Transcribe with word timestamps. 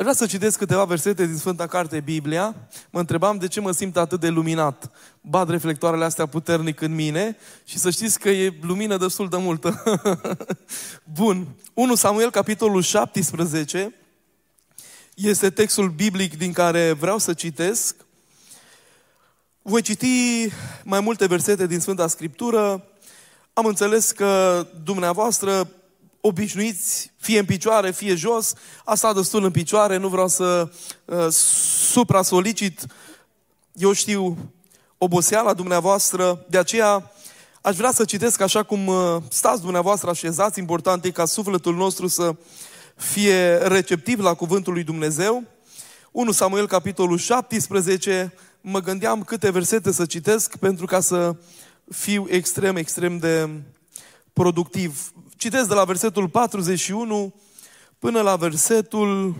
Aș 0.00 0.06
vrea 0.06 0.18
să 0.18 0.26
citesc 0.26 0.58
câteva 0.58 0.84
versete 0.84 1.26
din 1.26 1.36
Sfânta 1.36 1.66
Carte 1.66 2.00
Biblia. 2.00 2.54
Mă 2.90 2.98
întrebam 2.98 3.38
de 3.38 3.48
ce 3.48 3.60
mă 3.60 3.72
simt 3.72 3.96
atât 3.96 4.20
de 4.20 4.28
luminat. 4.28 4.90
Bad 5.20 5.50
reflectoarele 5.50 6.04
astea 6.04 6.26
puternic 6.26 6.80
în 6.80 6.94
mine 6.94 7.36
și 7.64 7.78
să 7.78 7.90
știți 7.90 8.18
că 8.18 8.28
e 8.28 8.58
lumină 8.62 8.96
destul 8.96 9.28
de 9.28 9.36
multă. 9.36 9.82
Bun. 11.18 11.46
1 11.74 11.94
Samuel, 11.94 12.30
capitolul 12.30 12.82
17, 12.82 13.94
este 15.14 15.50
textul 15.50 15.88
biblic 15.88 16.36
din 16.36 16.52
care 16.52 16.92
vreau 16.92 17.18
să 17.18 17.32
citesc. 17.32 17.96
Voi 19.62 19.82
citi 19.82 20.52
mai 20.84 21.00
multe 21.00 21.26
versete 21.26 21.66
din 21.66 21.80
Sfânta 21.80 22.06
Scriptură. 22.06 22.84
Am 23.52 23.66
înțeles 23.66 24.10
că 24.10 24.66
dumneavoastră 24.84 25.68
obișnuiți, 26.20 27.12
fie 27.16 27.38
în 27.38 27.44
picioare, 27.44 27.90
fie 27.90 28.14
jos, 28.14 28.54
a 28.84 28.94
stat 28.94 29.14
destul 29.14 29.44
în 29.44 29.50
picioare, 29.50 29.96
nu 29.96 30.08
vreau 30.08 30.28
să 30.28 30.70
uh, 31.04 31.26
supra-solicit, 31.90 32.86
eu 33.72 33.92
știu, 33.92 34.52
oboseala 34.98 35.54
dumneavoastră, 35.54 36.44
de 36.48 36.58
aceea 36.58 37.12
aș 37.60 37.76
vrea 37.76 37.92
să 37.92 38.04
citesc 38.04 38.40
așa 38.40 38.62
cum 38.62 38.86
uh, 38.86 39.16
stați 39.28 39.62
dumneavoastră 39.62 40.10
așezați, 40.10 40.58
important 40.58 41.04
e 41.04 41.10
ca 41.10 41.24
sufletul 41.24 41.74
nostru 41.74 42.06
să 42.06 42.34
fie 42.96 43.54
receptiv 43.56 44.20
la 44.20 44.34
cuvântul 44.34 44.72
lui 44.72 44.82
Dumnezeu. 44.84 45.44
1 46.10 46.32
Samuel, 46.32 46.66
capitolul 46.66 47.18
17, 47.18 48.32
mă 48.60 48.80
gândeam 48.80 49.22
câte 49.22 49.50
versete 49.50 49.92
să 49.92 50.06
citesc 50.06 50.56
pentru 50.56 50.86
ca 50.86 51.00
să 51.00 51.36
fiu 51.90 52.26
extrem, 52.28 52.76
extrem 52.76 53.18
de 53.18 53.48
productiv. 54.32 55.12
Citesc 55.40 55.68
de 55.68 55.74
la 55.74 55.84
versetul 55.84 56.28
41 56.28 57.34
până 57.98 58.20
la 58.20 58.36
versetul 58.36 59.34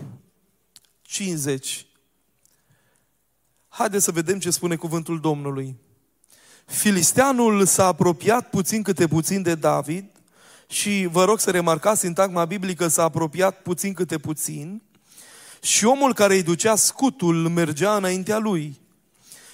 50. 1.01 1.85
Haideți 3.67 4.03
să 4.03 4.11
vedem 4.11 4.39
ce 4.39 4.49
spune 4.49 4.75
cuvântul 4.75 5.19
Domnului. 5.19 5.75
Filisteanul 6.65 7.65
s-a 7.65 7.85
apropiat 7.85 8.49
puțin 8.49 8.81
câte 8.81 9.07
puțin 9.07 9.41
de 9.41 9.55
David 9.55 10.05
și 10.67 11.07
vă 11.11 11.23
rog 11.23 11.39
să 11.39 11.51
remarcați 11.51 11.99
sintagma 11.99 12.45
biblică 12.45 12.87
s-a 12.87 13.03
apropiat 13.03 13.61
puțin 13.61 13.93
câte 13.93 14.17
puțin 14.17 14.81
și 15.61 15.85
omul 15.85 16.13
care 16.13 16.33
îi 16.33 16.43
ducea 16.43 16.75
scutul 16.75 17.49
mergea 17.49 17.95
înaintea 17.95 18.37
lui. 18.37 18.80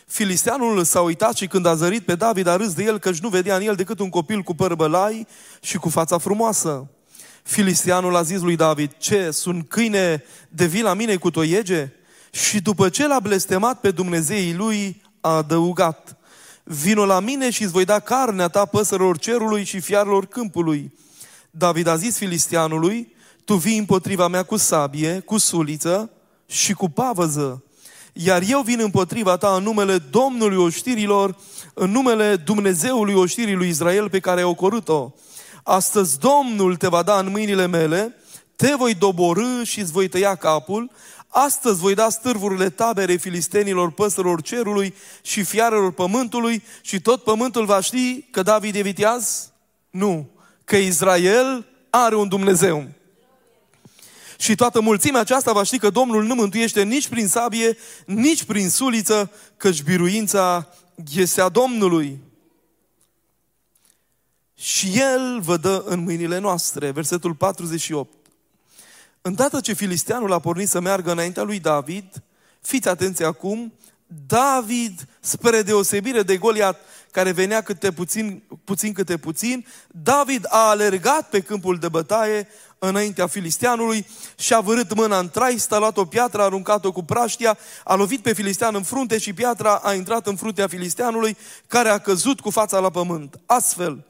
Filisteanul 0.08 0.84
s-a 0.84 1.02
uitat 1.02 1.36
și 1.36 1.48
când 1.48 1.66
a 1.66 1.76
zărit 1.76 2.06
pe 2.06 2.16
David 2.16 2.48
a 2.48 2.56
râs 2.56 2.74
de 2.74 2.84
el 2.84 3.00
căci 3.00 3.20
nu 3.20 3.30
vedea 3.30 3.56
în 3.56 3.62
el 3.62 3.76
decât 3.76 4.00
un 4.00 4.10
copil 4.10 4.42
cu 4.42 4.56
păr 4.56 4.76
bălai 4.76 5.28
și 5.62 5.78
cu 5.78 5.90
fața 5.90 6.18
frumoasă. 6.18 6.88
Filisteanul 7.44 8.16
a 8.16 8.22
zis 8.22 8.42
lui 8.42 8.56
David, 8.56 8.92
ce, 8.98 9.32
sunt 9.32 9.70
câine 9.70 10.24
de 10.50 10.66
vii 10.66 10.82
la 10.82 10.94
mine 10.94 11.16
cu 11.16 11.32
toiege? 11.32 11.92
Și 12.32 12.62
după 12.62 12.90
ce 12.90 13.08
l-a 13.08 13.20
blestemat 13.20 13.80
pe 13.80 13.92
Dumnezeii 13.92 14.54
lui, 14.54 15.02
a 15.22 15.36
adăugat, 15.36 16.18
vino 16.64 17.06
la 17.06 17.20
mine 17.20 17.50
și 17.50 17.64
îți 17.64 17.72
voi 17.72 17.86
da 17.86 18.00
carnea 18.00 18.48
ta 18.48 18.66
păsărilor 18.66 19.18
cerului 19.18 19.64
și 19.64 19.80
fiarelor 19.80 20.26
câmpului. 20.26 20.94
David 21.52 21.88
a 21.88 21.96
zis 21.96 22.18
filisteanului, 22.18 23.14
tu 23.46 23.56
vii 23.56 23.78
împotriva 23.78 24.28
mea 24.28 24.44
cu 24.44 24.58
sabie, 24.58 25.20
cu 25.20 25.38
suliță 25.38 26.12
și 26.46 26.74
cu 26.74 26.90
pavăză 26.90 27.62
iar 28.18 28.44
eu 28.48 28.62
vin 28.62 28.80
împotriva 28.80 29.38
ta 29.38 29.56
în 29.56 29.64
numele 29.64 29.98
Domnului 29.98 30.58
oștirilor, 30.58 31.36
în 31.74 31.92
numele 31.92 32.36
Dumnezeului 32.36 33.14
oștirii 33.14 33.56
lui 33.56 33.70
Israel 33.70 34.10
pe 34.10 34.20
care 34.20 34.40
ai 34.40 34.46
ocorât-o. 34.46 35.12
Astăzi 35.64 36.20
Domnul 36.20 36.76
te 36.76 36.88
va 36.88 37.04
da 37.04 37.20
în 37.20 37.30
mâinile 37.30 37.68
mele, 37.68 38.16
te 38.56 38.74
voi 38.78 38.94
doborâ 38.94 39.64
și 39.64 39.80
îți 39.80 39.92
voi 39.92 40.08
tăia 40.08 40.36
capul, 40.36 40.92
Astăzi 41.30 41.80
voi 41.80 41.94
da 41.94 42.10
stârvurile 42.10 42.70
tabere 42.70 43.16
filistenilor 43.16 43.92
păsărilor 43.92 44.42
cerului 44.42 44.94
și 45.22 45.44
fiarelor 45.44 45.92
pământului 45.92 46.64
și 46.82 47.02
tot 47.02 47.24
pământul 47.24 47.66
va 47.66 47.82
ști 47.82 48.22
că 48.22 48.42
David 48.42 48.76
e 48.76 48.82
viteaz? 48.82 49.52
Nu. 49.90 50.30
Că 50.64 50.76
Israel 50.76 51.66
are 51.90 52.16
un 52.16 52.28
Dumnezeu. 52.28 52.88
Și 54.38 54.56
toată 54.56 54.82
mulțimea 54.82 55.22
aceasta 55.22 55.52
va 55.52 55.64
ști 55.64 55.78
că 55.78 55.90
Domnul 55.90 56.24
nu 56.24 56.36
mântuiește 56.36 56.84
nici 56.84 57.08
prin 57.08 57.28
sabie, 57.28 57.78
nici 58.06 58.44
prin 58.44 58.70
suliță, 58.70 59.32
căci 59.58 59.84
biruința 59.84 60.68
este 61.16 61.42
a 61.42 61.50
Domnului. 61.50 62.20
Și 64.60 65.00
El 65.00 65.40
vă 65.42 65.58
dă 65.58 65.84
în 65.86 66.00
mâinile 66.00 66.38
noastre. 66.38 66.92
Versetul 66.92 67.34
48. 67.34 68.14
Îndată 69.22 69.60
ce 69.60 69.74
filisteanul 69.74 70.32
a 70.32 70.40
pornit 70.40 70.70
să 70.70 70.80
meargă 70.80 71.12
înaintea 71.12 71.44
lui 71.44 71.60
David, 71.60 72.24
fiți 72.62 72.88
atenți 72.88 73.24
acum, 73.24 73.74
David, 74.28 75.08
spre 75.20 75.62
deosebire 75.62 76.24
de 76.24 76.38
Goliat, 76.38 76.80
care 77.12 77.32
venea 77.32 77.62
câte 77.62 77.92
puțin, 77.92 78.44
puțin 78.64 78.94
câte 78.94 79.18
puțin, 79.18 79.66
David 79.88 80.46
a 80.50 80.70
alergat 80.70 81.30
pe 81.30 81.42
câmpul 81.42 81.78
de 81.78 81.90
bătaie 81.90 82.48
înaintea 82.80 83.28
filisteanului 83.28 84.08
și 84.38 84.54
a 84.54 84.60
vărât 84.60 84.94
mâna 84.94 85.20
în 85.20 85.30
trai, 85.30 85.66
a 85.70 85.78
luat 85.78 85.98
o 85.98 86.06
piatră, 86.06 86.42
a 86.42 86.44
aruncat-o 86.44 86.92
cu 86.92 87.04
praștia, 87.04 87.58
a 87.84 87.96
lovit 87.96 88.22
pe 88.22 88.34
filistean 88.34 88.76
în 88.76 88.84
frunte 88.84 89.18
și 89.18 89.34
piatra 89.34 89.76
a 89.76 89.94
intrat 89.94 90.28
în 90.28 90.36
fruntea 90.36 90.68
filisteanului, 90.68 91.38
care 91.68 91.90
a 91.90 91.98
căzut 91.98 92.40
cu 92.40 92.50
fața 92.50 92.80
la 92.80 92.90
pământ. 92.90 93.40
Astfel, 93.46 94.06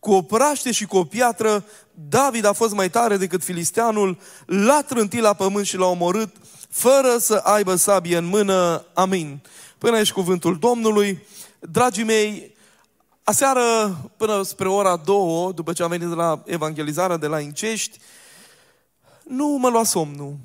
cu 0.00 0.12
o 0.12 0.22
praște 0.22 0.72
și 0.72 0.86
cu 0.86 0.96
o 0.96 1.04
piatră, 1.04 1.64
David 2.08 2.44
a 2.44 2.52
fost 2.52 2.74
mai 2.74 2.90
tare 2.90 3.16
decât 3.16 3.44
filisteanul, 3.44 4.18
l-a 4.46 4.82
trântit 4.82 5.20
la 5.20 5.32
pământ 5.32 5.66
și 5.66 5.76
l-a 5.76 5.86
omorât, 5.86 6.36
fără 6.70 7.16
să 7.18 7.34
aibă 7.34 7.74
sabie 7.74 8.16
în 8.16 8.24
mână. 8.24 8.84
Amin. 8.94 9.40
Până 9.78 9.96
aici 9.96 10.12
cuvântul 10.12 10.58
Domnului. 10.58 11.26
Dragii 11.58 12.04
mei, 12.04 12.54
aseară 13.22 13.96
până 14.16 14.42
spre 14.42 14.68
ora 14.68 14.96
două, 14.96 15.52
după 15.52 15.72
ce 15.72 15.82
am 15.82 15.88
venit 15.88 16.08
de 16.08 16.14
la 16.14 16.42
evangelizarea 16.46 17.16
de 17.16 17.26
la 17.26 17.40
Incești, 17.40 17.98
nu 19.24 19.46
mă 19.46 19.68
lua 19.68 19.84
somnul. 19.84 20.36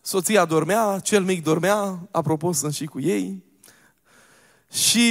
Soția 0.00 0.44
dormea, 0.44 0.98
cel 0.98 1.24
mic 1.24 1.42
dormea, 1.42 2.08
apropo 2.10 2.52
sunt 2.52 2.74
și 2.74 2.86
cu 2.86 3.00
ei. 3.00 3.44
Și 4.72 5.10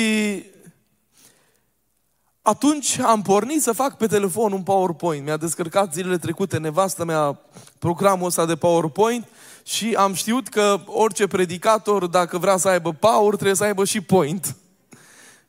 atunci 2.42 3.00
am 3.00 3.22
pornit 3.22 3.62
să 3.62 3.72
fac 3.72 3.98
pe 3.98 4.08
telefon 4.08 4.52
un 4.52 4.64
PowerPoint. 4.64 5.26
Mi-a 5.26 5.38
descărcat 5.38 5.94
zilele 5.94 6.18
trecute 6.18 6.58
nevastă 6.58 7.06
mea 7.06 7.40
programul 7.80 8.26
ăsta 8.26 8.46
de 8.46 8.56
PowerPoint 8.56 9.28
și 9.64 9.94
am 9.94 10.14
știut 10.14 10.48
că 10.48 10.80
orice 10.86 11.28
predicator, 11.28 12.08
dacă 12.08 12.38
vrea 12.38 12.58
să 12.58 12.68
aibă 12.68 12.94
power, 12.94 13.34
trebuie 13.34 13.56
să 13.56 13.64
aibă 13.64 13.86
și 13.86 14.02
point. 14.02 14.56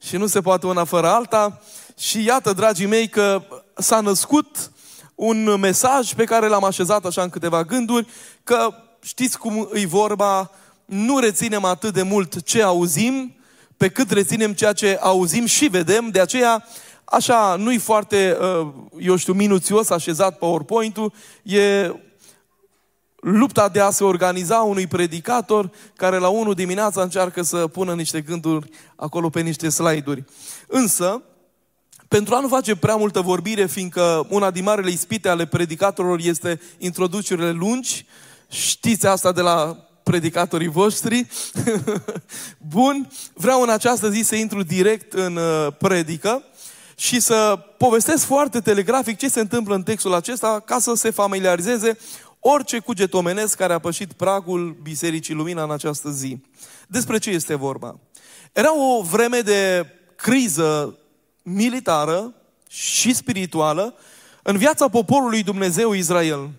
Și 0.03 0.17
nu 0.17 0.27
se 0.27 0.41
poate 0.41 0.67
una 0.67 0.85
fără 0.85 1.09
alta. 1.09 1.61
Și 1.99 2.25
iată, 2.25 2.53
dragii 2.53 2.87
mei, 2.87 3.09
că 3.09 3.43
s-a 3.75 4.01
născut 4.01 4.71
un 5.15 5.57
mesaj 5.61 6.13
pe 6.13 6.25
care 6.25 6.47
l-am 6.47 6.65
așezat 6.65 7.05
așa 7.05 7.23
în 7.23 7.29
câteva 7.29 7.65
gânduri, 7.65 8.07
că 8.45 8.69
știți 9.03 9.39
cum 9.39 9.69
îi 9.71 9.87
vorba, 9.87 10.51
nu 10.85 11.19
reținem 11.19 11.65
atât 11.65 11.93
de 11.93 12.03
mult 12.03 12.43
ce 12.43 12.63
auzim, 12.63 13.35
pe 13.77 13.89
cât 13.89 14.11
reținem 14.11 14.53
ceea 14.53 14.73
ce 14.73 14.99
auzim 15.01 15.47
și 15.47 15.67
vedem, 15.67 16.09
de 16.09 16.21
aceea 16.21 16.65
așa, 17.05 17.57
nu-i 17.59 17.79
foarte, 17.79 18.39
uh, 18.41 18.69
eu 18.99 19.17
știu, 19.17 19.33
minuțios 19.33 19.91
așezat 19.91 20.39
PowerPoint-ul, 20.39 21.13
e 21.43 21.93
lupta 23.23 23.69
de 23.69 23.81
a 23.81 23.91
se 23.91 24.05
organiza 24.05 24.57
unui 24.57 24.87
predicator 24.87 25.71
care 25.97 26.19
la 26.19 26.29
1 26.29 26.55
dimineața 26.55 27.03
încearcă 27.03 27.43
să 27.43 27.67
pună 27.67 27.95
niște 27.95 28.21
gânduri 28.21 28.71
acolo 28.97 29.29
pe 29.29 29.41
niște 29.41 29.69
slide-uri. 29.69 30.25
Însă, 30.67 31.23
pentru 32.09 32.35
a 32.35 32.41
nu 32.41 32.49
face 32.49 32.77
prea 32.77 32.97
multă 32.97 33.21
vorbire, 33.21 33.67
fiindcă 33.67 34.27
una 34.29 34.51
din 34.51 34.65
marele 34.65 34.91
ispite 34.91 35.29
ale 35.29 35.47
predicatorilor 35.47 36.19
este 36.23 36.61
introducerile 36.79 37.51
lungi, 37.51 38.07
știți 38.49 39.07
asta 39.07 39.33
de 39.33 39.41
la 39.41 39.77
predicatorii 40.03 40.69
voștri. 40.69 41.27
Bun, 42.75 43.09
vreau 43.35 43.63
în 43.63 43.71
această 43.71 44.11
zi 44.11 44.21
să 44.21 44.35
intru 44.35 44.63
direct 44.63 45.13
în 45.13 45.37
uh, 45.37 45.73
predică 45.79 46.43
și 46.97 47.21
să 47.21 47.59
povestesc 47.79 48.25
foarte 48.25 48.61
telegrafic 48.61 49.19
ce 49.19 49.29
se 49.29 49.41
întâmplă 49.41 49.75
în 49.75 49.83
textul 49.83 50.15
acesta 50.15 50.63
ca 50.65 50.79
să 50.79 50.95
se 50.95 51.11
familiarizeze 51.11 51.99
orice 52.45 52.79
cuget 52.79 53.15
omenesc 53.15 53.57
care 53.57 53.73
a 53.73 53.79
pășit 53.79 54.13
pragul 54.13 54.77
Bisericii 54.83 55.35
Lumina 55.35 55.63
în 55.63 55.71
această 55.71 56.11
zi. 56.11 56.39
Despre 56.89 57.19
ce 57.19 57.31
este 57.31 57.55
vorba? 57.55 57.99
Era 58.53 58.77
o 58.77 59.03
vreme 59.03 59.41
de 59.41 59.87
criză 60.17 60.99
militară 61.43 62.35
și 62.69 63.15
spirituală 63.15 63.95
în 64.43 64.57
viața 64.57 64.89
poporului 64.89 65.43
Dumnezeu 65.43 65.93
Israel. 65.93 66.51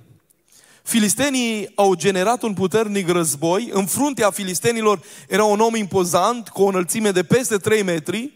Filistenii 0.83 1.71
au 1.75 1.93
generat 1.93 2.41
un 2.41 2.53
puternic 2.53 3.09
război. 3.09 3.69
În 3.71 3.85
fruntea 3.85 4.31
filistenilor 4.31 5.01
era 5.27 5.43
un 5.43 5.59
om 5.59 5.75
impozant, 5.75 6.49
cu 6.49 6.61
o 6.61 6.67
înălțime 6.67 7.11
de 7.11 7.23
peste 7.23 7.57
3 7.57 7.83
metri, 7.83 8.33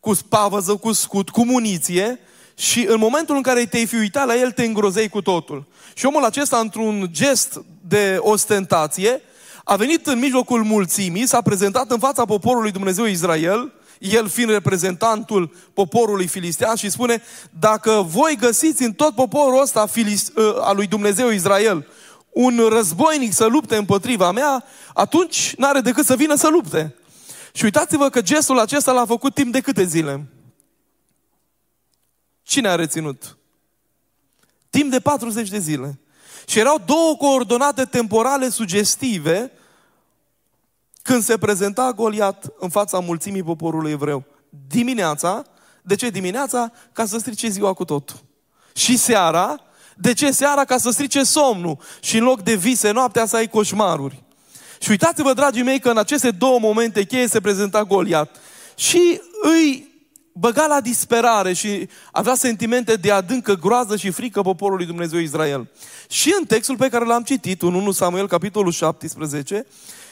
cu 0.00 0.14
spavăză, 0.14 0.76
cu 0.76 0.92
scut, 0.92 1.30
cu 1.30 1.44
muniție 1.44 2.18
și 2.54 2.86
în 2.88 2.98
momentul 2.98 3.36
în 3.36 3.42
care 3.42 3.66
te-ai 3.66 3.86
fi 3.86 3.94
uitat 3.94 4.26
la 4.26 4.36
el, 4.36 4.50
te 4.50 4.64
îngrozei 4.64 5.08
cu 5.08 5.22
totul. 5.22 5.66
Și 5.94 6.06
omul 6.06 6.24
acesta, 6.24 6.58
într-un 6.58 7.08
gest 7.10 7.64
de 7.88 8.16
ostentație, 8.20 9.20
a 9.64 9.76
venit 9.76 10.06
în 10.06 10.18
mijlocul 10.18 10.62
mulțimii, 10.62 11.26
s-a 11.26 11.40
prezentat 11.40 11.90
în 11.90 11.98
fața 11.98 12.24
poporului 12.24 12.70
Dumnezeu 12.70 13.04
Israel, 13.04 13.72
el 13.98 14.28
fiind 14.28 14.50
reprezentantul 14.50 15.54
poporului 15.74 16.26
filistean 16.26 16.76
și 16.76 16.90
spune, 16.90 17.22
dacă 17.58 18.06
voi 18.08 18.36
găsiți 18.40 18.82
în 18.82 18.92
tot 18.92 19.14
poporul 19.14 19.60
ăsta 19.60 19.86
ă, 20.36 20.62
al 20.64 20.76
lui 20.76 20.86
Dumnezeu 20.86 21.30
Israel 21.30 21.86
un 22.32 22.60
războinic 22.68 23.32
să 23.32 23.46
lupte 23.46 23.76
împotriva 23.76 24.32
mea, 24.32 24.64
atunci 24.94 25.54
n-are 25.56 25.80
decât 25.80 26.04
să 26.04 26.16
vină 26.16 26.34
să 26.34 26.48
lupte. 26.48 26.94
Și 27.52 27.64
uitați-vă 27.64 28.08
că 28.08 28.22
gestul 28.22 28.58
acesta 28.58 28.92
l-a 28.92 29.06
făcut 29.06 29.34
timp 29.34 29.52
de 29.52 29.60
câte 29.60 29.84
zile? 29.84 30.26
Cine 32.42 32.68
a 32.68 32.74
reținut? 32.74 33.36
Timp 34.70 34.90
de 34.90 35.00
40 35.00 35.48
de 35.48 35.58
zile. 35.58 35.98
Și 36.46 36.58
erau 36.58 36.82
două 36.86 37.16
coordonate 37.16 37.84
temporale 37.84 38.48
sugestive 38.48 39.52
când 41.02 41.22
se 41.22 41.38
prezenta 41.38 41.92
Goliat 41.92 42.52
în 42.58 42.68
fața 42.68 42.98
mulțimii 42.98 43.42
poporului 43.42 43.90
evreu. 43.90 44.24
Dimineața, 44.68 45.44
de 45.82 45.94
ce 45.94 46.10
dimineața? 46.10 46.72
Ca 46.92 47.06
să 47.06 47.18
strice 47.18 47.48
ziua 47.48 47.72
cu 47.72 47.84
totul. 47.84 48.16
Și 48.74 48.96
seara, 48.96 49.60
de 49.96 50.12
ce 50.12 50.30
seara? 50.30 50.64
Ca 50.64 50.78
să 50.78 50.90
strice 50.90 51.22
somnul. 51.22 51.78
Și 52.00 52.16
în 52.16 52.24
loc 52.24 52.42
de 52.42 52.54
vise 52.54 52.90
noaptea 52.90 53.26
să 53.26 53.36
ai 53.36 53.48
coșmaruri. 53.48 54.22
Și 54.80 54.90
uitați-vă, 54.90 55.32
dragii 55.32 55.62
mei, 55.62 55.80
că 55.80 55.90
în 55.90 55.98
aceste 55.98 56.30
două 56.30 56.58
momente 56.58 57.04
cheie 57.04 57.26
se 57.26 57.40
prezenta 57.40 57.84
Goliat. 57.84 58.36
Și 58.74 59.20
îi 59.42 59.91
băga 60.32 60.66
la 60.66 60.80
disperare 60.80 61.52
și 61.52 61.88
avea 62.12 62.34
sentimente 62.34 62.94
de 62.94 63.10
adâncă 63.10 63.54
groază 63.54 63.96
și 63.96 64.10
frică 64.10 64.42
poporului 64.42 64.86
Dumnezeu 64.86 65.18
Israel. 65.18 65.68
Și 66.08 66.34
în 66.38 66.46
textul 66.46 66.76
pe 66.76 66.88
care 66.88 67.04
l-am 67.04 67.22
citit, 67.22 67.62
în 67.62 67.74
1 67.74 67.90
Samuel, 67.90 68.28
capitolul 68.28 68.72
17, 68.72 69.66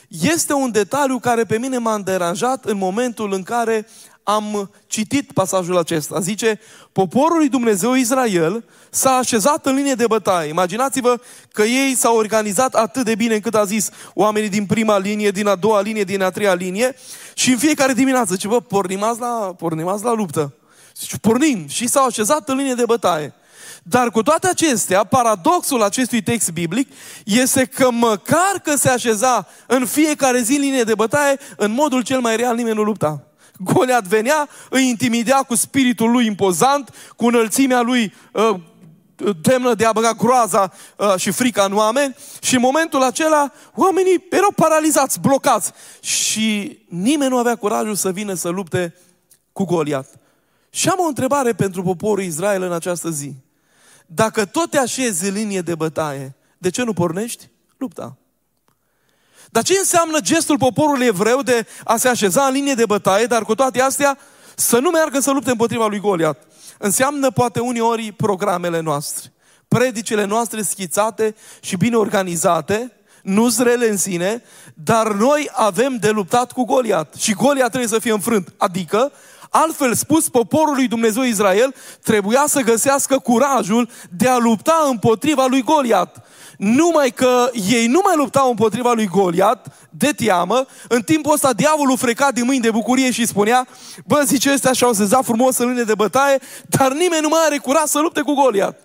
este 0.08 0.52
un 0.52 0.70
detaliu 0.70 1.18
care 1.18 1.44
pe 1.44 1.58
mine 1.58 1.78
m-a 1.78 1.98
deranjat 1.98 2.64
în 2.64 2.76
momentul 2.76 3.32
în 3.32 3.42
care 3.42 3.86
am 4.34 4.70
citit 4.86 5.32
pasajul 5.32 5.78
acesta. 5.78 6.20
Zice, 6.20 6.60
poporul 6.92 7.36
lui 7.36 7.48
Dumnezeu 7.48 7.94
Israel 7.94 8.64
s-a 8.90 9.10
așezat 9.10 9.66
în 9.66 9.74
linie 9.74 9.94
de 9.94 10.06
bătaie. 10.06 10.48
Imaginați-vă 10.48 11.20
că 11.52 11.62
ei 11.62 11.94
s-au 11.94 12.16
organizat 12.16 12.74
atât 12.74 13.04
de 13.04 13.14
bine 13.14 13.34
încât 13.34 13.54
a 13.54 13.64
zis 13.64 13.90
oamenii 14.14 14.48
din 14.48 14.66
prima 14.66 14.98
linie, 14.98 15.30
din 15.30 15.46
a 15.46 15.54
doua 15.54 15.80
linie, 15.80 16.04
din 16.04 16.22
a 16.22 16.30
treia 16.30 16.54
linie 16.54 16.96
și 17.34 17.50
în 17.50 17.58
fiecare 17.58 17.92
dimineață, 17.92 18.34
zice, 18.34 18.48
bă, 18.48 18.60
pornim 18.60 19.02
azi 19.02 19.20
la, 19.20 19.54
pornim 19.58 19.86
azi 19.86 20.04
la 20.04 20.12
luptă. 20.12 20.52
Zice, 20.96 21.16
pornim 21.16 21.68
și 21.68 21.88
s-au 21.88 22.06
așezat 22.06 22.48
în 22.48 22.56
linie 22.56 22.74
de 22.74 22.84
bătaie. 22.86 23.34
Dar 23.82 24.10
cu 24.10 24.22
toate 24.22 24.48
acestea, 24.48 25.04
paradoxul 25.04 25.82
acestui 25.82 26.22
text 26.22 26.50
biblic 26.50 26.92
este 27.24 27.64
că 27.64 27.90
măcar 27.90 28.60
că 28.64 28.76
se 28.76 28.88
așeza 28.88 29.46
în 29.66 29.86
fiecare 29.86 30.40
zi 30.40 30.54
în 30.54 30.60
linie 30.60 30.82
de 30.82 30.94
bătaie, 30.94 31.38
în 31.56 31.72
modul 31.72 32.02
cel 32.02 32.20
mai 32.20 32.36
real 32.36 32.54
nimeni 32.54 32.76
nu 32.76 32.82
lupta. 32.82 33.29
Goliat 33.62 34.04
venea, 34.04 34.48
îi 34.70 34.88
intimidea 34.88 35.42
cu 35.42 35.54
spiritul 35.54 36.10
lui 36.10 36.26
impozant, 36.26 36.94
cu 37.16 37.26
înălțimea 37.26 37.80
lui 37.80 38.14
uh, 38.32 38.54
demnă 39.40 39.74
de 39.74 39.84
a 39.84 39.92
băga 39.92 40.12
groaza 40.12 40.72
uh, 40.96 41.14
și 41.16 41.30
frica 41.30 41.64
în 41.64 41.76
oameni 41.76 42.16
și 42.40 42.54
în 42.54 42.60
momentul 42.60 43.02
acela 43.02 43.52
oamenii 43.74 44.26
erau 44.30 44.52
paralizați, 44.56 45.20
blocați 45.20 45.72
și 46.00 46.78
nimeni 46.88 47.30
nu 47.30 47.38
avea 47.38 47.56
curajul 47.56 47.94
să 47.94 48.10
vină 48.10 48.34
să 48.34 48.48
lupte 48.48 48.94
cu 49.52 49.64
Goliat. 49.64 50.08
Și 50.70 50.88
am 50.88 50.98
o 50.98 51.06
întrebare 51.06 51.52
pentru 51.52 51.82
poporul 51.82 52.24
Israel 52.24 52.62
în 52.62 52.72
această 52.72 53.10
zi. 53.10 53.34
Dacă 54.06 54.44
tot 54.44 54.70
te 54.70 54.78
așezi 54.78 55.28
în 55.28 55.34
linie 55.34 55.60
de 55.60 55.74
bătaie, 55.74 56.34
de 56.58 56.70
ce 56.70 56.82
nu 56.82 56.92
pornești 56.92 57.48
lupta? 57.76 58.19
Dar 59.50 59.62
ce 59.62 59.78
înseamnă 59.78 60.18
gestul 60.20 60.58
poporului 60.58 61.06
evreu 61.06 61.42
de 61.42 61.66
a 61.84 61.96
se 61.96 62.08
așeza 62.08 62.44
în 62.44 62.52
linie 62.52 62.74
de 62.74 62.86
bătaie, 62.86 63.26
dar 63.26 63.42
cu 63.42 63.54
toate 63.54 63.80
astea 63.80 64.18
să 64.56 64.78
nu 64.78 64.90
meargă 64.90 65.20
să 65.20 65.30
lupte 65.30 65.50
împotriva 65.50 65.86
lui 65.86 66.00
Goliat? 66.00 66.42
Înseamnă 66.78 67.30
poate 67.30 67.60
uneori 67.60 68.12
programele 68.12 68.80
noastre, 68.80 69.32
predicile 69.68 70.24
noastre 70.24 70.62
schițate 70.62 71.34
și 71.60 71.76
bine 71.76 71.96
organizate, 71.96 72.92
nu 73.22 73.48
zrele 73.48 73.90
în 73.90 73.96
sine, 73.96 74.42
dar 74.74 75.12
noi 75.12 75.50
avem 75.52 75.96
de 75.96 76.10
luptat 76.10 76.52
cu 76.52 76.64
Goliat. 76.64 77.14
Și 77.14 77.32
Goliat 77.34 77.68
trebuie 77.68 77.88
să 77.88 77.98
fie 77.98 78.12
înfrânt. 78.12 78.54
Adică, 78.56 79.12
altfel 79.50 79.94
spus, 79.94 80.28
poporul 80.28 80.74
lui 80.74 80.88
Dumnezeu 80.88 81.22
Israel 81.22 81.74
trebuia 82.02 82.44
să 82.46 82.60
găsească 82.60 83.18
curajul 83.18 83.88
de 84.10 84.28
a 84.28 84.36
lupta 84.36 84.86
împotriva 84.90 85.46
lui 85.46 85.62
Goliat. 85.62 86.26
Numai 86.60 87.10
că 87.10 87.50
ei 87.68 87.86
nu 87.86 88.00
mai 88.04 88.16
luptau 88.16 88.50
împotriva 88.50 88.92
lui 88.92 89.06
Goliat, 89.06 89.88
de 89.90 90.12
teamă, 90.12 90.66
în 90.88 91.02
timpul 91.02 91.32
ăsta 91.32 91.52
diavolul 91.52 91.96
freca 91.96 92.30
din 92.30 92.44
mâini 92.44 92.62
de 92.62 92.70
bucurie 92.70 93.10
și 93.10 93.26
spunea, 93.26 93.68
bă, 94.06 94.22
zice, 94.24 94.52
ăstea 94.52 94.72
și-au 94.72 94.92
sezat 94.92 95.24
frumos 95.24 95.56
în 95.56 95.68
linie 95.68 95.82
de 95.82 95.94
bătaie, 95.94 96.38
dar 96.66 96.92
nimeni 96.92 97.22
nu 97.22 97.28
mai 97.28 97.40
are 97.44 97.58
curaj 97.58 97.84
să 97.84 98.00
lupte 98.00 98.20
cu 98.20 98.34
Goliat. 98.34 98.80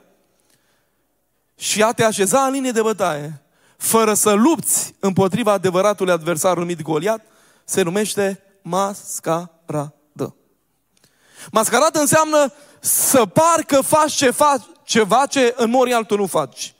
Și 1.57 1.83
a 1.83 1.92
te 1.92 2.04
așeza 2.04 2.42
în 2.42 2.51
linie 2.51 2.72
de 2.72 2.81
bătaie, 2.81 3.42
fără 3.77 4.13
să 4.13 4.31
lupți 4.31 4.95
împotriva 5.00 5.51
adevăratului 5.51 6.13
adversar 6.13 6.57
numit 6.57 6.81
Goliat, 6.81 7.25
se 7.66 7.81
numește 7.81 8.42
mascaradă. 8.62 10.36
Mascaradă 11.51 12.00
înseamnă 12.00 12.54
să 12.80 13.25
par 13.25 13.63
că 13.68 13.81
faci 13.81 14.13
ce 14.13 14.31
faci, 14.31 14.63
ceva 14.83 15.25
ce 15.25 15.54
în 15.57 15.69
mori 15.69 15.94
altul 15.94 16.18
nu 16.18 16.25
faci. 16.25 16.75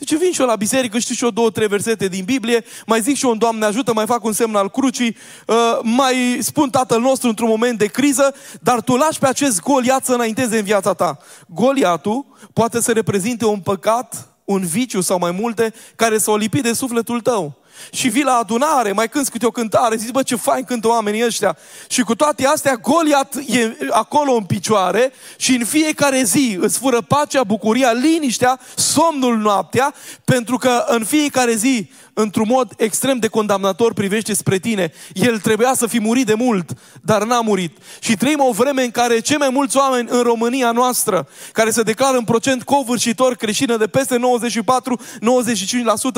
Deci 0.00 0.18
vin 0.18 0.32
și 0.32 0.40
eu 0.40 0.46
la 0.46 0.56
biserică, 0.56 0.98
știu 0.98 1.14
și 1.14 1.24
eu 1.24 1.30
două, 1.30 1.50
trei 1.50 1.66
versete 1.66 2.08
din 2.08 2.24
Biblie, 2.24 2.64
mai 2.86 3.00
zic 3.00 3.16
și 3.16 3.24
eu 3.24 3.30
un 3.30 3.38
Doamne 3.38 3.64
ajută, 3.64 3.92
mai 3.92 4.06
fac 4.06 4.24
un 4.24 4.32
semn 4.32 4.54
al 4.54 4.70
crucii, 4.70 5.16
uh, 5.46 5.78
mai 5.82 6.38
spun 6.40 6.70
Tatăl 6.70 7.00
nostru 7.00 7.28
într-un 7.28 7.48
moment 7.48 7.78
de 7.78 7.86
criză, 7.86 8.34
dar 8.60 8.80
tu 8.80 8.96
lași 8.96 9.18
pe 9.18 9.26
acest 9.26 9.60
Goliat 9.60 10.04
să 10.04 10.12
înainteze 10.12 10.58
în 10.58 10.64
viața 10.64 10.92
ta. 10.92 11.18
Goliatul 11.46 12.26
poate 12.52 12.80
să 12.80 12.92
reprezinte 12.92 13.46
un 13.46 13.60
păcat, 13.60 14.28
un 14.44 14.66
viciu 14.66 15.00
sau 15.00 15.18
mai 15.18 15.30
multe, 15.30 15.72
care 15.96 16.18
s-au 16.18 16.36
lipit 16.36 16.62
de 16.62 16.72
sufletul 16.72 17.20
tău 17.20 17.59
și 17.92 18.08
vii 18.08 18.22
la 18.22 18.34
adunare, 18.34 18.92
mai 18.92 19.08
cânti 19.08 19.30
câte 19.30 19.46
o 19.46 19.50
cântare, 19.50 19.96
zici, 19.96 20.10
bă, 20.10 20.22
ce 20.22 20.36
fain 20.36 20.64
cântă 20.64 20.88
oamenii 20.88 21.24
ăștia. 21.24 21.56
Și 21.88 22.02
cu 22.02 22.14
toate 22.14 22.46
astea, 22.46 22.74
Goliat 22.74 23.34
e 23.34 23.76
acolo 23.90 24.32
în 24.32 24.44
picioare 24.44 25.12
și 25.36 25.54
în 25.54 25.64
fiecare 25.64 26.22
zi 26.22 26.58
îți 26.60 26.78
fură 26.78 27.00
pacea, 27.00 27.44
bucuria, 27.44 27.92
liniștea, 27.92 28.60
somnul 28.74 29.36
noaptea, 29.36 29.94
pentru 30.24 30.56
că 30.56 30.84
în 30.86 31.04
fiecare 31.04 31.54
zi 31.54 31.90
într-un 32.14 32.46
mod 32.48 32.72
extrem 32.76 33.18
de 33.18 33.28
condamnator 33.28 33.92
privește 33.92 34.34
spre 34.34 34.58
tine. 34.58 34.92
El 35.12 35.38
trebuia 35.38 35.72
să 35.74 35.86
fi 35.86 36.00
murit 36.00 36.26
de 36.26 36.34
mult, 36.34 36.70
dar 37.02 37.24
n-a 37.24 37.40
murit. 37.40 37.78
Și 38.00 38.16
trăim 38.16 38.40
o 38.40 38.52
vreme 38.52 38.82
în 38.82 38.90
care 38.90 39.20
cei 39.20 39.36
mai 39.36 39.48
mulți 39.50 39.76
oameni 39.76 40.08
în 40.10 40.22
România 40.22 40.70
noastră, 40.70 41.28
care 41.52 41.70
se 41.70 41.82
declară 41.82 42.16
în 42.16 42.24
procent 42.24 42.62
covârșitor 42.62 43.34
creștină 43.34 43.76
de 43.76 43.86
peste 43.86 44.16
94-95% 44.16 44.20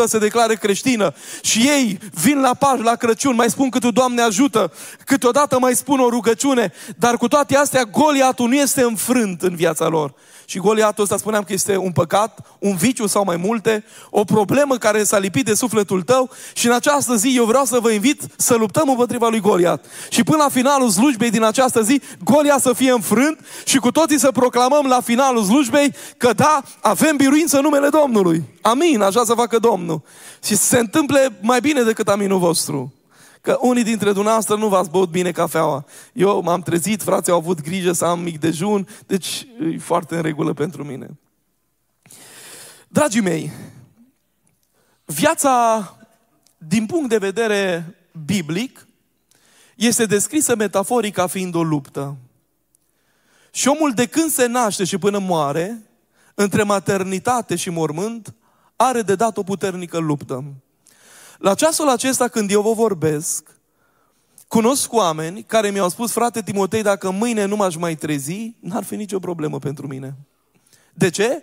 se 0.05 0.19
declară 0.19 0.53
creștină. 0.53 1.15
Și 1.43 1.59
ei 1.59 1.99
vin 2.23 2.41
la 2.41 2.55
Paș, 2.55 2.79
la 2.81 2.95
Crăciun, 2.95 3.35
mai 3.35 3.51
spun 3.51 3.69
câte 3.69 3.91
Doamne 3.91 4.23
ajută, 4.23 4.73
câteodată 5.05 5.59
mai 5.59 5.75
spun 5.75 6.01
o 6.01 6.09
rugăciune, 6.09 6.73
dar 6.97 7.17
cu 7.17 7.29
toate 7.29 7.57
astea 7.57 7.83
Goliatul 7.83 8.49
nu 8.49 8.55
este 8.55 8.83
înfrânt 8.83 9.43
în 9.43 9.55
viața 9.55 9.89
lor. 9.89 10.15
Și 10.45 10.59
Goliatul 10.59 11.03
ăsta 11.03 11.17
spuneam 11.17 11.43
că 11.43 11.53
este 11.53 11.77
un 11.77 11.93
păcat, 11.93 12.47
un 12.59 12.77
viciu 12.77 13.07
sau 13.07 13.25
mai 13.25 13.37
multe, 13.37 13.85
o 14.11 14.25
problemă 14.25 14.77
care 14.77 15.05
s-a 15.05 15.19
lipit 15.19 15.45
de 15.45 15.55
sufletul 15.55 16.03
tău 16.03 16.31
și 16.55 16.67
în 16.67 16.73
această 16.73 17.15
zi 17.17 17.33
eu 17.37 17.45
vreau 17.45 17.65
să 17.65 17.79
vă 17.81 17.91
invit 17.91 18.23
să 18.37 18.55
luptăm 18.55 18.89
împotriva 18.89 19.29
lui 19.29 19.41
Goliat. 19.41 19.85
Și 20.09 20.25
până 20.25 20.43
la 20.43 20.49
finalul 20.49 20.91
slujbei 20.91 21.31
din 21.31 21.43
această 21.43 21.83
zi, 21.83 22.01
Goliat 22.25 22.61
să 22.61 22.73
fie 22.73 22.91
înfrânt 22.93 23.39
și 23.65 23.77
cu 23.77 23.91
toții 23.91 24.19
să 24.19 24.31
proclamăm 24.31 24.87
la 24.87 25.01
finalul 25.01 25.45
slujbei 25.45 25.95
că 26.17 26.33
da, 26.33 26.63
avem 26.81 27.17
biruință 27.17 27.57
în 27.57 27.63
numele 27.63 27.89
Domnului. 27.89 28.45
Amin, 28.61 29.01
așa 29.01 29.25
să 29.25 29.35
facă 29.35 29.59
Domnul. 29.59 30.03
Și 30.45 30.57
se 30.57 30.79
întâmple 30.79 31.39
mai 31.41 31.61
bine 31.61 31.83
decât 31.83 32.09
aminul 32.09 32.39
vostru 32.39 32.93
că 33.43 33.59
unii 33.61 33.83
dintre 33.83 34.13
dumneavoastră 34.13 34.57
nu 34.57 34.69
v-ați 34.69 34.91
băut 34.91 35.11
bine 35.11 35.31
cafeaua. 35.31 35.85
Eu 36.13 36.43
m-am 36.43 36.63
trezit, 36.63 37.03
frații 37.03 37.33
au 37.33 37.39
avut 37.39 37.61
grijă 37.61 37.93
să 37.93 38.05
am 38.05 38.21
mic 38.21 38.41
dejun, 38.41 38.89
deci 39.07 39.47
e 39.73 39.79
foarte 39.79 40.17
în 40.17 40.23
regulă 40.23 40.53
pentru 40.53 40.85
mine. 40.85 41.19
Dragii 42.89 43.21
mei, 43.21 43.51
viața 45.05 45.97
din 46.59 46.87
punct 46.87 47.09
de 47.09 47.19
vedere 47.19 47.97
biblic 48.25 48.87
este 49.77 50.07
descrisă 50.07 50.57
metaforic 50.57 51.15
ca 51.15 51.27
fiind 51.27 51.55
o 51.55 51.63
luptă. 51.63 52.17
Și 53.51 53.69
omul 53.69 53.93
de 53.93 54.07
când 54.07 54.31
se 54.31 54.47
naște 54.47 54.85
și 54.85 54.99
până 54.99 55.19
moare, 55.19 55.83
între 56.35 56.63
maternitate 56.63 57.57
și 57.57 57.71
mormânt, 57.71 58.35
are 58.77 59.03
de 59.03 59.15
dat 59.15 59.37
o 59.37 59.43
puternică 59.43 59.99
luptă. 59.99 60.45
La 61.43 61.55
ceasul 61.55 61.89
acesta 61.89 62.29
când 62.29 62.51
eu 62.51 62.63
vă 62.63 62.73
vorbesc, 62.73 63.51
Cunosc 64.49 64.93
oameni 64.93 65.43
care 65.43 65.71
mi-au 65.71 65.89
spus, 65.89 66.13
frate 66.13 66.43
Timotei, 66.43 66.83
dacă 66.83 67.11
mâine 67.11 67.45
nu 67.45 67.57
m-aș 67.57 67.77
mai 67.77 67.95
trezi, 67.95 68.55
n-ar 68.61 68.85
fi 68.85 68.97
nicio 68.97 69.19
problemă 69.19 69.59
pentru 69.59 69.87
mine. 69.87 70.17
De 70.95 71.11
ce? 71.11 71.43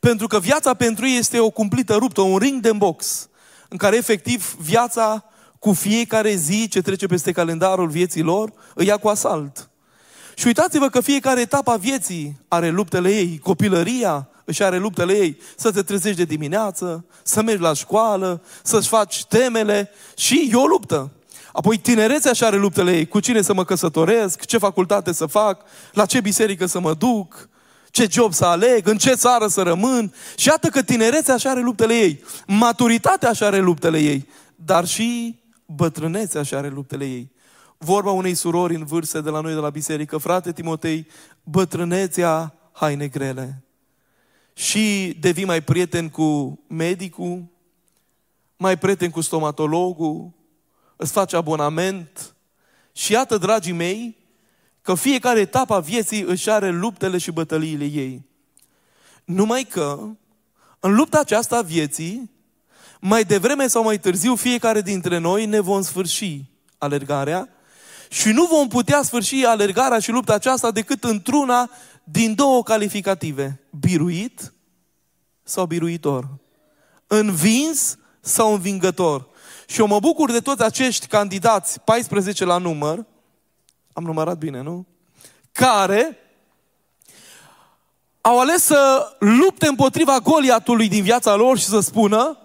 Pentru 0.00 0.26
că 0.26 0.40
viața 0.40 0.74
pentru 0.74 1.06
ei 1.06 1.16
este 1.16 1.38
o 1.38 1.50
cumplită 1.50 1.94
ruptă, 1.94 2.20
un 2.20 2.36
ring 2.36 2.60
de 2.60 2.72
box, 2.72 3.28
în 3.68 3.76
care 3.76 3.96
efectiv 3.96 4.56
viața 4.60 5.24
cu 5.58 5.72
fiecare 5.72 6.34
zi 6.34 6.68
ce 6.68 6.80
trece 6.80 7.06
peste 7.06 7.32
calendarul 7.32 7.88
vieții 7.88 8.22
lor, 8.22 8.52
îi 8.74 8.86
ia 8.86 8.96
cu 8.96 9.08
asalt. 9.08 9.70
Și 10.34 10.46
uitați-vă 10.46 10.88
că 10.88 11.00
fiecare 11.00 11.40
etapă 11.40 11.70
a 11.70 11.76
vieții 11.76 12.40
are 12.48 12.68
luptele 12.68 13.10
ei. 13.10 13.38
Copilăria 13.38 14.28
își 14.46 14.62
are 14.62 14.78
luptele 14.78 15.12
ei. 15.12 15.38
Să 15.56 15.72
te 15.72 15.82
trezești 15.82 16.16
de 16.16 16.24
dimineață, 16.24 17.04
să 17.22 17.42
mergi 17.42 17.62
la 17.62 17.72
școală, 17.72 18.42
să-ți 18.62 18.88
faci 18.88 19.24
temele 19.24 19.90
și 20.16 20.48
e 20.52 20.56
o 20.56 20.66
luptă. 20.66 21.10
Apoi 21.52 21.78
tinerețea 21.78 22.32
și 22.32 22.44
are 22.44 22.56
luptele 22.56 22.96
ei. 22.96 23.06
Cu 23.06 23.20
cine 23.20 23.42
să 23.42 23.54
mă 23.54 23.64
căsătoresc, 23.64 24.44
ce 24.44 24.58
facultate 24.58 25.12
să 25.12 25.26
fac, 25.26 25.62
la 25.92 26.06
ce 26.06 26.20
biserică 26.20 26.66
să 26.66 26.80
mă 26.80 26.94
duc, 26.94 27.48
ce 27.90 28.06
job 28.10 28.32
să 28.32 28.44
aleg, 28.44 28.86
în 28.88 28.96
ce 28.96 29.14
țară 29.14 29.46
să 29.46 29.62
rămân. 29.62 30.14
Și 30.36 30.48
iată 30.48 30.68
că 30.68 30.82
tinerețea 30.82 31.34
așa 31.34 31.50
are 31.50 31.60
luptele 31.60 31.94
ei. 31.94 32.24
Maturitatea 32.46 33.28
așa 33.28 33.46
are 33.46 33.58
luptele 33.58 33.98
ei. 33.98 34.28
Dar 34.56 34.86
și 34.86 35.38
bătrânețea 35.66 36.40
așa 36.40 36.56
are 36.56 36.68
luptele 36.68 37.04
ei. 37.04 37.30
Vorba 37.78 38.10
unei 38.10 38.34
surori 38.34 38.74
în 38.74 38.84
vârstă 38.84 39.20
de 39.20 39.30
la 39.30 39.40
noi 39.40 39.54
de 39.54 39.60
la 39.60 39.70
biserică, 39.70 40.16
frate 40.16 40.52
Timotei, 40.52 41.06
bătrânețea 41.42 42.54
haine 42.72 43.06
grele. 43.06 43.65
Și 44.58 45.16
devii 45.20 45.44
mai 45.44 45.60
prieten 45.60 46.08
cu 46.08 46.60
medicul, 46.66 47.44
mai 48.56 48.78
prieten 48.78 49.10
cu 49.10 49.20
stomatologul, 49.20 50.30
îți 50.96 51.12
faci 51.12 51.32
abonament. 51.32 52.34
Și 52.92 53.12
iată, 53.12 53.38
dragii 53.38 53.72
mei, 53.72 54.16
că 54.82 54.94
fiecare 54.94 55.40
etapă 55.40 55.74
a 55.74 55.80
vieții 55.80 56.20
își 56.20 56.50
are 56.50 56.70
luptele 56.70 57.18
și 57.18 57.30
bătăliile 57.30 57.84
ei. 57.84 58.24
Numai 59.24 59.64
că, 59.64 60.08
în 60.80 60.94
lupta 60.94 61.18
aceasta 61.18 61.56
a 61.56 61.62
vieții, 61.62 62.30
mai 63.00 63.24
devreme 63.24 63.66
sau 63.66 63.82
mai 63.82 63.98
târziu, 63.98 64.34
fiecare 64.34 64.80
dintre 64.80 65.18
noi 65.18 65.46
ne 65.46 65.60
vom 65.60 65.82
sfârși 65.82 66.44
alergarea 66.78 67.48
și 68.08 68.28
nu 68.28 68.44
vom 68.44 68.68
putea 68.68 69.02
sfârși 69.02 69.44
alergarea 69.44 69.98
și 69.98 70.10
lupta 70.10 70.34
aceasta 70.34 70.70
decât 70.70 71.04
într-una 71.04 71.70
din 72.08 72.34
două 72.34 72.62
calificative. 72.62 73.60
Biruit 73.80 74.52
sau 75.42 75.66
biruitor. 75.66 76.28
Învins 77.06 77.98
sau 78.20 78.52
învingător. 78.52 79.28
Și 79.66 79.80
eu 79.80 79.86
mă 79.86 79.98
bucur 79.98 80.30
de 80.30 80.40
toți 80.40 80.62
acești 80.62 81.06
candidați, 81.06 81.80
14 81.80 82.44
la 82.44 82.58
număr, 82.58 83.04
am 83.92 84.04
numărat 84.04 84.38
bine, 84.38 84.60
nu? 84.60 84.86
Care 85.52 86.18
au 88.20 88.40
ales 88.40 88.62
să 88.62 89.12
lupte 89.18 89.66
împotriva 89.66 90.18
Goliatului 90.18 90.88
din 90.88 91.02
viața 91.02 91.34
lor 91.34 91.58
și 91.58 91.64
să 91.64 91.80
spună 91.80 92.38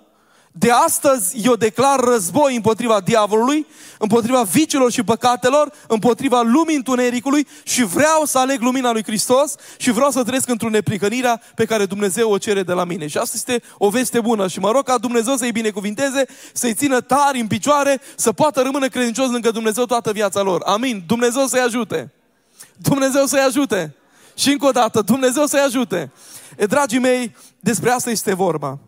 de 0.51 0.71
astăzi 0.71 1.37
eu 1.45 1.55
declar 1.55 1.99
război 1.99 2.55
împotriva 2.55 2.99
diavolului, 2.99 3.67
împotriva 3.97 4.41
vicilor 4.41 4.91
și 4.91 5.03
păcatelor, 5.03 5.71
împotriva 5.87 6.41
lumii 6.41 6.75
întunericului 6.75 7.47
și 7.63 7.83
vreau 7.83 8.25
să 8.25 8.37
aleg 8.37 8.61
lumina 8.61 8.91
lui 8.91 9.03
Hristos 9.03 9.55
și 9.77 9.91
vreau 9.91 10.09
să 10.11 10.23
trăiesc 10.23 10.49
într-o 10.49 10.69
neprihănirea 10.69 11.41
pe 11.55 11.65
care 11.65 11.85
Dumnezeu 11.85 12.31
o 12.31 12.37
cere 12.37 12.63
de 12.63 12.73
la 12.73 12.83
mine. 12.83 13.07
Și 13.07 13.17
asta 13.17 13.33
este 13.35 13.63
o 13.77 13.89
veste 13.89 14.19
bună 14.19 14.47
și 14.47 14.59
mă 14.59 14.71
rog 14.71 14.83
ca 14.83 14.97
Dumnezeu 14.97 15.35
să-i 15.35 15.51
binecuvinteze, 15.51 16.25
să-i 16.53 16.73
țină 16.73 17.01
tari 17.01 17.39
în 17.39 17.47
picioare, 17.47 18.01
să 18.15 18.31
poată 18.31 18.61
rămâne 18.61 18.87
credincios 18.87 19.29
lângă 19.29 19.51
Dumnezeu 19.51 19.85
toată 19.85 20.11
viața 20.11 20.41
lor. 20.41 20.61
Amin. 20.65 21.03
Dumnezeu 21.07 21.45
să-i 21.45 21.61
ajute. 21.61 22.11
Dumnezeu 22.77 23.25
să-i 23.25 23.39
ajute. 23.39 23.95
Și 24.35 24.49
încă 24.49 24.65
o 24.65 24.71
dată, 24.71 25.01
Dumnezeu 25.01 25.45
să-i 25.45 25.59
ajute. 25.59 26.11
E, 26.57 26.65
dragii 26.65 26.99
mei, 26.99 27.35
despre 27.59 27.89
asta 27.89 28.09
este 28.09 28.33
vorba. 28.33 28.79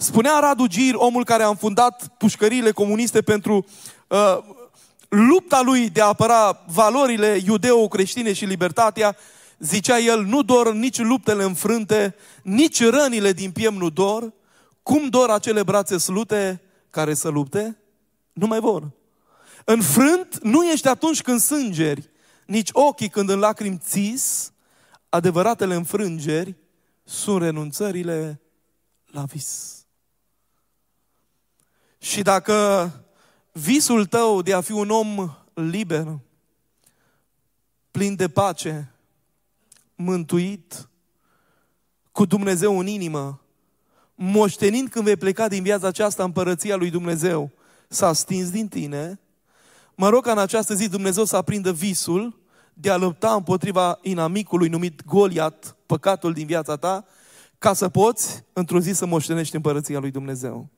Spunea 0.00 0.38
Radu 0.38 0.66
Gir, 0.66 0.94
omul 0.94 1.24
care 1.24 1.42
a 1.42 1.48
înfundat 1.48 2.08
pușcăriile 2.18 2.70
comuniste 2.70 3.22
pentru 3.22 3.66
uh, 4.08 4.38
lupta 5.08 5.62
lui 5.62 5.90
de 5.90 6.00
a 6.00 6.06
apăra 6.06 6.64
valorile 6.66 7.40
iudeo-creștine 7.44 8.32
și 8.32 8.44
libertatea, 8.44 9.16
zicea 9.58 9.98
el, 9.98 10.24
nu 10.24 10.42
dor 10.42 10.72
nici 10.72 10.98
luptele 10.98 11.44
înfrânte, 11.44 12.14
nici 12.42 12.82
rănile 12.82 13.32
din 13.32 13.50
piem 13.50 13.74
nu 13.74 13.90
dor, 13.90 14.32
cum 14.82 15.08
dor 15.08 15.30
acele 15.30 15.62
brațe 15.62 15.98
slute 15.98 16.62
care 16.90 17.14
să 17.14 17.28
lupte? 17.28 17.78
Nu 18.32 18.46
mai 18.46 18.60
vor. 18.60 18.90
Înfrânt 19.64 20.38
nu 20.42 20.64
ești 20.64 20.88
atunci 20.88 21.22
când 21.22 21.40
sângeri, 21.40 22.10
nici 22.46 22.68
ochii 22.72 23.08
când 23.08 23.28
în 23.28 23.38
lacrimi 23.38 23.80
țis, 23.84 24.52
adevăratele 25.08 25.74
înfrângeri 25.74 26.54
sunt 27.04 27.42
renunțările 27.42 28.40
la 29.06 29.24
vis. 29.24 29.79
Și 32.02 32.22
dacă 32.22 32.90
visul 33.52 34.06
tău 34.06 34.42
de 34.42 34.52
a 34.54 34.60
fi 34.60 34.72
un 34.72 34.90
om 34.90 35.30
liber, 35.54 36.18
plin 37.90 38.14
de 38.14 38.28
pace, 38.28 38.94
mântuit, 39.94 40.88
cu 42.12 42.24
Dumnezeu 42.24 42.78
în 42.78 42.86
inimă, 42.86 43.40
moștenind 44.14 44.88
când 44.88 45.04
vei 45.04 45.16
pleca 45.16 45.48
din 45.48 45.62
viața 45.62 45.86
aceasta 45.86 46.24
împărăția 46.24 46.76
lui 46.76 46.90
Dumnezeu, 46.90 47.50
s-a 47.88 48.12
stins 48.12 48.50
din 48.50 48.68
tine, 48.68 49.20
mă 49.94 50.08
rog 50.08 50.24
ca 50.24 50.32
în 50.32 50.38
această 50.38 50.74
zi 50.74 50.88
Dumnezeu 50.88 51.24
să 51.24 51.36
aprindă 51.36 51.72
visul 51.72 52.40
de 52.74 52.90
a 52.90 52.96
lupta 52.96 53.34
împotriva 53.34 53.98
inamicului 54.02 54.68
numit 54.68 55.04
Goliat, 55.04 55.76
păcatul 55.86 56.32
din 56.32 56.46
viața 56.46 56.76
ta, 56.76 57.04
ca 57.58 57.72
să 57.72 57.88
poți 57.88 58.44
într-o 58.52 58.80
zi 58.80 58.92
să 58.92 59.06
moștenești 59.06 59.56
împărăția 59.56 59.98
lui 59.98 60.10
Dumnezeu. 60.10 60.68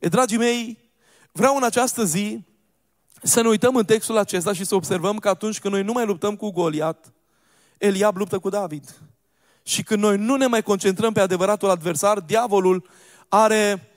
E, 0.00 0.08
dragii 0.08 0.38
mei, 0.38 0.78
vreau 1.32 1.56
în 1.56 1.62
această 1.62 2.04
zi 2.04 2.44
să 3.22 3.40
ne 3.40 3.48
uităm 3.48 3.76
în 3.76 3.84
textul 3.84 4.16
acesta 4.16 4.52
și 4.52 4.64
să 4.64 4.74
observăm 4.74 5.18
că 5.18 5.28
atunci 5.28 5.58
când 5.58 5.74
noi 5.74 5.82
nu 5.82 5.92
mai 5.92 6.06
luptăm 6.06 6.36
cu 6.36 6.50
Goliat, 6.50 7.12
Eliab 7.78 8.16
luptă 8.16 8.38
cu 8.38 8.48
David. 8.48 9.00
Și 9.62 9.82
când 9.82 10.02
noi 10.02 10.16
nu 10.16 10.36
ne 10.36 10.46
mai 10.46 10.62
concentrăm 10.62 11.12
pe 11.12 11.20
adevăratul 11.20 11.70
adversar, 11.70 12.20
diavolul 12.20 12.88
are 13.28 13.90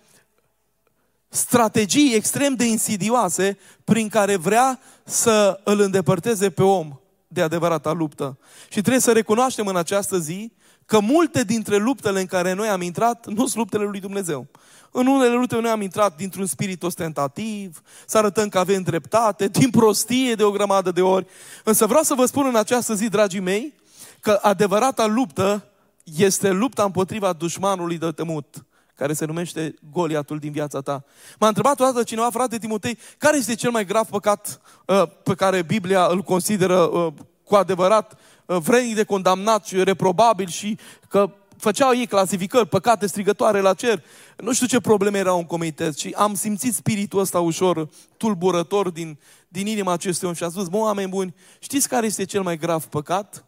strategii 1.30 2.16
extrem 2.16 2.56
de 2.56 2.66
insidioase 2.66 3.58
prin 3.84 4.10
care 4.10 4.36
vrea 4.36 4.80
să 5.04 5.60
îl 5.64 5.80
îndepărteze 5.80 6.50
pe 6.50 6.64
om 6.64 7.00
de 7.28 7.42
adevărata 7.42 7.92
luptă. 7.92 8.38
Și 8.64 8.80
trebuie 8.82 9.00
să 9.00 9.12
recunoaștem 9.12 9.68
în 9.68 9.76
această 9.76 10.18
zi 10.18 10.52
că 10.86 11.00
multe 11.00 11.44
dintre 11.44 11.78
luptele 11.78 12.20
în 12.20 12.26
care 12.26 12.54
noi 12.54 12.68
am 12.68 12.82
intrat 12.82 13.28
nu 13.28 13.46
sunt 13.46 13.56
luptele 13.56 13.84
lui 13.84 14.00
Dumnezeu. 14.00 14.48
În 14.96 15.08
unele 15.08 15.34
lupte 15.34 15.60
noi 15.60 15.72
am 15.72 15.82
intrat 15.82 16.16
dintr-un 16.16 16.46
spirit 16.46 16.84
ostentativ, 16.84 17.82
să 18.06 18.18
arătăm 18.18 18.50
că 18.50 18.60
avem 18.60 18.82
dreptate, 18.82 19.48
din 19.48 19.70
prostie 19.70 20.34
de 20.34 20.44
o 20.44 20.52
grămadă 20.52 20.92
de 20.92 21.02
ori. 21.02 21.26
Însă 21.64 21.86
vreau 21.86 22.04
să 22.04 22.14
vă 22.14 22.26
spun 22.26 22.46
în 22.46 22.56
această 22.56 22.94
zi, 22.94 23.10
dragii 23.10 23.40
mei, 23.40 23.74
că 24.20 24.40
adevărata 24.42 25.06
luptă 25.06 25.68
este 26.04 26.52
lupta 26.52 26.84
împotriva 26.84 27.34
dușmanului 27.34 27.98
de 27.98 28.12
temut, 28.12 28.66
care 28.96 29.14
se 29.14 29.26
numește 29.26 29.74
Goliatul 29.92 30.38
din 30.38 30.52
viața 30.52 30.82
ta. 30.82 31.04
M-a 31.40 31.48
întrebat 31.48 31.80
o 31.80 31.84
dată 31.84 32.04
cineva, 32.04 32.30
frate 32.30 32.58
Timotei, 32.58 32.98
care 33.18 33.38
este 33.38 33.56
cel 33.56 33.72
mai 33.72 33.86
grav 33.86 34.08
păcat 34.08 34.62
uh, 34.86 35.04
pe 35.24 35.34
care 35.36 35.62
Biblia 35.62 36.06
îl 36.06 36.22
consideră 36.22 36.78
uh, 36.78 37.14
cu 37.44 37.56
adevărat 37.56 38.18
uh, 38.46 38.58
vrednic 38.58 38.96
de 38.96 39.04
condamnat 39.04 39.66
și 39.66 39.84
reprobabil 39.84 40.48
și 40.48 40.78
că 41.10 41.30
făceau 41.64 41.94
ei 41.94 42.08
clasificări, 42.08 42.68
păcate 42.68 43.08
strigătoare 43.08 43.60
la 43.60 43.74
cer. 43.74 44.04
Nu 44.38 44.54
știu 44.54 44.68
ce 44.68 44.80
probleme 44.80 45.18
erau 45.18 45.38
în 45.38 45.46
comitet 45.46 45.98
și 45.98 46.14
am 46.18 46.34
simțit 46.34 46.74
spiritul 46.74 47.20
ăsta 47.20 47.40
ușor 47.40 47.90
tulburător 48.18 48.90
din, 48.90 49.20
din 49.48 49.68
inima 49.68 49.92
acestui 49.92 50.28
om 50.28 50.34
și 50.34 50.44
am 50.44 50.50
spus, 50.50 50.70
mă, 50.70 50.78
oameni 50.78 51.10
buni, 51.10 51.36
știți 51.60 51.88
care 51.88 52.06
este 52.06 52.24
cel 52.24 52.42
mai 52.42 52.58
grav 52.58 52.86
păcat? 52.86 53.46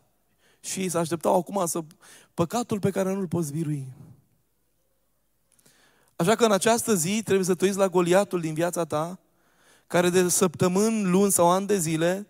Și 0.59 0.79
ei 0.79 0.89
se 0.89 0.97
așteptau 0.97 1.35
acum 1.35 1.65
să... 1.65 1.79
Păcatul 2.33 2.79
pe 2.79 2.89
care 2.89 3.13
nu-l 3.13 3.27
poți 3.27 3.51
birui. 3.51 3.87
Așa 6.15 6.35
că 6.35 6.45
în 6.45 6.51
această 6.51 6.95
zi 6.95 7.21
trebuie 7.23 7.45
să 7.45 7.55
te 7.55 7.65
uiți 7.65 7.77
la 7.77 7.87
Goliatul 7.87 8.39
din 8.39 8.53
viața 8.53 8.85
ta, 8.85 9.19
care 9.87 10.09
de 10.09 10.29
săptămâni, 10.29 11.03
luni 11.03 11.31
sau 11.31 11.49
ani 11.49 11.67
de 11.67 11.77
zile, 11.77 12.27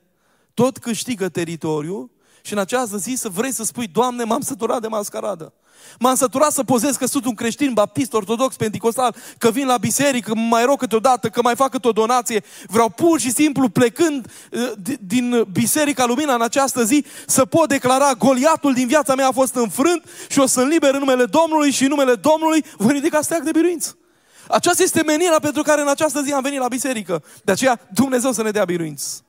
tot 0.54 0.78
câștigă 0.78 1.30
teritoriu 1.30 2.12
și 2.46 2.54
în 2.54 2.60
această 2.60 2.98
zi 2.98 3.14
să 3.18 3.30
vrei 3.30 3.52
să 3.52 3.64
spui, 3.64 3.88
Doamne, 3.88 4.24
m-am 4.24 4.42
săturat 4.42 4.82
de 4.82 4.88
mascaradă. 4.88 5.54
M-am 6.00 6.16
săturat 6.16 6.52
să 6.52 6.64
pozez 6.64 6.96
că 6.96 7.06
sunt 7.06 7.26
un 7.26 7.34
creștin 7.34 7.74
baptist, 7.74 8.14
ortodox, 8.14 8.56
pentecostal, 8.56 9.16
că 9.38 9.52
vin 9.52 9.66
la 9.66 9.78
biserică, 9.78 10.32
că 10.32 10.40
mai 10.40 10.66
rog 10.66 10.80
câteodată, 10.80 11.30
că 11.30 11.42
mai 11.42 11.56
fac 11.56 11.70
câte 11.70 11.88
o 11.88 11.92
donație. 11.92 12.44
Vreau 12.68 12.90
pur 12.90 13.20
și 13.20 13.32
simplu, 13.32 13.70
plecând 13.70 14.32
uh, 14.52 14.72
din 15.00 15.48
Biserica 15.52 16.06
Lumina 16.06 16.34
în 16.34 16.42
această 16.42 16.84
zi, 16.84 17.06
să 17.28 17.46
pot 17.46 17.68
declara 17.68 18.14
Goliatul 18.14 18.74
din 18.74 18.88
viața 18.88 19.16
mea 19.16 19.28
a 19.28 19.32
fost 19.32 19.56
înfrânt 19.56 20.04
și 20.30 20.40
o 20.40 20.46
sunt 20.46 20.70
liber 20.70 20.94
în 20.94 21.00
numele 21.00 21.26
Domnului 21.26 21.72
și 21.72 21.84
în 21.84 21.90
numele 21.90 22.16
Domnului 22.16 22.66
voi 22.78 22.94
ridica 22.94 23.22
steag 23.22 23.44
de 23.44 23.52
biruință. 23.52 23.98
Aceasta 24.48 24.84
este 24.84 25.04
menirea 25.04 25.40
pentru 25.40 25.62
care 25.62 25.82
în 25.82 25.88
această 25.88 26.22
zi 26.22 26.32
am 26.32 26.42
venit 26.42 26.60
la 26.60 26.68
biserică. 26.68 27.24
De 27.44 27.52
aceea 27.52 27.80
Dumnezeu 27.94 28.32
să 28.32 28.44
ne 28.44 28.52
dea 28.52 28.66
biruință. 28.66 29.25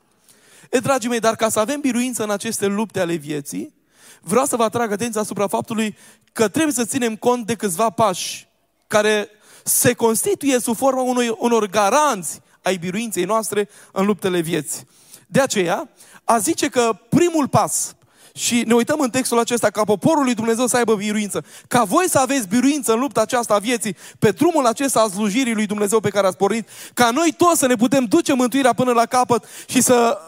E, 0.70 0.78
dragii 0.78 1.08
mei, 1.08 1.20
dar 1.20 1.36
ca 1.36 1.48
să 1.48 1.60
avem 1.60 1.80
biruință 1.80 2.22
în 2.22 2.30
aceste 2.30 2.66
lupte 2.66 3.00
ale 3.00 3.14
vieții, 3.14 3.74
vreau 4.20 4.44
să 4.44 4.56
vă 4.56 4.62
atrag 4.62 4.92
atenția 4.92 5.20
asupra 5.20 5.46
faptului 5.46 5.96
că 6.32 6.48
trebuie 6.48 6.72
să 6.72 6.84
ținem 6.84 7.16
cont 7.16 7.46
de 7.46 7.54
câțiva 7.54 7.90
pași 7.90 8.48
care 8.86 9.28
se 9.64 9.92
constituie 9.92 10.58
sub 10.58 10.76
forma 10.76 11.02
unui, 11.02 11.34
unor 11.38 11.66
garanți 11.66 12.40
ai 12.62 12.76
biruinței 12.76 13.24
noastre 13.24 13.68
în 13.92 14.06
luptele 14.06 14.40
vieții. 14.40 14.86
De 15.26 15.40
aceea, 15.40 15.90
a 16.24 16.38
zice 16.38 16.68
că 16.68 16.98
primul 17.08 17.48
pas, 17.48 17.96
și 18.36 18.62
ne 18.66 18.74
uităm 18.74 19.00
în 19.00 19.10
textul 19.10 19.38
acesta, 19.38 19.70
ca 19.70 19.84
poporul 19.84 20.24
lui 20.24 20.34
Dumnezeu 20.34 20.66
să 20.66 20.76
aibă 20.76 20.94
biruință, 20.94 21.44
ca 21.68 21.84
voi 21.84 22.08
să 22.08 22.18
aveți 22.18 22.48
biruință 22.48 22.92
în 22.92 22.98
lupta 22.98 23.20
aceasta 23.20 23.54
a 23.54 23.58
vieții, 23.58 23.96
pe 24.18 24.30
drumul 24.30 24.66
acesta 24.66 25.00
a 25.00 25.08
slujirii 25.08 25.54
lui 25.54 25.66
Dumnezeu 25.66 26.00
pe 26.00 26.08
care 26.08 26.26
ați 26.26 26.36
pornit, 26.36 26.68
ca 26.94 27.10
noi 27.10 27.34
toți 27.36 27.58
să 27.58 27.66
ne 27.66 27.74
putem 27.74 28.04
duce 28.04 28.32
mântuirea 28.32 28.72
până 28.72 28.92
la 28.92 29.06
capăt 29.06 29.44
și 29.66 29.80
să 29.80 30.18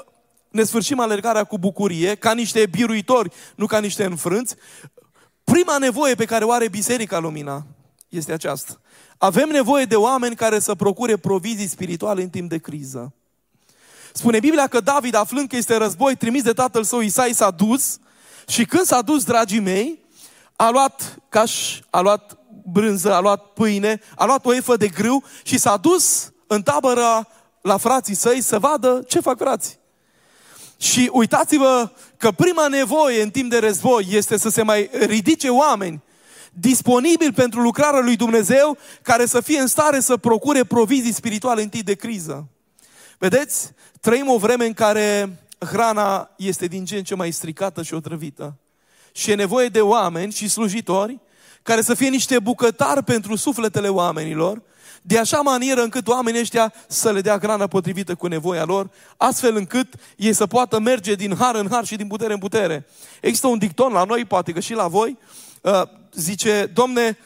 ne 0.58 0.64
sfârșim 0.64 1.00
alergarea 1.00 1.44
cu 1.44 1.58
bucurie, 1.58 2.14
ca 2.14 2.32
niște 2.32 2.66
biruitori, 2.66 3.32
nu 3.54 3.66
ca 3.66 3.78
niște 3.78 4.04
înfrânți, 4.04 4.54
prima 5.44 5.78
nevoie 5.78 6.14
pe 6.14 6.24
care 6.24 6.44
o 6.44 6.52
are 6.52 6.68
Biserica 6.68 7.18
Lumina 7.18 7.66
este 8.08 8.32
aceasta. 8.32 8.80
Avem 9.18 9.48
nevoie 9.48 9.84
de 9.84 9.96
oameni 9.96 10.36
care 10.36 10.58
să 10.58 10.74
procure 10.74 11.16
provizii 11.16 11.68
spirituale 11.68 12.22
în 12.22 12.28
timp 12.28 12.48
de 12.48 12.58
criză. 12.58 13.12
Spune 14.12 14.38
Biblia 14.38 14.66
că 14.66 14.80
David, 14.80 15.14
aflând 15.14 15.48
că 15.48 15.56
este 15.56 15.76
război, 15.76 16.16
trimis 16.16 16.42
de 16.42 16.52
tatăl 16.52 16.84
său 16.84 17.00
Isai, 17.00 17.32
s-a 17.32 17.50
dus 17.50 17.98
și 18.46 18.64
când 18.64 18.84
s-a 18.84 19.02
dus, 19.02 19.24
dragii 19.24 19.60
mei, 19.60 20.04
a 20.56 20.70
luat 20.70 21.18
caș, 21.28 21.80
a 21.90 22.00
luat 22.00 22.38
brânză, 22.72 23.14
a 23.14 23.20
luat 23.20 23.52
pâine, 23.52 24.00
a 24.16 24.24
luat 24.24 24.46
o 24.46 24.54
efă 24.54 24.76
de 24.76 24.88
grâu 24.88 25.24
și 25.42 25.58
s-a 25.58 25.76
dus 25.76 26.32
în 26.46 26.62
tabără 26.62 27.28
la 27.60 27.76
frații 27.76 28.14
săi 28.14 28.40
să 28.40 28.58
vadă 28.58 29.02
ce 29.06 29.20
fac 29.20 29.38
frații. 29.38 29.78
Și 30.80 31.10
uitați-vă 31.12 31.90
că 32.16 32.30
prima 32.30 32.68
nevoie 32.68 33.22
în 33.22 33.30
timp 33.30 33.50
de 33.50 33.58
război 33.58 34.06
este 34.10 34.36
să 34.36 34.48
se 34.48 34.62
mai 34.62 34.90
ridice 34.92 35.48
oameni 35.48 36.02
disponibili 36.52 37.32
pentru 37.32 37.60
lucrarea 37.60 38.00
lui 38.00 38.16
Dumnezeu 38.16 38.76
care 39.02 39.26
să 39.26 39.40
fie 39.40 39.58
în 39.58 39.66
stare 39.66 40.00
să 40.00 40.16
procure 40.16 40.64
provizii 40.64 41.12
spirituale 41.12 41.62
în 41.62 41.68
timp 41.68 41.84
de 41.84 41.94
criză. 41.94 42.48
Vedeți? 43.18 43.72
Trăim 44.00 44.28
o 44.28 44.38
vreme 44.38 44.66
în 44.66 44.72
care 44.72 45.38
hrana 45.58 46.30
este 46.36 46.66
din 46.66 46.84
ce 46.84 46.96
în 46.96 47.04
ce 47.04 47.14
mai 47.14 47.30
stricată 47.30 47.82
și 47.82 47.94
otrăvită. 47.94 48.56
Și 49.12 49.30
e 49.30 49.34
nevoie 49.34 49.68
de 49.68 49.80
oameni 49.80 50.32
și 50.32 50.48
slujitori 50.48 51.18
care 51.62 51.82
să 51.82 51.94
fie 51.94 52.08
niște 52.08 52.38
bucătari 52.38 53.04
pentru 53.04 53.36
sufletele 53.36 53.88
oamenilor, 53.88 54.62
de 55.02 55.18
așa 55.18 55.40
manieră 55.40 55.82
încât 55.82 56.08
oamenii 56.08 56.40
ăștia 56.40 56.72
să 56.88 57.12
le 57.12 57.20
dea 57.20 57.38
hrana 57.38 57.66
potrivită 57.66 58.14
cu 58.14 58.26
nevoia 58.26 58.64
lor, 58.64 58.90
astfel 59.16 59.56
încât 59.56 59.94
ei 60.16 60.32
să 60.32 60.46
poată 60.46 60.78
merge 60.78 61.14
din 61.14 61.36
har 61.36 61.54
în 61.54 61.68
har 61.70 61.84
și 61.84 61.96
din 61.96 62.06
putere 62.06 62.32
în 62.32 62.38
putere. 62.38 62.86
Există 63.20 63.46
un 63.46 63.58
dicton 63.58 63.92
la 63.92 64.04
noi, 64.04 64.24
poate 64.24 64.52
că 64.52 64.60
și 64.60 64.72
la 64.72 64.88
voi, 64.88 65.18
uh, 65.62 65.82
zice, 66.12 66.70
domne, 66.74 67.18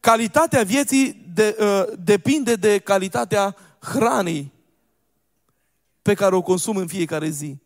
calitatea 0.00 0.62
vieții 0.62 1.22
de, 1.34 1.56
uh, 1.60 1.82
depinde 1.98 2.54
de 2.54 2.78
calitatea 2.78 3.56
hranei 3.78 4.52
pe 6.02 6.14
care 6.14 6.34
o 6.34 6.42
consum 6.42 6.76
în 6.76 6.86
fiecare 6.86 7.28
zi. 7.28 7.56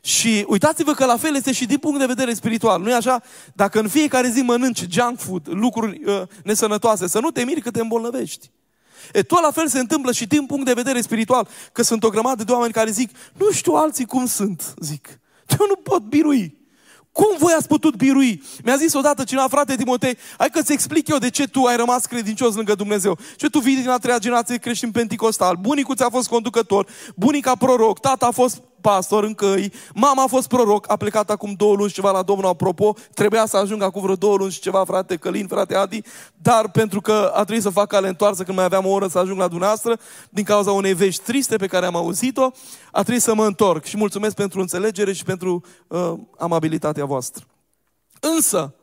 Și 0.00 0.44
uitați-vă 0.48 0.92
că 0.92 1.04
la 1.04 1.16
fel 1.16 1.34
este 1.34 1.52
și 1.52 1.66
din 1.66 1.78
punct 1.78 1.98
de 1.98 2.06
vedere 2.06 2.34
spiritual. 2.34 2.82
Nu 2.82 2.90
e 2.90 2.94
așa? 2.94 3.22
Dacă 3.52 3.80
în 3.80 3.88
fiecare 3.88 4.28
zi 4.28 4.40
mănânci 4.40 4.84
junk 4.90 5.18
food, 5.18 5.48
lucruri 5.48 6.00
uh, 6.04 6.22
nesănătoase, 6.44 7.06
să 7.06 7.20
nu 7.20 7.30
te 7.30 7.44
miri 7.44 7.60
că 7.60 7.70
te 7.70 7.80
îmbolnăvești. 7.80 8.50
E, 9.12 9.22
tot 9.22 9.42
la 9.42 9.50
fel 9.50 9.68
se 9.68 9.78
întâmplă 9.78 10.12
și 10.12 10.26
din 10.26 10.46
punct 10.46 10.64
de 10.64 10.72
vedere 10.72 11.00
spiritual, 11.00 11.48
că 11.72 11.82
sunt 11.82 12.04
o 12.04 12.08
grămadă 12.08 12.44
de 12.44 12.52
oameni 12.52 12.72
care 12.72 12.90
zic, 12.90 13.10
nu 13.32 13.50
știu 13.50 13.72
alții 13.72 14.04
cum 14.04 14.26
sunt, 14.26 14.74
zic. 14.80 15.20
Eu 15.58 15.66
nu 15.68 15.76
pot 15.76 16.02
birui. 16.02 16.64
Cum 17.12 17.36
voi 17.38 17.52
ați 17.56 17.66
putut 17.66 17.96
birui? 17.96 18.42
Mi-a 18.64 18.76
zis 18.76 18.94
odată 18.94 19.24
cineva, 19.24 19.48
frate 19.48 19.76
Timotei, 19.76 20.18
hai 20.38 20.50
că-ți 20.50 20.72
explic 20.72 21.08
eu 21.08 21.18
de 21.18 21.30
ce 21.30 21.46
tu 21.46 21.62
ai 21.62 21.76
rămas 21.76 22.06
credincios 22.06 22.54
lângă 22.54 22.74
Dumnezeu. 22.74 23.18
Ce 23.36 23.48
tu 23.48 23.58
vii 23.58 23.76
din 23.76 23.88
a 23.88 23.98
treia 23.98 24.18
generație 24.18 24.56
creștin 24.56 24.90
penticostal. 24.90 25.56
Bunicul 25.60 25.96
ți-a 25.96 26.08
fost 26.08 26.28
conducător, 26.28 26.86
bunica 27.14 27.54
proroc, 27.54 28.00
tata 28.00 28.26
a 28.26 28.30
fost 28.30 28.62
pastor 28.86 29.24
în 29.24 29.34
căi, 29.34 29.72
mama 29.94 30.22
a 30.22 30.26
fost 30.26 30.48
proroc, 30.48 30.90
a 30.90 30.96
plecat 30.96 31.30
acum 31.30 31.52
două 31.52 31.74
luni 31.74 31.88
și 31.88 31.94
ceva 31.94 32.10
la 32.10 32.22
Domnul, 32.22 32.46
apropo, 32.46 32.94
trebuia 33.14 33.46
să 33.46 33.56
ajungă 33.56 33.84
acum 33.84 34.02
vreo 34.02 34.14
două 34.14 34.36
luni 34.36 34.50
și 34.50 34.60
ceva, 34.60 34.84
frate 34.84 35.16
Călin, 35.16 35.46
frate 35.46 35.74
Adi, 35.74 36.02
dar 36.34 36.70
pentru 36.70 37.00
că 37.00 37.30
a 37.34 37.42
trebuit 37.42 37.62
să 37.62 37.70
fac 37.70 37.88
cale 37.88 38.08
întoarsă 38.08 38.42
când 38.42 38.56
mai 38.56 38.64
aveam 38.66 38.86
o 38.86 38.90
oră 38.90 39.06
să 39.06 39.18
ajung 39.18 39.38
la 39.38 39.48
dumneavoastră, 39.48 39.98
din 40.30 40.44
cauza 40.44 40.72
unei 40.72 40.94
vești 40.94 41.22
triste 41.22 41.56
pe 41.56 41.66
care 41.66 41.86
am 41.86 41.96
auzit-o, 41.96 42.50
a 42.92 43.02
trebuit 43.02 43.22
să 43.22 43.34
mă 43.34 43.46
întorc 43.46 43.84
și 43.84 43.96
mulțumesc 43.96 44.34
pentru 44.34 44.60
înțelegere 44.60 45.12
și 45.12 45.24
pentru 45.24 45.64
uh, 45.86 46.12
amabilitatea 46.38 47.04
voastră. 47.04 47.44
Însă, 48.20 48.74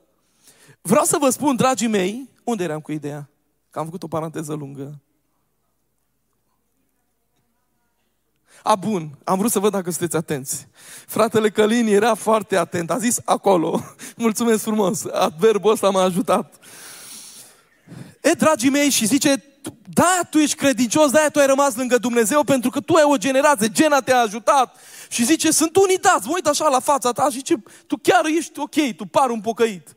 vreau 0.81 1.03
să 1.03 1.17
vă 1.19 1.29
spun, 1.29 1.55
dragii 1.55 1.87
mei, 1.87 2.29
unde 2.43 2.63
eram 2.63 2.79
cu 2.79 2.91
ideea? 2.91 3.29
Că 3.69 3.79
am 3.79 3.85
făcut 3.85 4.03
o 4.03 4.07
paranteză 4.07 4.53
lungă. 4.53 5.02
A, 8.63 8.75
bun, 8.75 9.09
am 9.23 9.37
vrut 9.37 9.51
să 9.51 9.59
văd 9.59 9.71
dacă 9.71 9.89
sunteți 9.89 10.15
atenți. 10.15 10.67
Fratele 11.07 11.49
Călin 11.49 11.87
era 11.87 12.13
foarte 12.13 12.57
atent, 12.57 12.91
a 12.91 12.97
zis 12.97 13.17
acolo. 13.25 13.83
Mulțumesc 14.17 14.63
frumos, 14.63 15.05
adverbul 15.11 15.71
ăsta 15.71 15.89
m-a 15.89 16.03
ajutat. 16.03 16.53
E, 18.21 18.31
dragii 18.31 18.69
mei, 18.69 18.89
și 18.89 19.05
zice, 19.05 19.43
da, 19.93 20.19
tu 20.29 20.37
ești 20.37 20.55
credincios, 20.55 21.11
da, 21.11 21.27
tu 21.31 21.39
ai 21.39 21.45
rămas 21.45 21.75
lângă 21.75 21.97
Dumnezeu 21.97 22.43
pentru 22.43 22.69
că 22.69 22.79
tu 22.79 22.93
ai 22.93 23.03
o 23.05 23.17
generație, 23.17 23.69
gena 23.69 23.99
te-a 23.99 24.19
ajutat. 24.19 24.75
Și 25.09 25.25
zice, 25.25 25.51
sunt 25.51 25.75
unii 25.75 25.97
dați, 25.97 26.27
mă 26.27 26.31
uit 26.33 26.47
așa 26.47 26.67
la 26.67 26.79
fața 26.79 27.11
ta 27.11 27.23
și 27.23 27.37
zice, 27.37 27.63
tu 27.87 27.97
chiar 28.01 28.25
ești 28.25 28.59
ok, 28.59 28.95
tu 28.95 29.05
pari 29.05 29.31
un 29.31 29.41
pocăit. 29.41 29.95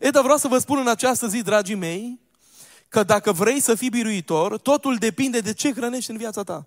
E, 0.00 0.10
dar 0.10 0.22
vreau 0.22 0.38
să 0.38 0.48
vă 0.48 0.58
spun 0.58 0.78
în 0.78 0.88
această 0.88 1.26
zi, 1.26 1.42
dragii 1.42 1.74
mei, 1.74 2.20
că 2.88 3.02
dacă 3.02 3.32
vrei 3.32 3.60
să 3.60 3.74
fii 3.74 3.88
biruitor, 3.88 4.58
totul 4.58 4.96
depinde 4.96 5.38
de 5.38 5.52
ce 5.52 5.72
hrănești 5.72 6.10
în 6.10 6.16
viața 6.16 6.42
ta. 6.42 6.66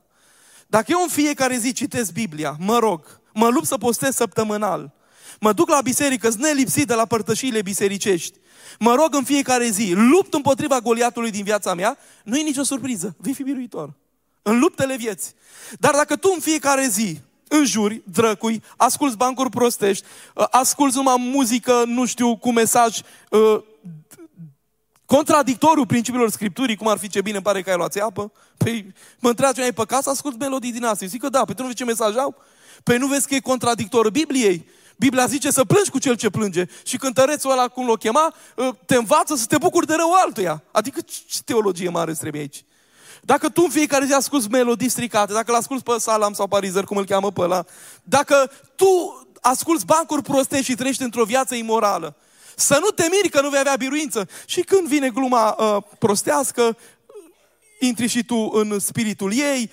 Dacă 0.68 0.86
eu 0.90 1.02
în 1.02 1.08
fiecare 1.08 1.58
zi 1.58 1.74
citesc 1.74 2.12
Biblia, 2.12 2.56
mă 2.60 2.78
rog, 2.78 3.22
mă 3.34 3.48
lupt 3.48 3.68
să 3.68 3.78
postez 3.78 4.16
săptămânal, 4.16 4.92
mă 5.40 5.54
duc 5.54 5.70
la 5.70 5.82
biserică, 5.82 6.30
sunt 6.30 6.42
nelipsit 6.42 6.88
de 6.88 6.94
la 6.94 7.06
părtășiile 7.06 7.62
bisericești, 7.62 8.38
mă 8.80 8.96
rog 8.96 9.16
în 9.16 9.24
fiecare 9.24 9.70
zi, 9.70 9.94
lupt 9.94 10.34
împotriva 10.34 10.80
goliatului 10.80 11.32
din 11.32 11.44
viața 11.44 11.74
mea, 11.74 11.98
nu 12.24 12.38
e 12.38 12.42
nicio 12.42 12.64
surpriză, 12.64 13.16
vei 13.18 13.34
fi 13.34 13.44
biruitor. 13.44 13.94
În 14.42 14.60
luptele 14.60 14.96
vieții. 14.96 15.34
Dar 15.80 15.94
dacă 15.94 16.16
tu 16.16 16.32
în 16.34 16.40
fiecare 16.40 16.88
zi 16.88 17.20
înjuri, 17.48 18.02
drăcui, 18.12 18.64
asculți 18.78 19.18
bancuri 19.18 19.50
prostești, 19.50 20.06
asculți 20.52 20.96
numai 20.96 21.16
muzică, 21.18 21.84
nu 21.86 22.06
știu, 22.06 22.38
cu 22.38 22.52
mesaj 22.52 23.00
uh, 25.08 25.16
Contradictoriu 25.16 25.86
principiilor 25.86 26.30
Scripturii, 26.30 26.76
cum 26.76 26.88
ar 26.88 26.98
fi 26.98 27.08
ce 27.08 27.22
bine 27.22 27.36
îmi 27.36 27.44
pare 27.44 27.62
că 27.62 27.70
ai 27.70 27.76
luat 27.76 27.96
apă. 27.96 28.32
Păi 28.58 28.94
mă 29.20 29.30
întreabă 29.30 29.62
ai 29.62 29.74
păcat 29.74 30.04
să 30.04 30.10
ascult 30.10 30.40
melodii 30.40 30.72
din 30.72 30.84
astea. 30.84 31.08
Zic 31.08 31.22
că 31.22 31.30
da, 31.30 31.46
păi 31.46 31.56
tu 31.56 31.62
nu 31.62 31.68
vezi 31.68 31.78
ce 31.78 31.86
mesaj 31.86 32.16
au? 32.16 32.36
Păi 32.84 32.98
nu 32.98 33.08
vezi 33.08 33.28
că 33.28 33.36
e 33.36 33.40
contradictor 33.40 34.10
Bibliei? 34.10 34.68
Biblia 34.96 35.26
zice 35.26 35.52
să 35.52 35.66
plângi 35.66 35.90
cu 35.90 36.00
cel 36.00 36.16
ce 36.16 36.30
plânge. 36.30 36.66
Și 36.84 36.98
cântărețul 36.98 37.52
ăla, 37.52 37.68
cum 37.68 37.86
l-o 37.86 37.94
chema, 37.94 38.34
ă, 38.58 38.78
te 38.86 38.96
învață 38.96 39.36
să 39.36 39.46
te 39.46 39.58
bucuri 39.58 39.88
de 39.88 39.94
rău 39.96 40.14
altuia. 40.14 40.64
Adică 40.72 41.02
ce 41.02 41.40
teologie 41.46 41.90
mare 41.90 42.14
trebuie 42.14 42.42
aici? 42.42 42.64
Dacă 43.22 43.50
tu 43.50 43.62
în 43.62 43.70
fiecare 43.70 44.06
zi 44.06 44.14
asculți 44.14 44.50
melodii 44.50 44.90
stricate, 44.90 45.34
dacă 45.34 45.52
l 45.52 45.56
asculți 45.56 45.84
pe 45.84 45.96
Salam 46.00 46.34
sau 46.34 46.48
Parizer, 46.48 46.84
cum 46.84 46.98
îl 46.98 47.06
cheamă 47.06 47.32
pe 47.32 47.42
ăla, 47.42 47.66
dacă 48.04 48.52
tu 48.76 49.22
asculți 49.42 49.86
bancuri 49.86 50.22
prostești 50.22 50.66
și 50.66 50.76
trăiești 50.76 51.04
într-o 51.04 51.24
viață 51.24 51.56
imorală, 51.56 52.16
să 52.56 52.78
nu 52.82 52.88
te 52.88 53.08
miri 53.12 53.30
că 53.30 53.42
nu 53.42 53.50
vei 53.50 53.60
avea 53.60 53.76
biruință. 53.76 54.28
Și 54.46 54.62
când 54.62 54.88
vine 54.88 55.10
gluma 55.10 55.56
uh, 55.60 55.84
prostească, 56.00 56.78
intri 57.80 58.08
și 58.08 58.24
tu 58.24 58.50
în 58.54 58.80
spiritul 58.80 59.34
ei, 59.34 59.72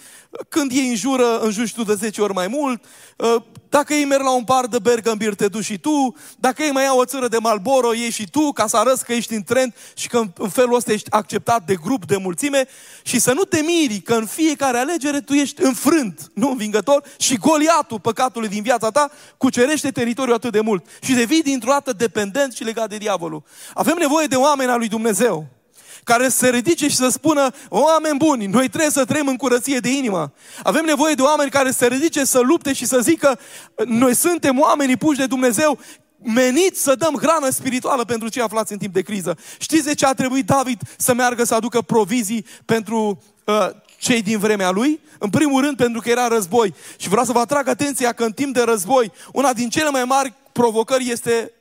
când 0.48 0.70
ei 0.72 0.88
înjură, 0.88 1.38
înjuri 1.38 1.72
tu 1.72 1.82
de 1.82 1.94
10 1.94 2.22
ori 2.22 2.32
mai 2.32 2.48
mult, 2.48 2.84
uh, 3.16 3.42
dacă 3.72 3.94
ei 3.94 4.04
merg 4.04 4.22
la 4.22 4.34
un 4.34 4.44
par 4.44 4.66
de 4.66 4.78
Bergambir, 4.78 5.34
te 5.34 5.48
duci 5.48 5.64
și 5.64 5.78
tu, 5.78 6.16
dacă 6.38 6.62
ei 6.62 6.70
mai 6.70 6.84
iau 6.84 6.98
o 6.98 7.04
țără 7.04 7.28
de 7.28 7.38
Malboro, 7.38 7.94
ieși 7.94 8.10
și 8.10 8.30
tu, 8.30 8.52
ca 8.52 8.66
să 8.66 8.76
arăți 8.76 9.04
că 9.04 9.12
ești 9.12 9.34
în 9.34 9.42
trend 9.42 9.74
și 9.94 10.08
că 10.08 10.22
în 10.38 10.48
felul 10.48 10.74
ăsta 10.74 10.92
ești 10.92 11.10
acceptat 11.10 11.64
de 11.64 11.74
grup, 11.74 12.06
de 12.06 12.16
mulțime, 12.16 12.68
și 13.02 13.18
să 13.18 13.32
nu 13.32 13.42
te 13.42 13.60
miri 13.60 14.00
că 14.00 14.14
în 14.14 14.26
fiecare 14.26 14.78
alegere 14.78 15.20
tu 15.20 15.32
ești 15.32 15.62
înfrânt, 15.62 16.30
nu 16.34 16.50
învingător, 16.50 17.02
și 17.18 17.36
goliatul 17.36 18.00
păcatului 18.00 18.48
din 18.48 18.62
viața 18.62 18.90
ta 18.90 19.10
cucerește 19.36 19.90
teritoriul 19.90 20.36
atât 20.36 20.52
de 20.52 20.60
mult. 20.60 20.86
Și 21.02 21.12
devii 21.12 21.42
dintr-o 21.42 21.70
dată 21.70 21.92
dependent 21.92 22.52
și 22.52 22.64
legat 22.64 22.88
de 22.88 22.96
diavolul. 22.96 23.42
Avem 23.74 23.96
nevoie 23.98 24.26
de 24.26 24.36
oameni 24.36 24.70
al 24.70 24.78
lui 24.78 24.88
Dumnezeu 24.88 25.61
care 26.04 26.28
să 26.28 26.36
se 26.36 26.48
ridice 26.48 26.88
și 26.88 26.96
să 26.96 27.08
spună, 27.08 27.50
oameni 27.68 28.16
buni, 28.16 28.46
noi 28.46 28.68
trebuie 28.68 28.90
să 28.90 29.04
trăim 29.04 29.28
în 29.28 29.36
curăție 29.36 29.78
de 29.78 29.88
inimă. 29.88 30.32
Avem 30.62 30.84
nevoie 30.84 31.14
de 31.14 31.22
oameni 31.22 31.50
care 31.50 31.70
să 31.70 31.78
se 31.78 31.86
ridice, 31.86 32.24
să 32.24 32.40
lupte 32.40 32.72
și 32.72 32.86
să 32.86 33.00
zică, 33.00 33.38
noi 33.86 34.14
suntem 34.14 34.60
oamenii 34.60 34.96
puși 34.96 35.18
de 35.18 35.26
Dumnezeu, 35.26 35.78
meniți 36.22 36.82
să 36.82 36.94
dăm 36.94 37.14
hrană 37.20 37.50
spirituală 37.50 38.04
pentru 38.04 38.28
cei 38.28 38.42
aflați 38.42 38.72
în 38.72 38.78
timp 38.78 38.94
de 38.94 39.02
criză. 39.02 39.38
Știți 39.58 39.84
de 39.84 39.94
ce 39.94 40.06
a 40.06 40.12
trebuit 40.12 40.46
David 40.46 40.80
să 40.96 41.14
meargă 41.14 41.44
să 41.44 41.54
aducă 41.54 41.82
provizii 41.82 42.46
pentru 42.64 43.22
uh, 43.44 43.68
cei 43.98 44.22
din 44.22 44.38
vremea 44.38 44.70
lui? 44.70 45.00
În 45.18 45.30
primul 45.30 45.62
rând 45.62 45.76
pentru 45.76 46.00
că 46.00 46.10
era 46.10 46.28
război. 46.28 46.74
Și 46.96 47.08
vreau 47.08 47.24
să 47.24 47.32
vă 47.32 47.38
atrag 47.38 47.68
atenția 47.68 48.12
că 48.12 48.24
în 48.24 48.32
timp 48.32 48.54
de 48.54 48.62
război, 48.62 49.12
una 49.32 49.52
din 49.52 49.68
cele 49.68 49.90
mai 49.90 50.04
mari 50.04 50.34
provocări 50.52 51.10
este 51.10 51.52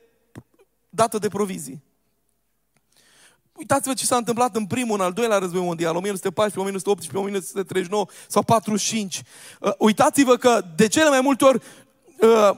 dată 0.90 1.18
de 1.18 1.28
provizii. 1.28 1.84
Uitați-vă 3.62 3.94
ce 3.94 4.06
s-a 4.06 4.16
întâmplat 4.16 4.56
în 4.56 4.66
primul, 4.66 5.00
în 5.00 5.06
al 5.06 5.12
doilea 5.12 5.38
război 5.38 5.62
mondial, 5.62 5.96
1914, 5.96 6.60
1918, 6.60 7.18
1939 7.18 8.06
sau 8.28 8.44
45. 8.44 9.22
Uh, 9.60 9.72
uitați-vă 9.78 10.36
că 10.36 10.62
de 10.76 10.88
cele 10.88 11.10
mai 11.10 11.22
multe 11.22 11.46
ori, 11.46 11.64
uh, 12.20 12.58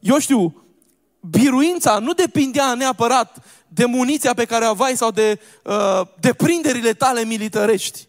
eu 0.00 0.18
știu, 0.18 0.64
biruința 1.20 1.98
nu 1.98 2.12
depindea 2.12 2.74
neapărat 2.74 3.44
de 3.68 3.84
muniția 3.84 4.34
pe 4.34 4.44
care 4.44 4.64
o 4.64 4.68
aveai 4.68 4.96
sau 4.96 5.10
de 5.10 5.40
uh, 5.64 6.00
deprinderile 6.20 6.92
tale 6.92 7.24
militărești. 7.24 8.08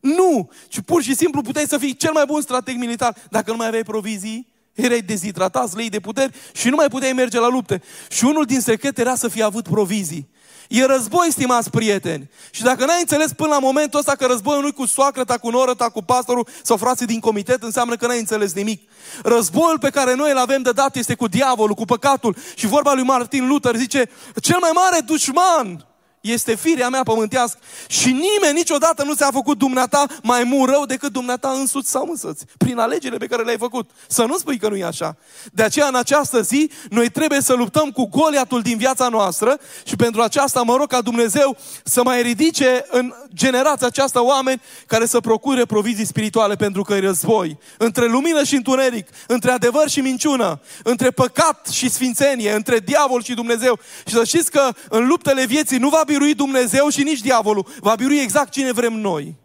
Nu! 0.00 0.50
Ci 0.68 0.80
pur 0.80 1.02
și 1.02 1.14
simplu 1.14 1.42
puteai 1.42 1.66
să 1.66 1.78
fii 1.78 1.96
cel 1.96 2.12
mai 2.12 2.24
bun 2.26 2.40
strateg 2.40 2.76
militar 2.76 3.16
dacă 3.30 3.50
nu 3.50 3.56
mai 3.56 3.66
aveai 3.66 3.82
provizii, 3.82 4.48
erai 4.72 5.00
dezidratat, 5.00 5.74
lei 5.74 5.88
de 5.88 6.00
puteri 6.00 6.32
și 6.52 6.68
nu 6.68 6.76
mai 6.76 6.88
puteai 6.88 7.12
merge 7.12 7.38
la 7.38 7.48
lupte. 7.48 7.82
Și 8.10 8.24
unul 8.24 8.44
din 8.44 8.60
secrete 8.60 9.00
era 9.00 9.14
să 9.14 9.28
fie 9.28 9.42
avut 9.42 9.68
provizii. 9.68 10.36
E 10.68 10.84
război, 10.84 11.28
stimați 11.30 11.70
prieteni. 11.70 12.30
Și 12.50 12.62
dacă 12.62 12.84
n-ai 12.84 13.00
înțeles 13.00 13.32
până 13.32 13.48
la 13.48 13.58
momentul 13.58 13.98
ăsta 13.98 14.14
că 14.14 14.26
războiul 14.26 14.62
nu 14.62 14.72
cu 14.72 14.86
soacră 14.86 15.24
ta, 15.24 15.38
cu 15.38 15.50
noră 15.50 15.74
ta, 15.74 15.88
cu 15.88 16.02
pastorul 16.02 16.48
sau 16.62 16.76
frații 16.76 17.06
din 17.06 17.20
comitet, 17.20 17.62
înseamnă 17.62 17.96
că 17.96 18.06
n-ai 18.06 18.18
înțeles 18.18 18.52
nimic. 18.52 18.90
Războiul 19.22 19.78
pe 19.78 19.90
care 19.90 20.14
noi 20.14 20.30
îl 20.30 20.38
avem 20.38 20.62
de 20.62 20.72
dat 20.72 20.96
este 20.96 21.14
cu 21.14 21.28
diavolul, 21.28 21.74
cu 21.74 21.84
păcatul. 21.84 22.36
Și 22.54 22.66
vorba 22.66 22.94
lui 22.94 23.02
Martin 23.02 23.48
Luther 23.48 23.76
zice, 23.76 24.10
cel 24.40 24.58
mai 24.60 24.70
mare 24.74 25.00
dușman 25.00 25.87
este 26.20 26.54
firea 26.54 26.88
mea 26.88 27.02
pământească 27.02 27.58
și 27.88 28.06
nimeni 28.06 28.52
niciodată 28.54 29.02
nu 29.02 29.14
ți-a 29.14 29.30
făcut 29.32 29.58
dumneata 29.58 30.06
mai 30.22 30.44
mult 30.44 30.70
rău 30.70 30.84
decât 30.86 31.12
dumneata 31.12 31.50
însuți 31.50 31.90
sau 31.90 32.08
însăți, 32.10 32.44
prin 32.58 32.78
alegerile 32.78 33.18
pe 33.18 33.26
care 33.26 33.42
le-ai 33.42 33.58
făcut. 33.58 33.90
Să 34.08 34.24
nu 34.24 34.38
spui 34.38 34.58
că 34.58 34.68
nu 34.68 34.76
e 34.76 34.84
așa. 34.84 35.16
De 35.52 35.62
aceea, 35.62 35.86
în 35.86 35.94
această 35.94 36.40
zi, 36.40 36.70
noi 36.90 37.08
trebuie 37.08 37.40
să 37.40 37.54
luptăm 37.54 37.90
cu 37.90 38.06
Goliatul 38.08 38.62
din 38.62 38.76
viața 38.76 39.08
noastră 39.08 39.58
și 39.84 39.96
pentru 39.96 40.22
aceasta 40.22 40.62
mă 40.62 40.76
rog 40.76 40.86
ca 40.86 41.00
Dumnezeu 41.00 41.56
să 41.84 42.02
mai 42.02 42.22
ridice 42.22 42.86
în 42.90 43.14
generația 43.34 43.86
aceasta 43.86 44.24
oameni 44.24 44.62
care 44.86 45.06
să 45.06 45.20
procure 45.20 45.64
provizii 45.64 46.06
spirituale 46.06 46.56
pentru 46.56 46.82
că 46.82 46.94
e 46.94 47.00
război. 47.00 47.58
Între 47.78 48.06
lumină 48.06 48.44
și 48.44 48.54
întuneric, 48.54 49.08
între 49.26 49.50
adevăr 49.50 49.88
și 49.88 50.00
minciună, 50.00 50.60
între 50.82 51.10
păcat 51.10 51.66
și 51.66 51.90
sfințenie, 51.90 52.52
între 52.52 52.78
diavol 52.78 53.22
și 53.22 53.34
Dumnezeu. 53.34 53.78
Și 54.06 54.14
să 54.14 54.24
știți 54.24 54.50
că 54.50 54.68
în 54.88 55.06
luptele 55.06 55.46
vieții 55.46 55.78
nu 55.78 55.88
va 55.88 56.02
birui 56.08 56.34
Dumnezeu 56.34 56.88
și 56.88 57.02
nici 57.02 57.20
diavolul. 57.20 57.66
Va 57.80 57.94
birui 57.94 58.20
exact 58.20 58.52
cine 58.52 58.72
vrem 58.72 58.92
noi. 58.92 59.36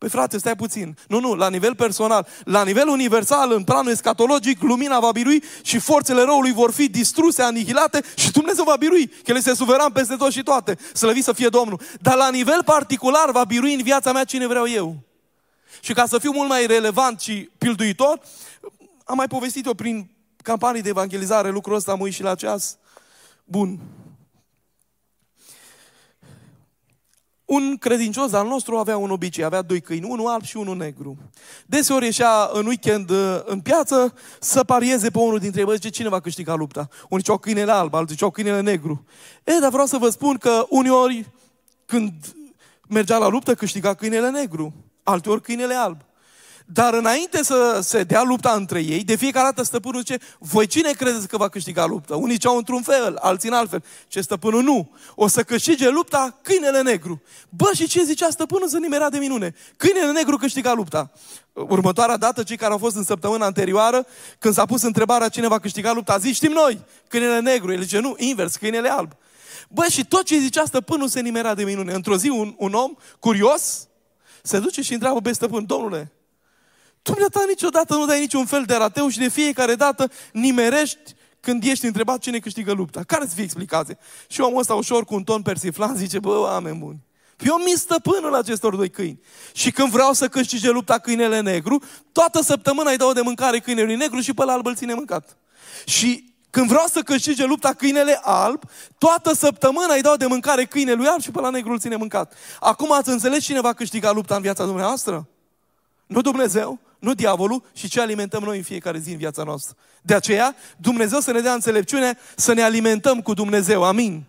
Păi 0.00 0.08
frate, 0.08 0.38
stai 0.38 0.56
puțin. 0.56 0.96
Nu, 1.08 1.20
nu, 1.20 1.34
la 1.34 1.48
nivel 1.48 1.74
personal. 1.74 2.26
La 2.44 2.64
nivel 2.64 2.88
universal, 2.88 3.52
în 3.52 3.64
planul 3.64 3.90
escatologic, 3.90 4.62
lumina 4.62 5.00
va 5.00 5.10
birui 5.12 5.42
și 5.62 5.78
forțele 5.78 6.22
răului 6.22 6.52
vor 6.52 6.72
fi 6.72 6.88
distruse, 6.88 7.42
anihilate 7.42 8.02
și 8.16 8.30
Dumnezeu 8.30 8.64
va 8.64 8.76
birui. 8.76 9.06
Că 9.06 9.30
El 9.30 9.36
este 9.36 9.54
suveran 9.54 9.92
peste 9.92 10.16
tot 10.16 10.32
și 10.32 10.42
toate. 10.42 10.78
Slăvit 10.92 11.24
să 11.24 11.32
fie 11.32 11.48
Domnul. 11.48 11.80
Dar 12.00 12.14
la 12.14 12.30
nivel 12.30 12.62
particular 12.64 13.30
va 13.30 13.44
birui 13.44 13.74
în 13.74 13.82
viața 13.82 14.12
mea 14.12 14.24
cine 14.24 14.46
vreau 14.46 14.68
eu. 14.68 14.96
Și 15.80 15.92
ca 15.92 16.06
să 16.06 16.18
fiu 16.18 16.32
mult 16.32 16.48
mai 16.48 16.66
relevant 16.66 17.20
și 17.20 17.50
pilduitor, 17.58 18.20
am 19.04 19.16
mai 19.16 19.26
povestit 19.26 19.66
eu 19.66 19.74
prin 19.74 20.10
campanii 20.42 20.82
de 20.82 20.88
evangelizare 20.88 21.50
lucrul 21.50 21.76
ăsta, 21.76 21.92
am 21.92 22.10
și 22.10 22.22
la 22.22 22.34
ceas. 22.34 22.76
Bun, 23.44 23.80
Un 27.50 27.76
credincios 27.76 28.32
al 28.32 28.46
nostru 28.46 28.76
avea 28.76 28.96
un 28.96 29.10
obicei, 29.10 29.44
avea 29.44 29.62
doi 29.62 29.80
câini, 29.80 30.06
unul 30.08 30.26
alb 30.26 30.42
și 30.42 30.56
unul 30.56 30.76
negru. 30.76 31.18
Deseori 31.66 32.04
ieșea 32.04 32.50
în 32.52 32.66
weekend 32.66 33.10
uh, 33.10 33.40
în 33.44 33.60
piață 33.60 34.14
să 34.40 34.64
parieze 34.64 35.10
pe 35.10 35.18
unul 35.18 35.38
dintre 35.38 35.60
ei, 35.60 35.66
bă, 35.66 35.74
zice, 35.74 35.88
cine 35.88 36.08
va 36.08 36.20
câștiga 36.20 36.54
lupta? 36.54 36.88
Unii 37.08 37.18
ziceau 37.18 37.38
câinele 37.38 37.72
alb, 37.72 37.94
alții 37.94 38.12
ziceau 38.12 38.30
câinele 38.30 38.60
negru. 38.60 39.04
E, 39.44 39.58
dar 39.60 39.70
vreau 39.70 39.86
să 39.86 39.96
vă 39.96 40.08
spun 40.08 40.36
că 40.36 40.66
uneori 40.68 41.26
când 41.86 42.12
mergea 42.88 43.18
la 43.18 43.28
luptă 43.28 43.54
câștiga 43.54 43.94
câinele 43.94 44.30
negru, 44.30 44.74
alteori 45.02 45.42
câinele 45.42 45.74
alb. 45.74 45.96
Dar 46.72 46.94
înainte 46.94 47.42
să 47.42 47.78
se 47.82 48.02
dea 48.02 48.22
lupta 48.22 48.52
între 48.52 48.80
ei, 48.80 49.04
de 49.04 49.16
fiecare 49.16 49.44
dată 49.44 49.62
stăpânul 49.62 50.00
zice, 50.00 50.18
voi 50.38 50.66
cine 50.66 50.90
credeți 50.90 51.28
că 51.28 51.36
va 51.36 51.48
câștiga 51.48 51.86
lupta? 51.86 52.16
Unii 52.16 52.38
ceau 52.38 52.56
într-un 52.56 52.82
fel, 52.82 53.16
alții 53.16 53.48
în 53.48 53.54
altfel. 53.54 53.84
Ce 54.08 54.20
stăpânul 54.20 54.62
nu. 54.62 54.90
O 55.14 55.28
să 55.28 55.42
câștige 55.42 55.88
lupta 55.88 56.38
câinele 56.42 56.82
negru. 56.82 57.22
Bă, 57.48 57.70
și 57.74 57.86
ce 57.86 58.04
zicea 58.04 58.30
stăpânul 58.30 58.68
să 58.68 58.78
nimerea 58.78 59.08
de 59.10 59.18
minune? 59.18 59.54
Câinele 59.76 60.12
negru 60.12 60.36
câștiga 60.36 60.72
lupta. 60.72 61.10
Următoarea 61.52 62.16
dată, 62.16 62.42
cei 62.42 62.56
care 62.56 62.72
au 62.72 62.78
fost 62.78 62.96
în 62.96 63.04
săptămâna 63.04 63.46
anterioară, 63.46 64.06
când 64.38 64.54
s-a 64.54 64.66
pus 64.66 64.82
întrebarea 64.82 65.28
cine 65.28 65.48
va 65.48 65.58
câștiga 65.58 65.92
lupta, 65.92 66.18
zic, 66.18 66.34
știm 66.34 66.52
noi, 66.52 66.80
câinele 67.08 67.40
negru. 67.40 67.72
El 67.72 67.82
zice, 67.82 67.98
nu, 67.98 68.14
invers, 68.18 68.56
câinele 68.56 68.88
alb. 68.88 69.12
Bă, 69.68 69.86
și 69.90 70.04
tot 70.04 70.24
ce 70.24 70.38
zicea 70.38 70.64
stăpânul 70.64 71.08
se 71.08 71.20
nimerea 71.20 71.54
de 71.54 71.64
minune. 71.64 71.92
Într-o 71.92 72.16
zi, 72.16 72.28
un, 72.28 72.54
un 72.56 72.72
om 72.72 72.94
curios 73.18 73.88
se 74.42 74.58
duce 74.58 74.82
și 74.82 74.92
întreabă 74.92 75.20
pe 75.20 75.32
stăpân, 75.32 75.66
domnule, 75.66 76.12
Dumneata 77.10 77.44
niciodată 77.48 77.94
nu 77.94 78.06
dai 78.06 78.20
niciun 78.20 78.46
fel 78.46 78.62
de 78.62 78.74
rateu 78.74 79.08
și 79.08 79.18
de 79.18 79.28
fiecare 79.28 79.74
dată 79.74 80.10
nimerești 80.32 81.14
când 81.40 81.64
ești 81.64 81.86
întrebat 81.86 82.18
cine 82.18 82.38
câștigă 82.38 82.72
lupta. 82.72 83.02
Care 83.06 83.26
să 83.26 83.34
fie 83.34 83.42
explicație? 83.42 83.98
Și 84.28 84.40
omul 84.40 84.58
ăsta 84.58 84.74
ușor 84.74 85.04
cu 85.04 85.14
un 85.14 85.22
ton 85.22 85.42
persiflant 85.42 85.96
zice, 85.96 86.18
bă, 86.18 86.38
oameni 86.38 86.78
buni, 86.78 86.98
eu 87.38 87.56
mi 87.56 87.72
stăpânul 87.76 88.34
acestor 88.34 88.76
doi 88.76 88.90
câini. 88.90 89.20
Și 89.52 89.70
când 89.70 89.90
vreau 89.90 90.12
să 90.12 90.28
câștige 90.28 90.70
lupta 90.70 90.98
câinele 90.98 91.40
negru, 91.40 91.82
toată 92.12 92.42
săptămâna 92.42 92.90
îi 92.90 92.96
dau 92.96 93.12
de 93.12 93.20
mâncare 93.20 93.58
câinelui 93.58 93.96
negru 93.96 94.20
și 94.20 94.34
pe 94.34 94.44
la 94.44 94.52
alb 94.52 94.66
îl 94.66 94.74
ține 94.74 94.94
mâncat. 94.94 95.36
Și 95.84 96.34
când 96.50 96.66
vreau 96.68 96.86
să 96.86 97.00
câștige 97.00 97.44
lupta 97.44 97.72
câinele 97.72 98.20
alb, 98.22 98.62
toată 98.98 99.34
săptămâna 99.34 99.94
îi 99.94 100.00
dau 100.00 100.16
de 100.16 100.26
mâncare 100.26 100.64
câinelui 100.64 101.06
alb 101.06 101.20
și 101.20 101.30
pe 101.30 101.40
la 101.40 101.50
negru 101.50 101.72
îl 101.72 101.78
ține 101.78 101.96
mâncat. 101.96 102.32
Acum 102.60 102.92
ați 102.92 103.08
înțeles 103.08 103.44
cine 103.44 103.60
va 103.60 103.72
câștiga 103.72 104.10
lupta 104.10 104.34
în 104.34 104.42
viața 104.42 104.64
dumneavoastră? 104.64 105.28
Nu 106.06 106.20
Dumnezeu, 106.20 106.80
nu 107.00 107.14
diavolul 107.14 107.62
și 107.74 107.88
ce 107.88 108.00
alimentăm 108.00 108.42
noi 108.42 108.56
în 108.56 108.62
fiecare 108.62 108.98
zi 108.98 109.10
în 109.10 109.16
viața 109.16 109.42
noastră. 109.42 109.76
De 110.02 110.14
aceea, 110.14 110.56
Dumnezeu 110.76 111.20
să 111.20 111.32
ne 111.32 111.40
dea 111.40 111.52
înțelepciune 111.52 112.18
să 112.36 112.52
ne 112.52 112.62
alimentăm 112.62 113.22
cu 113.22 113.34
Dumnezeu. 113.34 113.82
Amin. 113.82 114.24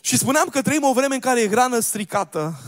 Și 0.00 0.18
spuneam 0.18 0.48
că 0.48 0.62
trăim 0.62 0.82
o 0.82 0.92
vreme 0.92 1.14
în 1.14 1.20
care 1.20 1.40
e 1.40 1.48
hrană 1.48 1.78
stricată, 1.78 2.58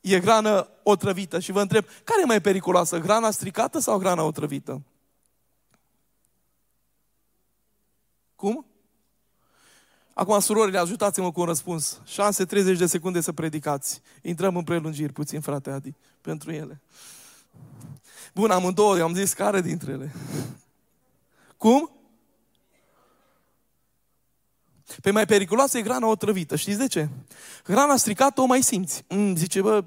e 0.00 0.20
hrană 0.20 0.68
otrăvită. 0.82 1.40
Și 1.40 1.52
vă 1.52 1.60
întreb, 1.60 1.84
care 2.04 2.20
e 2.20 2.24
mai 2.24 2.40
periculoasă, 2.40 2.98
hrana 2.98 3.30
stricată 3.30 3.78
sau 3.78 3.98
hrana 3.98 4.22
otrăvită? 4.22 4.82
Cum? 8.36 8.66
Acum, 10.14 10.40
surorile, 10.40 10.78
ajutați-mă 10.78 11.32
cu 11.32 11.40
un 11.40 11.46
răspuns. 11.46 12.00
Șanse 12.04 12.44
30 12.44 12.78
de 12.78 12.86
secunde 12.86 13.20
să 13.20 13.32
predicați. 13.32 14.00
Intrăm 14.22 14.56
în 14.56 14.64
prelungiri 14.64 15.12
puțin, 15.12 15.40
frate 15.40 15.70
Adi, 15.70 15.94
pentru 16.20 16.50
ele. 16.52 16.80
Bun, 18.34 18.50
amândouă, 18.50 18.96
eu 18.96 19.04
am 19.04 19.14
zis 19.14 19.32
care 19.32 19.60
dintre 19.60 19.92
ele. 19.92 20.12
Cum? 21.56 21.90
Pe 25.02 25.10
mai 25.10 25.26
periculoasă 25.26 25.78
e 25.78 25.82
hrana 25.82 26.06
otrăvită. 26.06 26.56
Știți 26.56 26.78
de 26.78 26.86
ce? 26.86 27.08
Hrana 27.64 27.96
stricată 27.96 28.40
o 28.40 28.44
mai 28.44 28.62
simți. 28.62 29.04
Mm, 29.08 29.36
zice, 29.36 29.60
bă, 29.60 29.84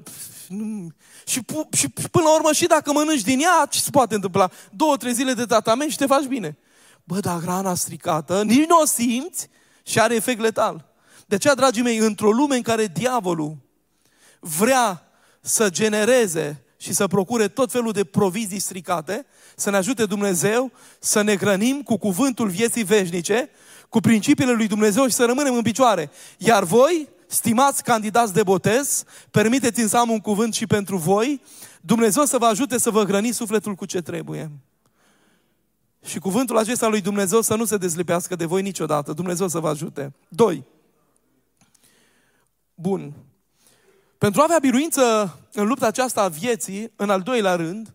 nu. 0.47 0.87
Și, 1.25 1.41
pu- 1.41 1.69
și 1.71 1.89
până 1.89 2.23
la 2.23 2.33
urmă, 2.35 2.51
și 2.51 2.67
dacă 2.67 2.91
mănânci 2.91 3.21
din 3.21 3.39
ea, 3.39 3.67
ce 3.69 3.79
se 3.79 3.89
poate 3.89 4.15
întâmpla? 4.15 4.51
Două, 4.71 4.97
trei 4.97 5.13
zile 5.13 5.33
de 5.33 5.45
tratament 5.45 5.91
și 5.91 5.97
te 5.97 6.05
faci 6.05 6.25
bine. 6.25 6.57
Bă, 7.03 7.19
dar 7.19 7.41
hrana 7.41 7.75
stricată, 7.75 8.43
nici 8.43 8.67
nu 8.67 8.79
o 8.81 8.85
simți 8.85 9.49
și 9.83 9.99
are 9.99 10.15
efect 10.15 10.39
letal. 10.39 10.85
De 11.25 11.35
aceea, 11.35 11.55
dragii 11.55 11.83
mei, 11.83 11.97
într-o 11.97 12.31
lume 12.31 12.55
în 12.55 12.61
care 12.61 12.87
diavolul 12.87 13.57
vrea 14.39 15.11
să 15.41 15.69
genereze 15.69 16.66
și 16.77 16.93
să 16.93 17.07
procure 17.07 17.47
tot 17.47 17.71
felul 17.71 17.91
de 17.91 18.03
provizii 18.03 18.59
stricate, 18.59 19.25
să 19.55 19.69
ne 19.69 19.77
ajute 19.77 20.05
Dumnezeu 20.05 20.71
să 20.99 21.21
ne 21.21 21.37
hrănim 21.37 21.81
cu 21.81 21.97
cuvântul 21.97 22.49
vieții 22.49 22.83
veșnice, 22.83 23.49
cu 23.89 23.99
principiile 23.99 24.51
lui 24.51 24.67
Dumnezeu 24.67 25.07
și 25.07 25.13
să 25.13 25.25
rămânem 25.25 25.55
în 25.55 25.61
picioare. 25.61 26.09
Iar 26.37 26.63
voi, 26.63 27.09
stimați 27.27 27.83
candidați 27.83 28.33
de 28.33 28.43
botez, 28.43 29.03
permiteți-mi 29.31 29.89
să 29.89 29.97
am 29.97 30.09
un 30.09 30.19
cuvânt 30.19 30.53
și 30.53 30.67
pentru 30.67 30.97
voi, 30.97 31.41
Dumnezeu 31.81 32.25
să 32.25 32.37
vă 32.37 32.45
ajute 32.45 32.77
să 32.77 32.89
vă 32.89 33.03
hrăniți 33.03 33.37
sufletul 33.37 33.75
cu 33.75 33.85
ce 33.85 34.01
trebuie. 34.01 34.51
Și 36.05 36.19
cuvântul 36.19 36.57
acesta 36.57 36.87
lui 36.87 37.01
Dumnezeu 37.01 37.41
să 37.41 37.55
nu 37.55 37.65
se 37.65 37.77
dezlipească 37.77 38.35
de 38.35 38.45
voi 38.45 38.61
niciodată. 38.61 39.13
Dumnezeu 39.13 39.47
să 39.47 39.59
vă 39.59 39.69
ajute. 39.69 40.13
Doi. 40.27 40.63
Bun. 42.75 43.13
Pentru 44.17 44.41
a 44.41 44.43
avea 44.43 44.59
biruință 44.59 45.37
în 45.53 45.67
lupta 45.67 45.87
aceasta 45.87 46.21
a 46.21 46.27
vieții, 46.27 46.91
în 46.95 47.09
al 47.09 47.21
doilea 47.21 47.55
rând, 47.55 47.93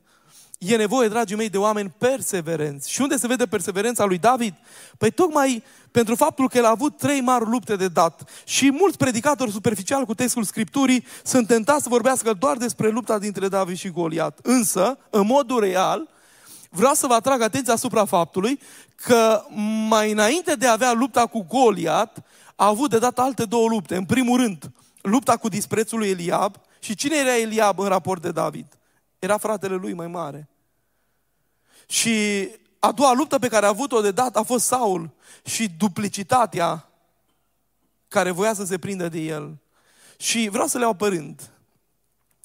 e 0.59 0.77
nevoie, 0.77 1.09
dragii 1.09 1.37
mei, 1.37 1.49
de 1.49 1.59
oameni 1.59 1.95
perseverenți. 1.99 2.91
Și 2.91 3.01
unde 3.01 3.17
se 3.17 3.27
vede 3.27 3.47
perseverența 3.47 4.05
lui 4.05 4.19
David? 4.19 4.55
Păi 4.99 5.11
tocmai 5.11 5.63
pentru 5.91 6.15
faptul 6.15 6.49
că 6.49 6.59
el 6.59 6.65
a 6.65 6.71
avut 6.71 6.97
trei 6.97 7.21
mari 7.21 7.45
lupte 7.45 7.77
de 7.77 7.89
dat. 7.89 8.31
Și 8.45 8.71
mulți 8.71 8.97
predicatori 8.97 9.51
superficial 9.51 10.05
cu 10.05 10.15
textul 10.15 10.45
Scripturii 10.45 11.05
sunt 11.25 11.47
tentați 11.47 11.83
să 11.83 11.89
vorbească 11.89 12.33
doar 12.33 12.57
despre 12.57 12.89
lupta 12.89 13.19
dintre 13.19 13.49
David 13.49 13.77
și 13.77 13.91
Goliat. 13.91 14.39
Însă, 14.43 14.99
în 15.11 15.27
modul 15.27 15.61
real, 15.61 16.09
vreau 16.71 16.95
să 16.95 17.07
vă 17.07 17.15
atrag 17.15 17.41
atenția 17.41 17.73
asupra 17.73 18.05
faptului 18.05 18.61
că 18.95 19.43
mai 19.89 20.11
înainte 20.11 20.55
de 20.55 20.67
a 20.67 20.73
avea 20.73 20.93
lupta 20.93 21.27
cu 21.27 21.47
Goliat, 21.49 22.19
a 22.57 22.67
avut 22.67 22.91
de 22.91 22.99
dat 22.99 23.19
alte 23.19 23.45
două 23.45 23.69
lupte. 23.69 23.97
În 23.97 24.05
primul 24.05 24.41
rând, 24.41 24.71
lupta 25.03 25.37
cu 25.37 25.49
disprețul 25.49 25.99
lui 25.99 26.09
Eliab. 26.09 26.57
Și 26.79 26.95
cine 26.95 27.17
era 27.17 27.37
Eliab 27.37 27.79
în 27.79 27.89
raport 27.89 28.23
de 28.23 28.31
David? 28.31 28.67
Era 29.19 29.39
fratele 29.39 29.75
lui 29.75 29.93
mai 29.93 30.07
mare. 30.07 30.49
Și 31.87 32.49
a 32.79 32.93
doua 32.93 33.13
luptă 33.13 33.39
pe 33.39 33.49
care 33.49 33.67
a 33.67 33.69
avut-o 33.69 34.01
de 34.01 34.11
dat 34.11 34.37
a 34.37 34.43
fost 34.43 34.67
Saul 34.67 35.11
și 35.45 35.69
duplicitatea 35.69 36.89
care 38.09 38.31
voia 38.31 38.55
să 38.55 38.65
se 38.65 38.79
prindă 38.79 39.09
de 39.09 39.19
el. 39.19 39.59
Și 40.17 40.49
vreau 40.49 40.67
să 40.67 40.79
le 40.79 40.85
iau 40.85 40.95
părând. 40.95 41.51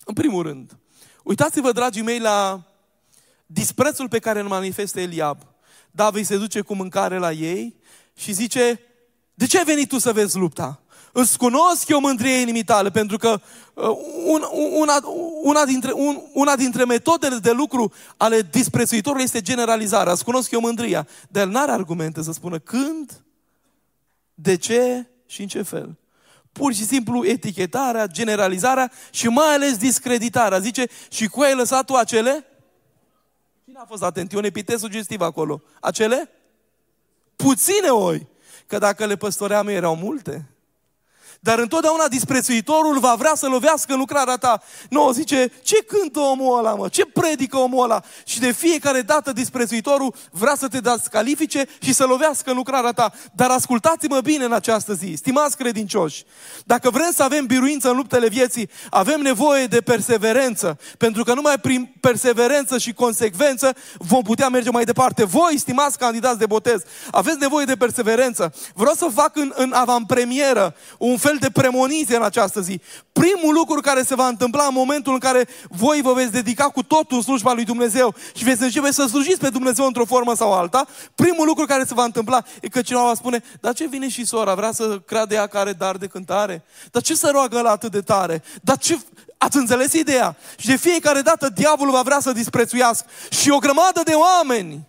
În 0.05 0.13
primul 0.13 0.43
rând, 0.43 0.77
uitați-vă, 1.23 1.71
dragii 1.71 2.01
mei, 2.01 2.19
la 2.19 2.63
disprețul 3.45 4.09
pe 4.09 4.19
care 4.19 4.39
îl 4.39 4.47
manifestă 4.47 4.99
Eliab. 4.99 5.41
David 5.91 6.25
se 6.25 6.37
duce 6.37 6.61
cu 6.61 6.75
mâncare 6.75 7.17
la 7.17 7.31
ei 7.31 7.75
și 8.15 8.31
zice, 8.31 8.79
de 9.33 9.45
ce 9.45 9.57
ai 9.57 9.63
venit 9.63 9.87
tu 9.87 9.97
să 9.97 10.13
vezi 10.13 10.37
lupta? 10.37 10.81
Îți 11.11 11.37
cunosc 11.37 11.89
eu 11.89 11.99
mândrie 11.99 12.33
inimitale, 12.33 12.89
pentru 12.89 13.17
că 13.17 13.41
uh, 13.73 13.89
un, 14.25 14.43
una, 14.79 14.99
una, 15.43 15.65
dintre, 15.65 15.91
un, 15.91 16.21
una 16.33 16.55
dintre 16.55 16.85
metodele 16.85 17.37
de 17.37 17.51
lucru 17.51 17.93
ale 18.17 18.41
disprețuitorului 18.41 19.23
este 19.23 19.41
generalizarea. 19.41 20.13
Îți 20.13 20.23
cunosc 20.23 20.51
eu 20.51 20.59
mândria. 20.59 21.07
Dar 21.29 21.43
el 21.43 21.49
n-are 21.49 21.71
argumente 21.71 22.23
să 22.23 22.31
spună 22.31 22.59
când, 22.59 23.23
de 24.33 24.55
ce 24.55 25.07
și 25.25 25.41
în 25.41 25.47
ce 25.47 25.61
fel. 25.61 25.97
Pur 26.51 26.73
și 26.73 26.85
simplu 26.85 27.25
etichetarea, 27.25 28.07
generalizarea 28.07 28.91
și 29.11 29.27
mai 29.27 29.53
ales 29.53 29.77
discreditarea. 29.77 30.59
Zice, 30.59 30.87
și 31.09 31.27
cu 31.27 31.41
ai 31.41 31.55
lăsat 31.55 31.85
tu 31.85 31.93
acele? 31.93 32.45
Cine 33.65 33.79
a 33.79 33.85
fost 33.85 34.03
atent? 34.03 34.33
E 34.33 34.37
un 34.37 34.43
epitet 34.43 34.79
sugestiv 34.79 35.21
acolo. 35.21 35.61
Acele? 35.81 36.29
Puține 37.35 37.89
oi. 37.89 38.27
Că 38.67 38.77
dacă 38.77 39.05
le 39.05 39.15
păstoream 39.15 39.67
erau 39.67 39.95
multe. 39.95 40.56
Dar 41.47 41.59
întotdeauna 41.59 42.07
disprețuitorul 42.07 42.99
va 42.99 43.15
vrea 43.17 43.31
să 43.35 43.47
lovească 43.47 43.93
în 43.93 43.99
lucrarea 43.99 44.35
ta. 44.35 44.61
Nu, 44.89 45.11
zice, 45.11 45.51
ce 45.61 45.75
cântă 45.75 46.19
omul 46.19 46.57
ăla, 46.57 46.75
mă? 46.75 46.87
Ce 46.87 47.05
predică 47.05 47.57
omul 47.57 47.83
ăla? 47.83 48.01
Și 48.25 48.39
de 48.39 48.51
fiecare 48.51 49.01
dată 49.01 49.31
disprețuitorul 49.31 50.13
vrea 50.31 50.55
să 50.57 50.67
te 50.67 50.79
descalifice 50.79 51.65
și 51.81 51.93
să 51.93 52.05
lovească 52.05 52.49
în 52.49 52.55
lucrarea 52.55 52.91
ta. 52.91 53.11
Dar 53.35 53.49
ascultați-mă 53.49 54.19
bine 54.19 54.43
în 54.43 54.51
această 54.51 54.93
zi, 54.93 55.13
stimați 55.17 55.57
credincioși. 55.57 56.23
Dacă 56.65 56.89
vrem 56.89 57.11
să 57.13 57.23
avem 57.23 57.45
biruință 57.45 57.89
în 57.89 57.95
luptele 57.95 58.27
vieții, 58.27 58.69
avem 58.89 59.21
nevoie 59.21 59.65
de 59.65 59.81
perseverență. 59.81 60.79
Pentru 60.97 61.23
că 61.23 61.33
numai 61.33 61.59
prin 61.59 61.93
perseverență 61.99 62.77
și 62.77 62.93
consecvență 62.93 63.75
vom 63.97 64.21
putea 64.21 64.49
merge 64.49 64.69
mai 64.69 64.83
departe. 64.83 65.25
Voi, 65.25 65.57
stimați 65.57 65.97
candidați 65.97 66.39
de 66.39 66.45
botez, 66.45 66.81
aveți 67.11 67.39
nevoie 67.39 67.65
de 67.65 67.75
perseverență. 67.75 68.53
Vreau 68.73 68.93
să 68.93 69.07
fac 69.13 69.35
în, 69.35 69.53
în 69.55 69.73
avantpremieră 69.73 70.75
un 70.97 71.17
fel 71.17 71.35
de 71.39 71.49
premoniție 71.49 72.15
în 72.15 72.23
această 72.23 72.61
zi. 72.61 72.79
Primul 73.11 73.53
lucru 73.53 73.81
care 73.81 74.03
se 74.03 74.15
va 74.15 74.27
întâmpla 74.27 74.63
în 74.63 74.73
momentul 74.73 75.13
în 75.13 75.19
care 75.19 75.47
voi 75.69 76.01
vă 76.01 76.13
veți 76.13 76.31
dedica 76.31 76.63
cu 76.63 76.83
totul 76.83 77.17
în 77.17 77.23
slujba 77.23 77.53
lui 77.53 77.63
Dumnezeu 77.63 78.15
și 78.35 78.43
veți 78.43 78.63
începe 78.63 78.91
să 78.91 79.05
slujiți 79.05 79.39
pe 79.39 79.49
Dumnezeu 79.49 79.85
într-o 79.85 80.05
formă 80.05 80.35
sau 80.35 80.53
alta, 80.53 80.87
primul 81.15 81.47
lucru 81.47 81.65
care 81.65 81.83
se 81.83 81.93
va 81.93 82.03
întâmpla 82.03 82.43
e 82.61 82.67
că 82.67 82.81
cineva 82.81 83.05
va 83.05 83.13
spune, 83.13 83.43
dar 83.61 83.73
ce 83.73 83.87
vine 83.87 84.09
și 84.09 84.25
sora, 84.25 84.55
vrea 84.55 84.71
să 84.71 84.99
creadă 85.05 85.33
ea 85.33 85.47
care 85.47 85.73
dar 85.73 85.95
de 85.95 86.07
cântare? 86.07 86.63
Dar 86.91 87.01
ce 87.01 87.15
să 87.15 87.29
roagă 87.31 87.61
la 87.61 87.69
atât 87.69 87.91
de 87.91 88.01
tare? 88.01 88.43
Dar 88.61 88.77
ce... 88.77 88.99
Ați 89.39 89.57
înțeles 89.57 89.93
ideea? 89.93 90.35
Și 90.57 90.67
de 90.67 90.75
fiecare 90.75 91.21
dată 91.21 91.49
diavolul 91.49 91.93
va 91.93 92.01
vrea 92.01 92.19
să 92.19 92.31
disprețuiască. 92.31 93.05
Și 93.29 93.49
o 93.49 93.57
grămadă 93.57 94.01
de 94.03 94.13
oameni 94.13 94.87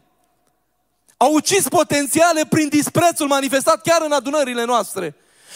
au 1.16 1.32
ucis 1.32 1.68
potențiale 1.68 2.44
prin 2.48 2.68
disprețul 2.68 3.26
manifestat 3.26 3.82
chiar 3.82 4.02
în 4.04 4.12
adunările 4.12 4.64
noastre. 4.64 5.14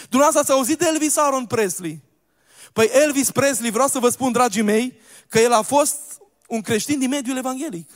Dumneavoastră 0.08 0.40
ați 0.40 0.50
auzit 0.50 0.78
de 0.78 0.86
Elvis 0.86 1.16
Aaron 1.16 1.46
Presley? 1.46 2.02
Păi 2.72 2.90
Elvis 2.92 3.30
Presley, 3.30 3.70
vreau 3.70 3.88
să 3.88 3.98
vă 3.98 4.08
spun, 4.08 4.32
dragii 4.32 4.62
mei, 4.62 5.00
că 5.28 5.38
el 5.38 5.52
a 5.52 5.62
fost 5.62 5.98
un 6.46 6.60
creștin 6.60 6.98
din 6.98 7.08
mediul 7.08 7.36
evanghelic. 7.36 7.90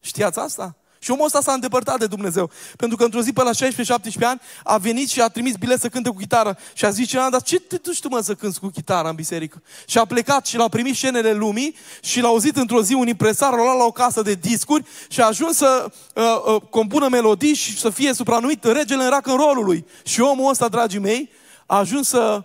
Știați 0.00 0.38
asta? 0.38 0.76
Și 1.04 1.10
omul 1.10 1.24
ăsta 1.24 1.40
s-a 1.40 1.52
îndepărtat 1.52 1.98
de 1.98 2.06
Dumnezeu. 2.06 2.50
Pentru 2.76 2.96
că 2.96 3.04
într-o 3.04 3.20
zi 3.20 3.32
pe 3.32 3.42
la 3.42 3.50
16-17 3.50 4.20
ani 4.20 4.40
a 4.62 4.78
venit 4.78 5.08
și 5.08 5.20
a 5.20 5.28
trimis 5.28 5.56
bilet 5.56 5.80
să 5.80 5.88
cânte 5.88 6.08
cu 6.08 6.16
chitară. 6.16 6.58
Și 6.72 6.84
a 6.84 6.90
zis 6.90 7.08
cineva, 7.08 7.30
dar 7.30 7.42
ce 7.42 7.60
te 7.60 7.76
duci 7.76 8.00
tu 8.00 8.08
mă 8.08 8.20
să 8.20 8.34
cânti 8.34 8.58
cu 8.58 8.68
chitară 8.68 9.08
în 9.08 9.14
biserică? 9.14 9.62
Și 9.86 9.98
a 9.98 10.04
plecat 10.04 10.46
și 10.46 10.56
l-a 10.56 10.68
primit 10.68 10.94
scenele 10.94 11.32
lumii 11.32 11.76
și 12.02 12.20
l-a 12.20 12.28
auzit 12.28 12.56
într-o 12.56 12.82
zi 12.82 12.94
un 12.94 13.08
impresar, 13.08 13.50
l-a 13.50 13.62
luat 13.62 13.76
la 13.76 13.84
o 13.84 13.90
casă 13.90 14.22
de 14.22 14.34
discuri 14.34 14.84
și 15.08 15.20
a 15.20 15.26
ajuns 15.26 15.56
să 15.56 15.92
uh, 16.14 16.22
uh, 16.54 16.62
compună 16.70 17.08
melodii 17.08 17.54
și 17.54 17.78
să 17.78 17.90
fie 17.90 18.12
supranumit 18.12 18.64
regele 18.64 19.04
în 19.04 19.10
rock 19.10 19.26
rolului. 19.26 19.86
Și 20.04 20.20
omul 20.20 20.50
ăsta, 20.50 20.68
dragii 20.68 20.98
mei, 20.98 21.30
a 21.66 21.76
ajuns 21.76 22.08
să 22.08 22.44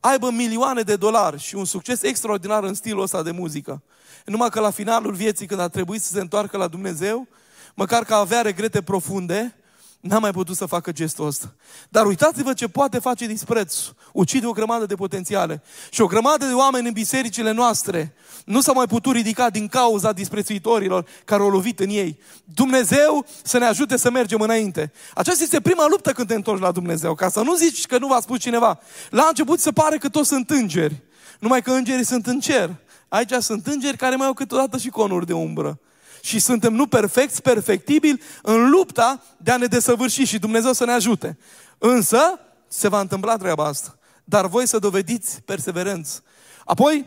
aibă 0.00 0.30
milioane 0.30 0.82
de 0.82 0.96
dolari 0.96 1.40
și 1.40 1.54
un 1.54 1.64
succes 1.64 2.02
extraordinar 2.02 2.64
în 2.64 2.74
stilul 2.74 3.02
ăsta 3.02 3.22
de 3.22 3.30
muzică. 3.30 3.82
Numai 4.24 4.48
că 4.48 4.60
la 4.60 4.70
finalul 4.70 5.12
vieții, 5.12 5.46
când 5.46 5.60
a 5.60 5.68
trebuit 5.68 6.02
să 6.02 6.12
se 6.12 6.20
întoarcă 6.20 6.56
la 6.56 6.68
Dumnezeu, 6.68 7.28
măcar 7.74 8.04
că 8.04 8.14
avea 8.14 8.40
regrete 8.40 8.82
profunde, 8.82 9.56
n-a 10.00 10.18
mai 10.18 10.30
putut 10.30 10.56
să 10.56 10.66
facă 10.66 10.92
gestul 10.92 11.26
ăsta. 11.26 11.54
Dar 11.88 12.06
uitați-vă 12.06 12.52
ce 12.52 12.68
poate 12.68 12.98
face 12.98 13.26
dispreț. 13.26 13.76
Ucide 14.12 14.46
o 14.46 14.52
grămadă 14.52 14.86
de 14.86 14.94
potențiale. 14.94 15.62
Și 15.90 16.00
o 16.00 16.06
grămadă 16.06 16.46
de 16.46 16.52
oameni 16.52 16.86
în 16.86 16.92
bisericile 16.92 17.50
noastre 17.50 18.14
nu 18.44 18.60
s-au 18.60 18.74
mai 18.74 18.86
putut 18.86 19.14
ridica 19.14 19.50
din 19.50 19.68
cauza 19.68 20.12
disprețuitorilor 20.12 21.06
care 21.24 21.42
au 21.42 21.48
lovit 21.48 21.80
în 21.80 21.88
ei. 21.88 22.18
Dumnezeu 22.44 23.26
să 23.42 23.58
ne 23.58 23.64
ajute 23.64 23.96
să 23.96 24.10
mergem 24.10 24.40
înainte. 24.40 24.92
Aceasta 25.14 25.42
este 25.42 25.60
prima 25.60 25.86
luptă 25.88 26.12
când 26.12 26.28
te 26.28 26.34
întorci 26.34 26.60
la 26.60 26.70
Dumnezeu. 26.70 27.14
Ca 27.14 27.28
să 27.28 27.40
nu 27.40 27.54
zici 27.54 27.86
că 27.86 27.98
nu 27.98 28.06
v-a 28.06 28.20
spus 28.20 28.38
cineva. 28.38 28.78
La 29.10 29.26
început 29.28 29.60
se 29.60 29.70
pare 29.70 29.98
că 29.98 30.08
toți 30.08 30.28
sunt 30.28 30.50
îngeri. 30.50 31.02
Numai 31.38 31.62
că 31.62 31.70
îngerii 31.70 32.04
sunt 32.04 32.26
în 32.26 32.40
cer. 32.40 32.74
Aici 33.08 33.32
sunt 33.32 33.66
îngeri 33.66 33.96
care 33.96 34.16
mai 34.16 34.26
au 34.26 34.32
câteodată 34.32 34.78
și 34.78 34.88
conuri 34.88 35.26
de 35.26 35.32
umbră 35.32 35.78
și 36.24 36.38
suntem 36.38 36.74
nu 36.74 36.86
perfecți, 36.86 37.42
perfectibili 37.42 38.22
în 38.42 38.70
lupta 38.70 39.22
de 39.36 39.50
a 39.50 39.56
ne 39.56 39.66
desăvârși 39.66 40.24
și 40.24 40.38
Dumnezeu 40.38 40.72
să 40.72 40.84
ne 40.84 40.92
ajute. 40.92 41.38
Însă, 41.78 42.40
se 42.68 42.88
va 42.88 43.00
întâmpla 43.00 43.36
treaba 43.36 43.64
asta. 43.64 43.98
Dar 44.24 44.46
voi 44.46 44.68
să 44.68 44.78
dovediți 44.78 45.42
perseverență. 45.42 46.22
Apoi, 46.64 47.06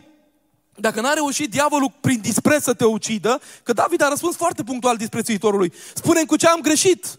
dacă 0.74 1.00
n-a 1.00 1.12
reușit 1.12 1.50
diavolul 1.50 1.92
prin 2.00 2.20
dispreț 2.20 2.62
să 2.62 2.74
te 2.74 2.84
ucidă, 2.84 3.40
că 3.62 3.72
David 3.72 4.02
a 4.02 4.08
răspuns 4.08 4.36
foarte 4.36 4.62
punctual 4.62 4.96
disprețuitorului. 4.96 5.72
spune 5.94 6.24
cu 6.24 6.36
ce 6.36 6.46
am 6.46 6.60
greșit. 6.60 7.18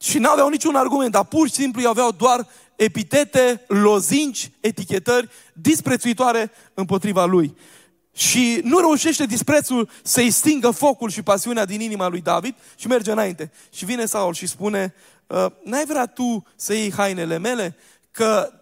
Și 0.00 0.18
n-aveau 0.18 0.48
niciun 0.48 0.74
argument, 0.74 1.10
dar 1.12 1.24
pur 1.24 1.48
și 1.48 1.54
simplu 1.54 1.88
aveau 1.88 2.10
doar 2.10 2.46
epitete, 2.76 3.64
lozinci, 3.66 4.50
etichetări 4.60 5.28
disprețuitoare 5.52 6.50
împotriva 6.74 7.24
lui. 7.24 7.56
Și 8.12 8.60
nu 8.64 8.78
reușește 8.78 9.26
disprețul 9.26 9.88
să-i 10.02 10.30
stingă 10.30 10.70
focul 10.70 11.10
și 11.10 11.22
pasiunea 11.22 11.64
din 11.64 11.80
inima 11.80 12.08
lui 12.08 12.20
David 12.20 12.54
și 12.76 12.86
merge 12.86 13.12
înainte. 13.12 13.52
Și 13.72 13.84
vine 13.84 14.06
Saul 14.06 14.34
și 14.34 14.46
spune, 14.46 14.94
ă, 15.30 15.52
n-ai 15.64 15.84
vrea 15.84 16.06
tu 16.06 16.46
să 16.56 16.74
iei 16.74 16.92
hainele 16.92 17.38
mele? 17.38 17.76
Că 18.10 18.52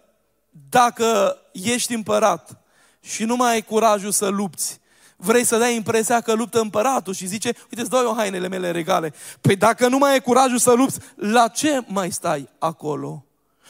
dacă 0.69 1.37
ești 1.51 1.93
împărat 1.93 2.61
și 2.99 3.23
nu 3.23 3.35
mai 3.35 3.51
ai 3.51 3.61
curajul 3.61 4.11
să 4.11 4.27
lupți, 4.27 4.79
vrei 5.15 5.43
să 5.43 5.57
dai 5.57 5.75
impresia 5.75 6.21
că 6.21 6.33
luptă 6.33 6.59
împăratul 6.59 7.13
și 7.13 7.27
zice, 7.27 7.47
uite, 7.47 7.81
îți 7.81 7.89
dau 7.89 8.03
eu 8.03 8.15
hainele 8.15 8.47
mele 8.47 8.71
regale. 8.71 9.13
Păi 9.41 9.55
dacă 9.55 9.87
nu 9.87 9.97
mai 9.97 10.11
ai 10.11 10.21
curajul 10.21 10.57
să 10.57 10.71
lupți, 10.71 10.99
la 11.15 11.47
ce 11.47 11.83
mai 11.87 12.11
stai 12.11 12.49
acolo? 12.59 13.25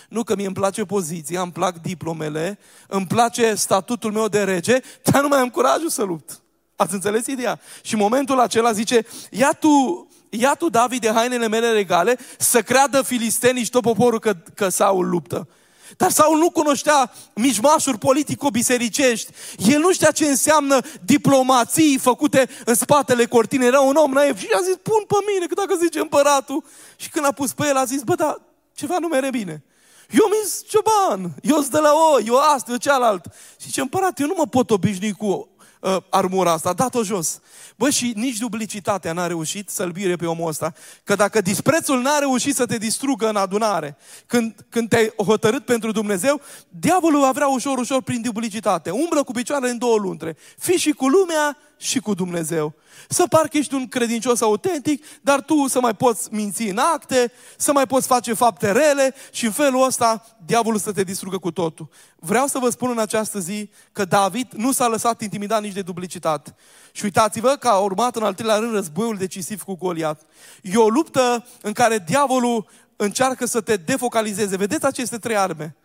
Nu 0.10 0.24
că 0.24 0.36
mie 0.36 0.46
îmi 0.46 0.56
place 0.56 0.84
poziția, 0.84 1.42
îmi 1.42 1.52
plac 1.52 1.82
diplomele, 1.82 2.60
îmi 2.88 3.08
place 3.08 3.54
statutul 3.54 4.12
meu 4.12 4.28
de 4.28 4.44
rege, 4.44 4.80
dar 5.04 5.22
nu 5.22 5.28
mai 5.28 5.40
am 5.40 5.50
curajul 5.50 5.90
să 5.90 6.04
lupt. 6.04 6.42
Ați 6.76 6.94
înțeles 6.94 7.28
ideea? 7.28 7.60
Și 7.82 7.94
în 7.94 8.00
momentul 8.00 8.40
acela 8.40 8.72
zice, 8.72 9.06
ia 9.30 9.52
tu, 9.52 10.08
ia 10.30 10.54
tu 10.54 10.70
David 10.70 11.02
de 11.02 11.12
hainele 11.12 11.48
mele 11.48 11.72
regale 11.72 12.18
să 12.38 12.62
creadă 12.62 13.02
filistenii 13.02 13.64
și 13.64 13.70
tot 13.70 13.82
poporul 13.82 14.20
că, 14.20 14.36
că 14.56 14.70
Saul 14.70 15.10
luptă. 15.10 15.48
Dar 15.98 16.12
Saul 16.12 16.38
nu 16.38 16.50
cunoștea 16.50 17.12
mijmașuri 17.34 17.98
politico-bisericești. 17.98 19.32
El 19.58 19.80
nu 19.80 19.92
știa 19.92 20.12
ce 20.12 20.26
înseamnă 20.26 20.80
diplomații 21.06 21.98
făcute 21.98 22.50
în 22.66 22.76
spatele 22.76 23.26
cortinei. 23.26 23.68
Era 23.68 23.80
un 23.80 23.96
om 23.96 24.12
naiv 24.12 24.38
și 24.40 24.48
a 24.54 24.62
zis, 24.62 24.76
pun 24.76 25.04
pe 25.08 25.16
mine, 25.34 25.46
că 25.46 25.54
dacă 25.54 25.76
zice 25.82 26.00
împăratul. 26.00 26.64
Și 26.96 27.10
când 27.10 27.26
a 27.26 27.32
pus 27.32 27.54
pe 27.54 27.68
el, 27.68 27.76
a 27.76 27.84
zis, 27.84 28.02
bă, 28.02 28.16
dar 28.16 28.42
ceva 28.74 28.98
nu 29.00 29.08
mere 29.08 29.30
bine. 29.30 29.64
Eu 30.12 30.26
mi 30.30 30.52
cioban, 30.67 31.34
eu 31.41 31.56
sunt 31.56 31.71
de 31.71 31.80
la 31.80 31.91
o, 31.93 32.19
eu 32.26 32.38
asta, 32.38 32.71
eu 32.71 32.78
cealalt. 32.78 33.26
Și 33.60 33.71
ce 33.71 33.82
împărat, 33.82 34.19
eu 34.19 34.28
nu 34.28 34.34
mă 34.38 34.45
pot 34.47 34.71
obișnui 34.71 35.12
cu 35.12 35.50
uh, 35.80 35.97
armura 36.10 36.52
asta, 36.52 36.69
a 36.69 36.74
dat-o 36.74 37.04
jos. 37.04 37.39
Bă, 37.76 37.89
și 37.89 38.13
nici 38.15 38.38
duplicitatea 38.38 39.13
n-a 39.13 39.28
reușit 39.28 39.69
să-l 39.69 39.91
bire 39.91 40.15
pe 40.15 40.26
omul 40.26 40.47
ăsta. 40.47 40.74
Că 41.04 41.15
dacă 41.15 41.41
disprețul 41.41 42.02
n-a 42.02 42.19
reușit 42.19 42.56
să 42.56 42.65
te 42.65 42.78
distrugă 42.78 43.30
în 43.30 43.36
adunare, 43.36 43.97
când, 44.26 44.65
când 44.69 44.89
te-ai 44.89 45.13
hotărât 45.17 45.65
pentru 45.65 45.91
Dumnezeu, 45.91 46.41
diavolul 46.69 47.19
va 47.19 47.32
vrea 47.32 47.47
ușor, 47.47 47.78
ușor 47.78 48.02
prin 48.02 48.21
duplicitate. 48.21 48.89
Umblă 48.89 49.24
cu 49.24 49.32
picioarele 49.32 49.71
în 49.71 49.78
două 49.78 49.97
luntre. 49.97 50.38
Fii 50.58 50.78
și 50.78 50.91
cu 50.91 51.08
lumea 51.08 51.58
și 51.82 52.00
cu 52.00 52.13
Dumnezeu. 52.13 52.74
Să 53.10 53.26
parcă 53.30 53.58
ești 53.58 53.74
un 53.74 53.88
credincios 53.88 54.41
autentic, 54.41 55.06
dar 55.22 55.41
tu 55.41 55.67
să 55.67 55.80
mai 55.80 55.96
poți 55.96 56.34
minți 56.34 56.63
în 56.63 56.78
acte, 56.78 57.32
să 57.58 57.72
mai 57.72 57.88
poți 57.88 58.08
face 58.08 58.34
fapte 58.34 58.72
rele 58.72 59.13
și 59.32 59.46
în 59.46 59.52
felul 59.52 59.86
ăsta 59.86 60.26
diavolul 60.46 60.80
să 60.80 60.91
te 60.91 61.04
distrugă 61.04 61.38
cu 61.38 61.52
totul. 61.52 61.89
Vreau 62.15 62.48
să 62.48 62.60
vă 62.60 62.70
spun 62.70 62.89
în 62.89 63.00
această 63.00 63.39
zi 63.39 63.70
că 63.91 64.06
David 64.06 64.48
nu 64.52 64.72
s-a 64.72 64.88
lăsat 64.88 65.22
intimidat 65.22 65.62
nici 65.62 65.74
de 65.74 65.82
duplicitate. 65.82 66.56
Și 66.91 67.04
uitați-vă 67.04 67.50
că 67.50 67.67
a 67.67 67.78
urmat 67.78 68.15
în 68.15 68.24
al 68.24 68.34
treilea 68.34 68.58
rând 68.58 68.74
războiul 68.74 69.17
decisiv 69.17 69.63
cu 69.63 69.76
Goliat. 69.76 70.22
E 70.62 70.78
o 70.78 70.89
luptă 70.89 71.46
în 71.62 71.72
care 71.72 72.04
diavolul 72.08 72.70
încearcă 72.96 73.46
să 73.46 73.62
te 73.62 73.76
defocalizeze. 73.76 74.58
Vedeți 74.58 74.86
aceste 74.86 75.17
trei 75.17 75.38
arme 75.38 75.76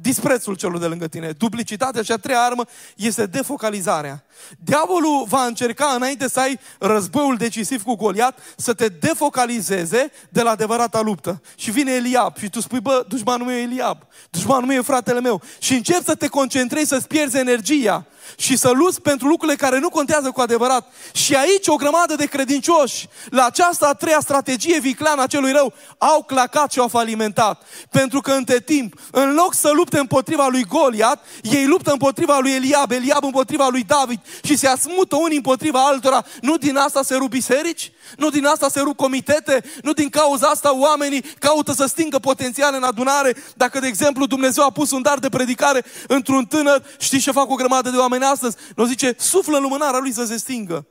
disprețul 0.00 0.56
celor 0.56 0.78
de 0.78 0.86
lângă 0.86 1.06
tine. 1.06 1.30
Duplicitatea 1.30 2.02
și 2.02 2.12
a 2.12 2.16
treia 2.16 2.40
armă 2.40 2.64
este 2.96 3.26
defocalizarea. 3.26 4.24
Diavolul 4.58 5.24
va 5.28 5.44
încerca 5.44 5.92
înainte 5.96 6.28
să 6.28 6.40
ai 6.40 6.60
războiul 6.78 7.36
decisiv 7.36 7.82
cu 7.82 7.94
Goliat 7.94 8.38
să 8.56 8.74
te 8.74 8.88
defocalizeze 8.88 10.10
de 10.28 10.42
la 10.42 10.50
adevărata 10.50 11.00
luptă. 11.00 11.42
Și 11.56 11.70
vine 11.70 11.92
Eliab 11.92 12.36
și 12.36 12.48
tu 12.48 12.60
spui, 12.60 12.80
bă, 12.80 13.04
dușmanul 13.08 13.46
meu 13.46 13.56
e 13.56 13.60
Eliab, 13.60 14.06
dușmanul 14.30 14.66
meu 14.66 14.78
e 14.78 14.82
fratele 14.82 15.20
meu. 15.20 15.42
Și 15.58 15.74
începi 15.74 16.04
să 16.04 16.14
te 16.14 16.26
concentrezi, 16.26 16.88
să-ți 16.88 17.06
pierzi 17.06 17.36
energia 17.36 18.06
și 18.36 18.56
să 18.56 18.70
luți 18.70 19.00
pentru 19.00 19.28
lucrurile 19.28 19.56
care 19.56 19.78
nu 19.78 19.88
contează 19.88 20.30
cu 20.30 20.40
adevărat. 20.40 20.92
Și 21.12 21.34
aici 21.34 21.66
o 21.66 21.74
grămadă 21.74 22.14
de 22.14 22.26
credincioși, 22.26 23.08
la 23.30 23.44
această 23.44 23.86
a 23.86 23.94
treia 23.94 24.18
strategie 24.20 24.80
vicleană 24.80 25.22
a 25.22 25.26
celui 25.26 25.52
rău, 25.52 25.72
au 25.98 26.22
clacat 26.22 26.72
și 26.72 26.78
au 26.78 26.88
falimentat. 26.88 27.62
Pentru 27.90 28.20
că 28.20 28.32
între 28.32 28.60
timp, 28.60 29.00
în 29.10 29.34
loc 29.34 29.54
să 29.54 29.70
lupte 29.74 29.98
împotriva 29.98 30.46
lui 30.50 30.64
Goliat, 30.64 31.24
ei 31.42 31.66
luptă 31.66 31.90
împotriva 31.90 32.38
lui 32.38 32.50
Eliab, 32.50 32.90
Eliab 32.90 33.24
împotriva 33.24 33.68
lui 33.70 33.82
David 33.82 34.20
și 34.42 34.56
se 34.56 34.66
asmută 34.66 35.16
unii 35.16 35.36
împotriva 35.36 35.86
altora. 35.86 36.24
Nu 36.40 36.56
din 36.56 36.76
asta 36.76 37.02
se 37.02 37.14
rup 37.14 37.30
biserici? 37.30 37.92
Nu 38.16 38.30
din 38.30 38.46
asta 38.46 38.68
se 38.68 38.80
rup 38.80 38.96
comitete? 38.96 39.64
Nu 39.82 39.92
din 39.92 40.08
cauza 40.08 40.46
asta 40.46 40.76
oamenii 40.76 41.20
caută 41.38 41.72
să 41.72 41.86
stingă 41.86 42.18
potențial 42.18 42.74
în 42.74 42.82
adunare? 42.82 43.36
Dacă, 43.54 43.78
de 43.78 43.86
exemplu, 43.86 44.26
Dumnezeu 44.26 44.64
a 44.64 44.70
pus 44.70 44.90
un 44.90 45.02
dar 45.02 45.18
de 45.18 45.28
predicare 45.28 45.84
într-un 46.06 46.44
tânăr, 46.44 46.82
știți 46.98 47.22
ce 47.22 47.30
fac 47.30 47.50
o 47.50 47.54
grămadă 47.54 47.90
de 47.90 47.96
oameni 47.96 48.17
astăzi? 48.24 48.56
Nu 48.76 48.84
zice, 48.84 49.14
suflă 49.18 49.56
în 49.56 49.62
lumânarea 49.62 50.00
lui 50.00 50.12
să 50.12 50.24
se 50.24 50.36
stingă. 50.36 50.86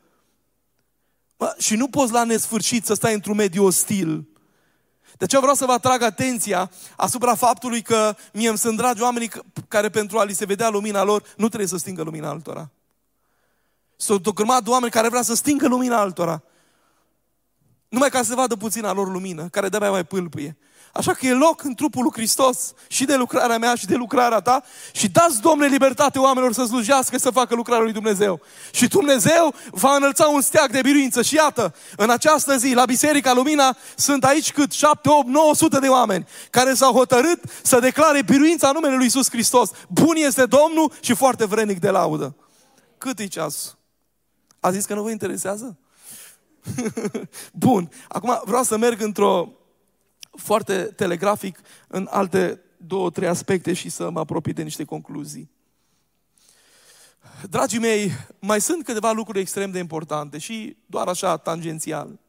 Bă, 1.38 1.56
și 1.58 1.76
nu 1.76 1.88
poți 1.88 2.12
la 2.12 2.24
nesfârșit 2.24 2.86
să 2.86 2.94
stai 2.94 3.14
într-un 3.14 3.36
mediu 3.36 3.66
ostil. 3.66 4.28
De 5.18 5.24
aceea 5.24 5.42
vreau 5.42 5.56
să 5.56 5.66
vă 5.66 5.72
atrag 5.72 6.02
atenția 6.02 6.72
asupra 6.96 7.36
faptului 7.36 7.82
că 7.82 8.16
mie 8.34 8.50
îmi 8.50 8.58
sunt 8.58 8.78
dragi 8.78 9.02
oamenii 9.02 9.32
care 9.68 9.90
pentru 9.90 10.20
a 10.20 10.24
li 10.24 10.34
se 10.34 10.46
vedea 10.46 10.70
lumina 10.70 11.04
lor 11.04 11.22
nu 11.38 11.48
trebuie 11.48 11.68
să 11.68 11.78
stingă 11.78 12.02
lumina 12.02 12.30
altora. 12.30 12.72
Sunt 13.96 14.28
o 14.28 14.32
grămadă 14.32 14.64
de 14.64 14.70
oameni 14.70 14.92
care 14.92 15.10
vrea 15.10 15.22
să 15.22 15.36
stingă 15.36 15.68
lumina 15.68 16.00
altora. 16.00 16.44
Numai 17.90 18.10
ca 18.10 18.24
să 18.24 18.36
vadă 18.36 18.56
puțin 18.56 18.86
a 18.86 18.92
lor 18.92 19.12
lumină, 19.12 19.48
care 19.48 19.70
de-abia 19.70 19.92
mai 19.92 20.06
pâlpâie. 20.06 20.58
Așa 20.98 21.14
că 21.14 21.26
e 21.26 21.34
loc 21.34 21.64
în 21.64 21.76
trupul 21.76 22.04
lui 22.04 22.12
Hristos 22.14 22.74
și 22.88 23.06
de 23.06 23.16
lucrarea 23.16 23.58
mea 23.58 23.76
și 23.76 23.86
de 23.86 23.96
lucrarea 23.96 24.40
ta 24.40 24.64
și 24.92 25.10
dați, 25.10 25.42
Domnule, 25.42 25.70
libertate 25.70 26.20
oamenilor 26.20 26.54
să 26.54 26.64
slujească, 26.66 27.18
să 27.18 27.30
facă 27.30 27.56
lucrarea 27.56 27.84
lui 27.84 27.94
Dumnezeu. 27.94 28.42
Și 28.72 28.88
Dumnezeu 28.88 29.54
va 29.72 29.96
înălța 29.96 30.28
un 30.28 30.42
steag 30.42 30.72
de 30.72 30.82
biruință. 30.82 31.22
Și 31.22 31.36
iată, 31.36 31.76
în 31.96 32.10
această 32.10 32.58
zi, 32.58 32.74
la 32.74 32.86
Biserica 32.86 33.34
Lumina, 33.34 33.78
sunt 33.96 34.24
aici 34.24 34.52
cât 34.52 34.72
7, 34.72 35.10
8, 35.10 35.28
900 35.28 35.80
de 35.80 35.88
oameni 35.88 36.28
care 36.50 36.74
s-au 36.74 36.94
hotărât 36.94 37.40
să 37.62 37.80
declare 37.80 38.22
biruința 38.24 38.72
numele 38.72 38.96
lui 38.96 39.04
Iisus 39.04 39.30
Hristos. 39.30 39.70
Bun 39.90 40.16
este 40.16 40.46
Domnul 40.46 40.92
și 41.00 41.14
foarte 41.14 41.46
vrenic 41.46 41.80
de 41.80 41.90
laudă. 41.90 42.36
Cât 42.98 43.20
e 43.20 43.28
ceasul? 43.28 43.78
A 44.60 44.72
zis 44.72 44.86
că 44.86 44.94
nu 44.94 45.02
vă 45.02 45.10
interesează? 45.10 45.78
Bun. 47.54 47.90
Acum 48.08 48.42
vreau 48.46 48.64
să 48.64 48.78
merg 48.78 49.02
într-o 49.02 49.52
foarte 50.38 50.84
telegrafic 50.84 51.60
în 51.88 52.08
alte 52.12 52.62
două, 52.78 53.10
trei 53.10 53.28
aspecte 53.28 53.74
și 53.74 53.90
să 53.90 54.10
mă 54.10 54.20
apropii 54.20 54.54
de 54.54 54.64
niște 54.64 54.84
concluzii. 54.84 55.50
Dragii 57.50 57.80
mei, 57.80 58.12
mai 58.40 58.62
sunt 58.62 58.84
câteva 58.84 59.12
lucruri 59.12 59.40
extrem 59.40 59.72
de 59.72 59.80
importante 59.80 60.38
și 60.38 60.78
doar 60.86 61.08
așa 61.08 61.38
tangențial. 61.38 62.20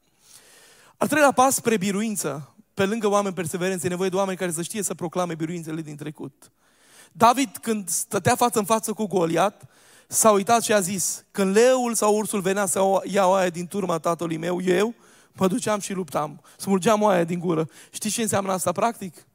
Al 0.97 1.09
treilea 1.09 1.33
pas 1.33 1.55
spre 1.55 1.77
biruință, 1.77 2.55
pe 2.75 2.87
lângă 2.87 3.07
oameni 3.07 3.35
perseverenți, 3.35 3.87
e 3.87 3.89
nevoie 3.89 4.09
de 4.09 4.17
oameni 4.17 4.39
care 4.39 4.51
să 4.51 4.63
știe 4.63 4.83
să 4.83 4.95
proclame 4.95 5.35
biruințele 5.35 5.81
din 5.81 5.97
trecut. 5.97 6.51
David, 7.13 7.57
când 7.57 7.89
stătea 7.89 8.35
față 8.35 8.59
în 8.59 8.65
față 8.65 8.93
cu 8.93 9.07
Goliat, 9.07 9.69
s-a 10.07 10.31
uitat 10.31 10.63
și 10.63 10.73
a 10.73 10.81
zis, 10.81 11.25
când 11.31 11.57
leul 11.57 11.95
sau 11.95 12.17
ursul 12.17 12.41
venea 12.41 12.67
să 12.67 12.81
ia 13.05 13.27
oaia 13.27 13.49
din 13.49 13.67
turma 13.67 13.99
tatălui 13.99 14.37
meu, 14.37 14.63
eu 14.63 14.95
mă 15.39 15.47
duceam 15.47 15.81
și 15.81 15.93
luptam, 15.93 16.41
smulgeam 16.57 17.03
oaia 17.03 17.25
din 17.25 17.39
gură. 17.39 17.69
Știți 17.91 18.15
ce 18.15 18.23
înseamnă 18.23 18.53
asta 18.53 18.73
practic? 18.73 19.27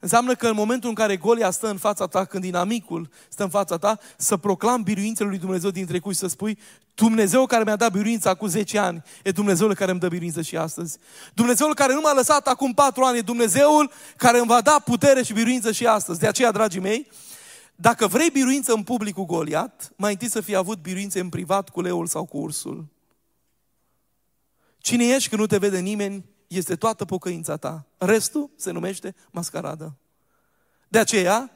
Înseamnă 0.00 0.34
că 0.34 0.46
în 0.46 0.54
momentul 0.54 0.88
în 0.88 0.94
care 0.94 1.16
Golia 1.16 1.50
stă 1.50 1.68
în 1.68 1.76
fața 1.76 2.06
ta, 2.06 2.24
când 2.24 2.42
dinamicul 2.42 3.10
stă 3.28 3.42
în 3.42 3.48
fața 3.48 3.76
ta, 3.76 3.98
să 4.16 4.36
proclam 4.36 4.82
biruințele 4.82 5.28
lui 5.28 5.38
Dumnezeu 5.38 5.70
din 5.70 5.86
trecut 5.86 6.12
și 6.12 6.18
să 6.18 6.26
spui 6.26 6.58
Dumnezeu 6.94 7.46
care 7.46 7.64
mi-a 7.64 7.76
dat 7.76 7.92
biruința 7.92 8.30
acum 8.30 8.48
10 8.48 8.78
ani, 8.78 9.02
e 9.22 9.30
Dumnezeul 9.30 9.74
care 9.74 9.90
îmi 9.90 10.00
dă 10.00 10.08
biruință 10.08 10.42
și 10.42 10.56
astăzi. 10.56 10.98
Dumnezeul 11.34 11.74
care 11.74 11.92
nu 11.92 12.00
m-a 12.00 12.12
lăsat 12.12 12.46
acum 12.46 12.72
4 12.72 13.02
ani, 13.02 13.18
e 13.18 13.20
Dumnezeul 13.20 13.90
care 14.16 14.38
îmi 14.38 14.46
va 14.46 14.60
da 14.60 14.82
putere 14.84 15.22
și 15.22 15.32
biruință 15.32 15.72
și 15.72 15.86
astăzi. 15.86 16.18
De 16.18 16.26
aceea, 16.26 16.50
dragii 16.50 16.80
mei, 16.80 17.08
dacă 17.74 18.06
vrei 18.06 18.30
biruință 18.30 18.72
în 18.72 18.82
public 18.82 19.14
cu 19.14 19.24
Goliat, 19.24 19.92
mai 19.96 20.12
întâi 20.12 20.30
să 20.30 20.40
fii 20.40 20.54
avut 20.56 20.78
biruințe 20.78 21.20
în 21.20 21.28
privat 21.28 21.68
cu 21.68 21.80
leul 21.80 22.06
sau 22.06 22.24
cu 22.24 22.38
ursul. 22.38 22.84
Cine 24.80 25.04
ești 25.04 25.28
când 25.28 25.40
nu 25.40 25.46
te 25.46 25.58
vede 25.58 25.78
nimeni, 25.78 26.24
este 26.46 26.76
toată 26.76 27.04
pocăința 27.04 27.56
ta. 27.56 27.86
Restul 27.98 28.50
se 28.56 28.70
numește 28.70 29.14
mascaradă. 29.30 29.96
De 30.88 30.98
aceea, 30.98 31.50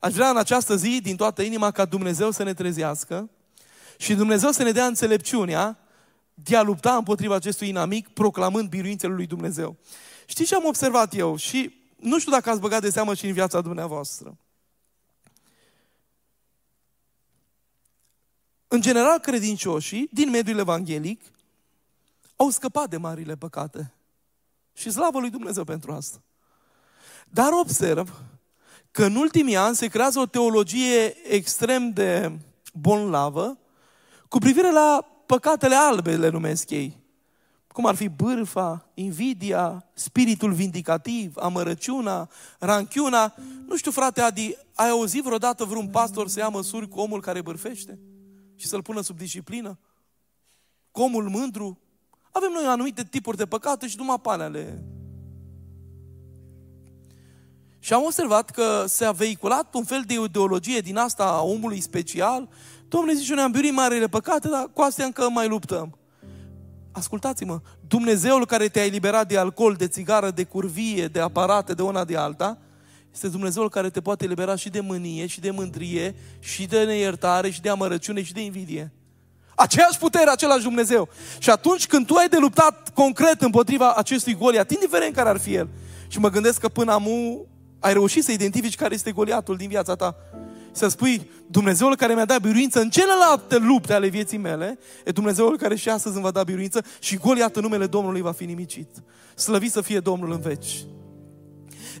aș 0.00 0.12
vrea 0.12 0.28
în 0.28 0.36
această 0.36 0.76
zi, 0.76 1.00
din 1.02 1.16
toată 1.16 1.42
inima, 1.42 1.70
ca 1.70 1.84
Dumnezeu 1.84 2.30
să 2.30 2.42
ne 2.42 2.54
trezească 2.54 3.30
și 3.98 4.14
Dumnezeu 4.14 4.50
să 4.50 4.62
ne 4.62 4.70
dea 4.70 4.86
înțelepciunea 4.86 5.78
de 6.34 6.56
a 6.56 6.62
lupta 6.62 6.96
împotriva 6.96 7.34
acestui 7.34 7.68
inamic, 7.68 8.08
proclamând 8.08 8.68
biruințele 8.68 9.14
lui 9.14 9.26
Dumnezeu. 9.26 9.76
Știți 10.26 10.48
ce 10.48 10.54
am 10.54 10.64
observat 10.64 11.14
eu? 11.14 11.36
Și 11.36 11.74
nu 11.96 12.18
știu 12.18 12.32
dacă 12.32 12.50
ați 12.50 12.60
băgat 12.60 12.80
de 12.80 12.90
seamă 12.90 13.14
și 13.14 13.26
în 13.26 13.32
viața 13.32 13.60
dumneavoastră. 13.60 14.36
În 18.68 18.80
general, 18.80 19.18
credincioșii 19.18 20.08
din 20.12 20.30
mediul 20.30 20.58
evanghelic 20.58 21.22
au 22.40 22.50
scăpat 22.50 22.88
de 22.88 22.96
marile 22.96 23.36
păcate. 23.36 23.92
Și 24.72 24.90
slavă 24.90 25.20
lui 25.20 25.30
Dumnezeu 25.30 25.64
pentru 25.64 25.92
asta. 25.92 26.22
Dar 27.28 27.52
observ 27.52 28.22
că 28.90 29.04
în 29.04 29.16
ultimii 29.16 29.56
ani 29.56 29.76
se 29.76 29.86
creează 29.86 30.18
o 30.18 30.26
teologie 30.26 31.16
extrem 31.34 31.90
de 31.90 32.38
bonlavă 32.72 33.58
cu 34.28 34.38
privire 34.38 34.70
la 34.70 35.06
păcatele 35.26 35.74
albe, 35.74 36.16
le 36.16 36.28
numesc 36.28 36.70
ei. 36.70 36.98
Cum 37.66 37.86
ar 37.86 37.94
fi 37.94 38.08
bârfa, 38.08 38.88
invidia, 38.94 39.86
spiritul 39.92 40.52
vindicativ, 40.52 41.36
amărăciuna, 41.36 42.28
ranchiuna. 42.58 43.34
Nu 43.66 43.76
știu, 43.76 43.90
frate 43.90 44.20
Adi, 44.20 44.56
ai 44.74 44.88
auzit 44.88 45.22
vreodată 45.22 45.64
vreun 45.64 45.88
pastor 45.88 46.28
să 46.28 46.38
ia 46.38 46.48
măsuri 46.48 46.88
cu 46.88 47.00
omul 47.00 47.20
care 47.20 47.42
bârfește? 47.42 47.98
Și 48.56 48.66
să-l 48.66 48.82
pună 48.82 49.00
sub 49.00 49.16
disciplină? 49.16 49.78
Cu 50.90 51.02
omul 51.02 51.28
mândru? 51.28 51.78
Avem 52.30 52.50
noi 52.54 52.64
anumite 52.66 53.04
tipuri 53.04 53.36
de 53.36 53.46
păcate 53.46 53.88
și 53.88 53.96
numai 53.96 54.20
panele. 54.22 54.84
Și 57.78 57.92
am 57.92 58.02
observat 58.04 58.50
că 58.50 58.84
s-a 58.86 59.12
vehiculat 59.12 59.74
un 59.74 59.84
fel 59.84 60.02
de 60.06 60.14
ideologie 60.24 60.80
din 60.80 60.96
asta 60.96 61.24
a 61.24 61.42
omului 61.42 61.80
special. 61.80 62.48
Domnule, 62.88 63.14
zice, 63.14 63.34
noi 63.34 63.42
am 63.42 63.50
biurit 63.50 63.72
marile 63.72 64.08
păcate, 64.08 64.48
dar 64.48 64.70
cu 64.72 64.80
astea 64.80 65.04
încă 65.04 65.28
mai 65.28 65.48
luptăm. 65.48 65.98
Ascultați-mă, 66.92 67.60
Dumnezeul 67.88 68.46
care 68.46 68.68
te-a 68.68 68.84
eliberat 68.84 69.28
de 69.28 69.38
alcool, 69.38 69.74
de 69.74 69.88
țigară, 69.88 70.30
de 70.30 70.44
curvie, 70.44 71.06
de 71.06 71.20
aparate, 71.20 71.74
de 71.74 71.82
una 71.82 72.04
de 72.04 72.16
alta, 72.16 72.58
este 73.12 73.28
Dumnezeul 73.28 73.68
care 73.68 73.90
te 73.90 74.00
poate 74.00 74.24
elibera 74.24 74.56
și 74.56 74.70
de 74.70 74.80
mânie, 74.80 75.26
și 75.26 75.40
de 75.40 75.50
mândrie, 75.50 76.14
și 76.38 76.66
de 76.66 76.84
neiertare, 76.84 77.50
și 77.50 77.60
de 77.60 77.68
amărăciune, 77.68 78.22
și 78.22 78.32
de 78.32 78.40
invidie. 78.40 78.92
Aceeași 79.60 79.98
putere, 79.98 80.30
același 80.30 80.62
Dumnezeu. 80.62 81.08
Și 81.38 81.50
atunci 81.50 81.86
când 81.86 82.06
tu 82.06 82.14
ai 82.14 82.28
de 82.28 82.36
luptat 82.40 82.90
concret 82.94 83.42
împotriva 83.42 83.92
acestui 83.92 84.34
Goliat, 84.34 84.70
indiferent 84.70 85.14
care 85.14 85.28
ar 85.28 85.38
fi 85.38 85.54
el, 85.54 85.68
și 86.08 86.18
mă 86.18 86.30
gândesc 86.30 86.60
că 86.60 86.68
până 86.68 86.92
amu 86.92 87.46
ai 87.78 87.92
reușit 87.92 88.24
să 88.24 88.32
identifici 88.32 88.74
care 88.74 88.94
este 88.94 89.12
Goliatul 89.12 89.56
din 89.56 89.68
viața 89.68 89.94
ta, 89.94 90.16
Să 90.72 90.88
spui, 90.88 91.30
Dumnezeul 91.46 91.96
care 91.96 92.14
mi-a 92.14 92.24
dat 92.24 92.40
biruință 92.40 92.80
în 92.80 92.90
celelalte 92.90 93.56
lupte 93.56 93.92
ale 93.92 94.08
vieții 94.08 94.38
mele, 94.38 94.78
e 95.04 95.10
Dumnezeul 95.10 95.58
care 95.58 95.74
și 95.74 95.88
astăzi 95.88 96.14
îmi 96.14 96.24
va 96.24 96.30
da 96.30 96.42
biruință 96.42 96.84
și 97.00 97.16
Goliat 97.16 97.56
în 97.56 97.62
numele 97.62 97.86
Domnului 97.86 98.20
va 98.20 98.32
fi 98.32 98.44
nimicit. 98.44 98.88
Slăvit 99.34 99.72
să 99.72 99.80
fie 99.80 100.00
Domnul 100.00 100.32
în 100.32 100.40
veci. 100.40 100.84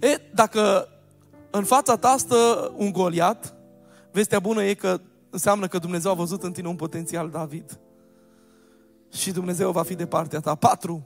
E, 0.00 0.20
dacă 0.34 0.88
în 1.50 1.64
fața 1.64 1.96
ta 1.96 2.14
stă 2.18 2.72
un 2.76 2.92
Goliat, 2.92 3.54
vestea 4.10 4.38
bună 4.38 4.62
e 4.62 4.74
că 4.74 5.00
înseamnă 5.30 5.66
că 5.66 5.78
Dumnezeu 5.78 6.10
a 6.10 6.14
văzut 6.14 6.42
în 6.42 6.52
tine 6.52 6.68
un 6.68 6.76
potențial 6.76 7.30
David. 7.30 7.78
Și 9.12 9.32
Dumnezeu 9.32 9.70
va 9.70 9.82
fi 9.82 9.94
de 9.94 10.06
partea 10.06 10.40
ta. 10.40 10.54
Patru. 10.54 11.02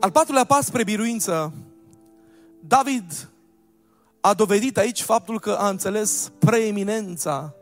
Al 0.00 0.10
patrulea 0.10 0.44
pas 0.44 0.64
spre 0.64 0.84
biruință. 0.84 1.52
David 2.60 3.28
a 4.20 4.34
dovedit 4.34 4.78
aici 4.78 5.02
faptul 5.02 5.40
că 5.40 5.50
a 5.50 5.68
înțeles 5.68 6.32
preeminența 6.38 7.54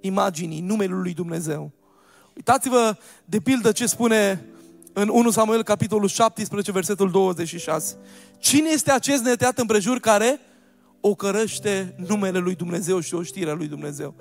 imaginii 0.00 0.60
numelui 0.60 1.02
lui 1.02 1.14
Dumnezeu. 1.14 1.70
Uitați-vă 2.36 2.96
de 3.24 3.40
pildă 3.40 3.72
ce 3.72 3.86
spune 3.86 4.44
în 4.92 5.08
1 5.08 5.30
Samuel 5.30 5.62
capitolul 5.62 6.08
17, 6.08 6.72
versetul 6.72 7.10
26. 7.10 7.96
Cine 8.38 8.68
este 8.70 8.90
acest 8.90 9.22
neteat 9.22 9.58
împrejur 9.58 9.98
care 9.98 10.40
o 11.00 11.14
cărăște 11.14 11.94
numele 12.08 12.38
lui 12.38 12.54
Dumnezeu 12.54 13.00
și 13.00 13.14
o 13.14 13.22
știre 13.22 13.52
lui 13.52 13.66
Dumnezeu? 13.66 14.14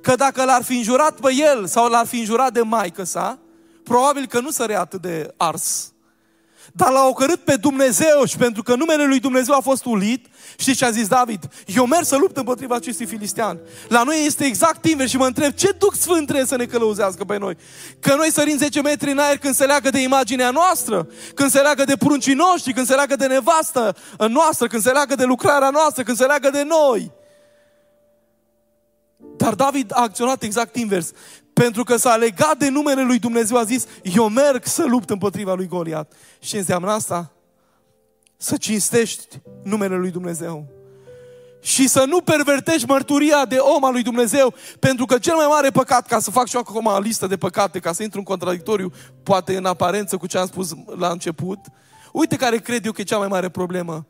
Că 0.00 0.14
dacă 0.14 0.44
l-ar 0.44 0.62
fi 0.62 0.76
înjurat 0.76 1.20
pe 1.20 1.34
el 1.34 1.66
sau 1.66 1.88
l-ar 1.88 2.06
fi 2.06 2.18
înjurat 2.18 2.52
de 2.52 2.60
maică 2.60 3.04
sa, 3.04 3.38
probabil 3.82 4.26
că 4.26 4.40
nu 4.40 4.50
sărea 4.50 4.80
atât 4.80 5.00
de 5.00 5.34
ars. 5.36 5.93
Dar 6.76 6.90
l-a 6.90 7.06
ocărât 7.06 7.40
pe 7.40 7.56
Dumnezeu 7.56 8.24
și 8.24 8.36
pentru 8.36 8.62
că 8.62 8.74
numele 8.74 9.04
lui 9.04 9.20
Dumnezeu 9.20 9.54
a 9.54 9.60
fost 9.60 9.84
ulit, 9.84 10.26
știți 10.56 10.76
ce 10.76 10.84
a 10.84 10.90
zis 10.90 11.08
David? 11.08 11.48
Eu 11.66 11.86
merg 11.86 12.04
să 12.04 12.16
lupt 12.16 12.36
împotriva 12.36 12.74
acestui 12.74 13.06
filistean. 13.06 13.60
La 13.88 14.02
noi 14.02 14.24
este 14.26 14.44
exact 14.44 14.84
invers 14.84 15.10
și 15.10 15.16
mă 15.16 15.26
întreb 15.26 15.52
ce 15.52 15.74
Duh 15.78 15.92
Sfânt 15.92 16.26
trebuie 16.26 16.46
să 16.46 16.56
ne 16.56 16.64
călăuzească 16.64 17.24
pe 17.24 17.38
noi? 17.38 17.56
Că 18.00 18.14
noi 18.14 18.30
sărim 18.32 18.56
10 18.56 18.80
metri 18.80 19.10
în 19.10 19.18
aer 19.18 19.38
când 19.38 19.54
se 19.54 19.64
leagă 19.64 19.90
de 19.90 19.98
imaginea 19.98 20.50
noastră, 20.50 21.08
când 21.34 21.50
se 21.50 21.60
leagă 21.60 21.84
de 21.84 21.96
pruncii 21.96 22.34
noștri, 22.34 22.72
când 22.72 22.86
se 22.86 22.94
leagă 22.94 23.16
de 23.16 23.26
nevastă 23.26 23.96
noastră, 24.28 24.66
când 24.66 24.82
se 24.82 24.90
leagă 24.90 25.14
de 25.14 25.24
lucrarea 25.24 25.70
noastră, 25.70 26.02
când 26.02 26.16
se 26.16 26.24
leagă 26.24 26.50
de 26.50 26.62
noi. 26.62 27.12
Dar 29.36 29.54
David 29.54 29.90
a 29.94 30.02
acționat 30.02 30.42
exact 30.42 30.76
invers. 30.76 31.10
Pentru 31.54 31.84
că 31.84 31.96
s-a 31.96 32.16
legat 32.16 32.58
de 32.58 32.68
numele 32.68 33.02
lui 33.02 33.18
Dumnezeu, 33.18 33.56
a 33.56 33.64
zis, 33.64 33.86
eu 34.02 34.28
merg 34.28 34.64
să 34.64 34.84
lupt 34.86 35.10
împotriva 35.10 35.54
lui 35.54 35.66
Goliat. 35.66 36.12
Și 36.38 36.48
ce 36.50 36.58
înseamnă 36.58 36.90
asta? 36.90 37.32
Să 38.36 38.56
cinstești 38.56 39.40
numele 39.62 39.96
lui 39.96 40.10
Dumnezeu. 40.10 40.66
Și 41.60 41.88
să 41.88 42.04
nu 42.06 42.20
pervertești 42.20 42.88
mărturia 42.88 43.44
de 43.44 43.56
om 43.56 43.84
al 43.84 43.92
lui 43.92 44.02
Dumnezeu, 44.02 44.54
pentru 44.78 45.04
că 45.04 45.18
cel 45.18 45.34
mai 45.34 45.46
mare 45.48 45.70
păcat, 45.70 46.06
ca 46.06 46.18
să 46.18 46.30
fac 46.30 46.46
și 46.46 46.54
eu 46.54 46.60
acum 46.66 46.86
o 46.86 46.98
listă 46.98 47.26
de 47.26 47.36
păcate, 47.36 47.78
ca 47.78 47.92
să 47.92 48.02
intru 48.02 48.18
în 48.18 48.24
contradictoriu, 48.24 48.92
poate 49.22 49.56
în 49.56 49.64
aparență 49.64 50.16
cu 50.16 50.26
ce 50.26 50.38
am 50.38 50.46
spus 50.46 50.70
la 50.96 51.08
început, 51.08 51.58
uite 52.12 52.36
care 52.36 52.56
cred 52.56 52.84
eu 52.84 52.92
că 52.92 53.00
e 53.00 53.04
cea 53.04 53.18
mai 53.18 53.28
mare 53.28 53.48
problemă. 53.48 54.06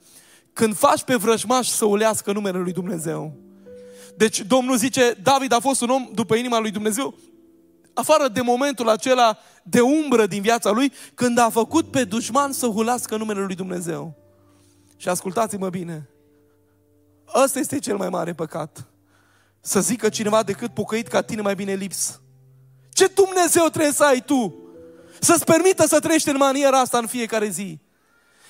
Când 0.52 0.76
faci 0.76 1.02
pe 1.02 1.14
vrăjmaș 1.14 1.68
să 1.68 1.84
ulească 1.84 2.32
numele 2.32 2.58
lui 2.58 2.72
Dumnezeu. 2.72 3.32
Deci 4.16 4.40
Domnul 4.40 4.76
zice, 4.76 5.16
David 5.22 5.52
a 5.52 5.60
fost 5.60 5.80
un 5.80 5.88
om 5.88 6.08
după 6.14 6.34
inima 6.34 6.58
lui 6.58 6.70
Dumnezeu, 6.70 7.14
afară 7.94 8.28
de 8.28 8.40
momentul 8.40 8.88
acela 8.88 9.38
de 9.62 9.80
umbră 9.80 10.26
din 10.26 10.42
viața 10.42 10.70
lui, 10.70 10.92
când 11.14 11.38
a 11.38 11.50
făcut 11.50 11.90
pe 11.90 12.04
dușman 12.04 12.52
să 12.52 12.66
hulască 12.66 13.16
numele 13.16 13.40
lui 13.40 13.54
Dumnezeu. 13.54 14.14
Și 14.96 15.08
ascultați-mă 15.08 15.68
bine, 15.68 16.08
ăsta 17.42 17.58
este 17.58 17.78
cel 17.78 17.96
mai 17.96 18.08
mare 18.08 18.32
păcat. 18.32 18.86
Să 19.60 19.80
zică 19.80 20.08
cineva 20.08 20.42
decât 20.42 20.74
pocăit 20.74 21.08
ca 21.08 21.22
tine 21.22 21.40
mai 21.40 21.54
bine 21.54 21.74
lips. 21.74 22.20
Ce 22.92 23.06
Dumnezeu 23.06 23.66
trebuie 23.66 23.92
să 23.92 24.04
ai 24.04 24.20
tu? 24.20 24.54
Să-ți 25.20 25.44
permită 25.44 25.86
să 25.86 26.00
trăiești 26.00 26.28
în 26.28 26.36
maniera 26.36 26.78
asta 26.78 26.98
în 26.98 27.06
fiecare 27.06 27.48
zi. 27.48 27.78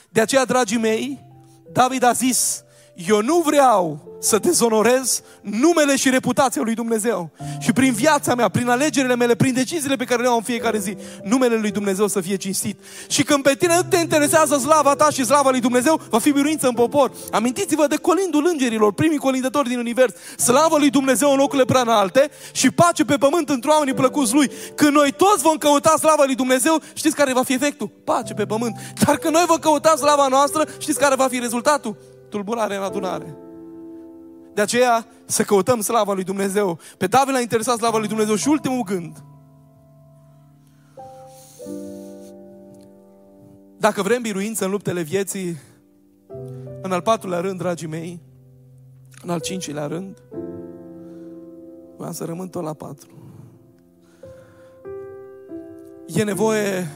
De 0.09 0.21
aceea, 0.21 0.45
dragii 0.45 0.79
mei, 0.79 1.25
David 1.73 2.03
a 2.03 2.13
zis, 2.13 2.65
eu 2.95 3.23
nu 3.23 3.41
vreau 3.41 4.14
să 4.25 4.39
dezonorez 4.39 5.23
numele 5.41 5.97
și 5.97 6.11
reputația 6.11 6.63
lui 6.65 6.75
Dumnezeu. 6.75 7.31
Și 7.59 7.73
prin 7.73 7.93
viața 7.93 8.35
mea, 8.35 8.49
prin 8.49 8.69
alegerile 8.69 9.17
mele, 9.17 9.35
prin 9.35 9.55
deciziile 9.55 9.97
pe 9.97 10.05
care 10.05 10.23
le 10.23 10.29
am 10.29 10.35
în 10.35 10.43
fiecare 10.43 10.79
zi, 10.79 10.97
numele 11.23 11.57
lui 11.57 11.71
Dumnezeu 11.71 12.07
să 12.07 12.21
fie 12.21 12.37
cinstit. 12.37 12.79
Și 13.09 13.23
când 13.23 13.43
pe 13.43 13.55
tine 13.55 13.75
nu 13.75 13.83
te 13.89 13.97
interesează 13.97 14.57
slava 14.57 14.95
ta 14.95 15.11
și 15.11 15.25
slava 15.25 15.51
lui 15.51 15.61
Dumnezeu, 15.61 16.01
va 16.11 16.19
fi 16.19 16.31
biruință 16.31 16.67
în 16.67 16.75
popor. 16.75 17.13
Amintiți-vă 17.31 17.87
de 17.87 17.97
colindul 17.97 18.49
îngerilor, 18.51 18.93
primii 18.93 19.19
colindători 19.19 19.69
din 19.69 19.79
univers. 19.79 20.15
Slavă 20.37 20.79
lui 20.79 20.91
Dumnezeu 20.91 21.31
în 21.31 21.37
locurile 21.37 21.65
prea 21.65 21.81
înalte 21.81 22.31
și 22.53 22.71
pace 22.71 23.05
pe 23.05 23.17
pământ 23.17 23.49
într 23.49 23.69
oamenii 23.69 23.95
plăcuți 23.95 24.35
lui. 24.35 24.51
Când 24.75 24.93
noi 24.93 25.13
toți 25.13 25.43
vom 25.43 25.57
căuta 25.57 25.95
slava 25.99 26.23
lui 26.25 26.35
Dumnezeu, 26.35 26.83
știți 26.95 27.17
care 27.17 27.33
va 27.33 27.43
fi 27.43 27.53
efectul? 27.53 27.91
Pace 28.05 28.35
pe 28.35 28.45
pământ. 28.45 28.77
Dar 29.07 29.17
când 29.17 29.35
noi 29.35 29.45
vom 29.47 29.59
căuta 29.59 29.97
slava 29.97 30.27
noastră, 30.29 30.65
știți 30.79 30.99
care 30.99 31.15
va 31.15 31.29
fi 31.29 31.39
rezultatul? 31.39 31.97
Tulburare 32.29 32.77
în 32.77 32.83
adunare. 32.83 33.44
De 34.55 34.61
aceea 34.61 35.07
să 35.25 35.43
căutăm 35.43 35.81
slava 35.81 36.13
lui 36.13 36.25
Dumnezeu. 36.25 36.79
Pe 36.99 37.07
David 37.07 37.35
l-a 37.35 37.41
interesat 37.41 37.77
slava 37.77 37.99
lui 37.99 38.09
Dumnezeu 38.09 38.35
și 38.35 38.49
ultimul 38.49 38.83
gând. 38.83 39.23
Dacă 43.79 44.03
vrem 44.03 44.23
biruință 44.23 44.65
în 44.65 44.71
luptele 44.71 45.03
vieții, 45.03 45.57
în 46.83 46.93
al 46.93 47.03
patrulea 47.03 47.41
rând, 47.41 47.59
dragii 47.59 47.89
mei, 47.89 48.21
în 49.23 49.31
al 49.31 49.41
cincilea 49.41 49.87
rând, 49.87 50.23
vreau 51.97 52.13
să 52.13 52.25
rămân 52.25 52.49
tot 52.49 52.63
la 52.63 52.73
patru. 52.73 53.09
E 56.07 56.23
nevoie 56.23 56.89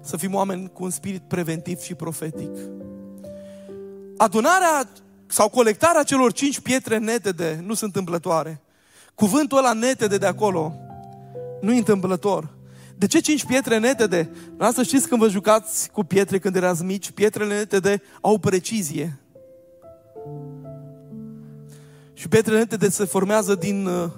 să 0.00 0.16
fim 0.16 0.34
oameni 0.34 0.70
cu 0.72 0.84
un 0.84 0.90
spirit 0.90 1.22
preventiv 1.22 1.78
și 1.78 1.94
profetic. 1.94 2.50
Adunarea 4.16 4.88
sau 5.28 5.48
colectarea 5.48 6.02
celor 6.02 6.32
cinci 6.32 6.60
pietre 6.60 6.98
netede 6.98 7.60
nu 7.66 7.74
sunt 7.74 7.94
întâmplătoare. 7.94 8.60
Cuvântul 9.14 9.58
ăla 9.58 9.72
netede 9.72 10.18
de 10.18 10.26
acolo 10.26 10.74
nu 11.60 11.72
e 11.72 11.76
întâmplător. 11.76 12.56
De 12.96 13.06
ce 13.06 13.20
cinci 13.20 13.44
pietre 13.44 13.78
netede? 13.78 14.30
Vreau 14.56 14.72
să 14.72 14.82
știți 14.82 15.08
când 15.08 15.20
vă 15.20 15.28
jucați 15.28 15.90
cu 15.90 16.04
pietre 16.04 16.38
când 16.38 16.56
erați 16.56 16.84
mici, 16.84 17.10
pietrele 17.10 17.54
netede 17.54 18.02
au 18.20 18.38
precizie. 18.38 19.18
Și 22.12 22.28
pietrele 22.28 22.58
netede 22.58 22.88
se 22.88 23.04
formează 23.04 23.54
din 23.54 23.86
uh, 23.86 24.10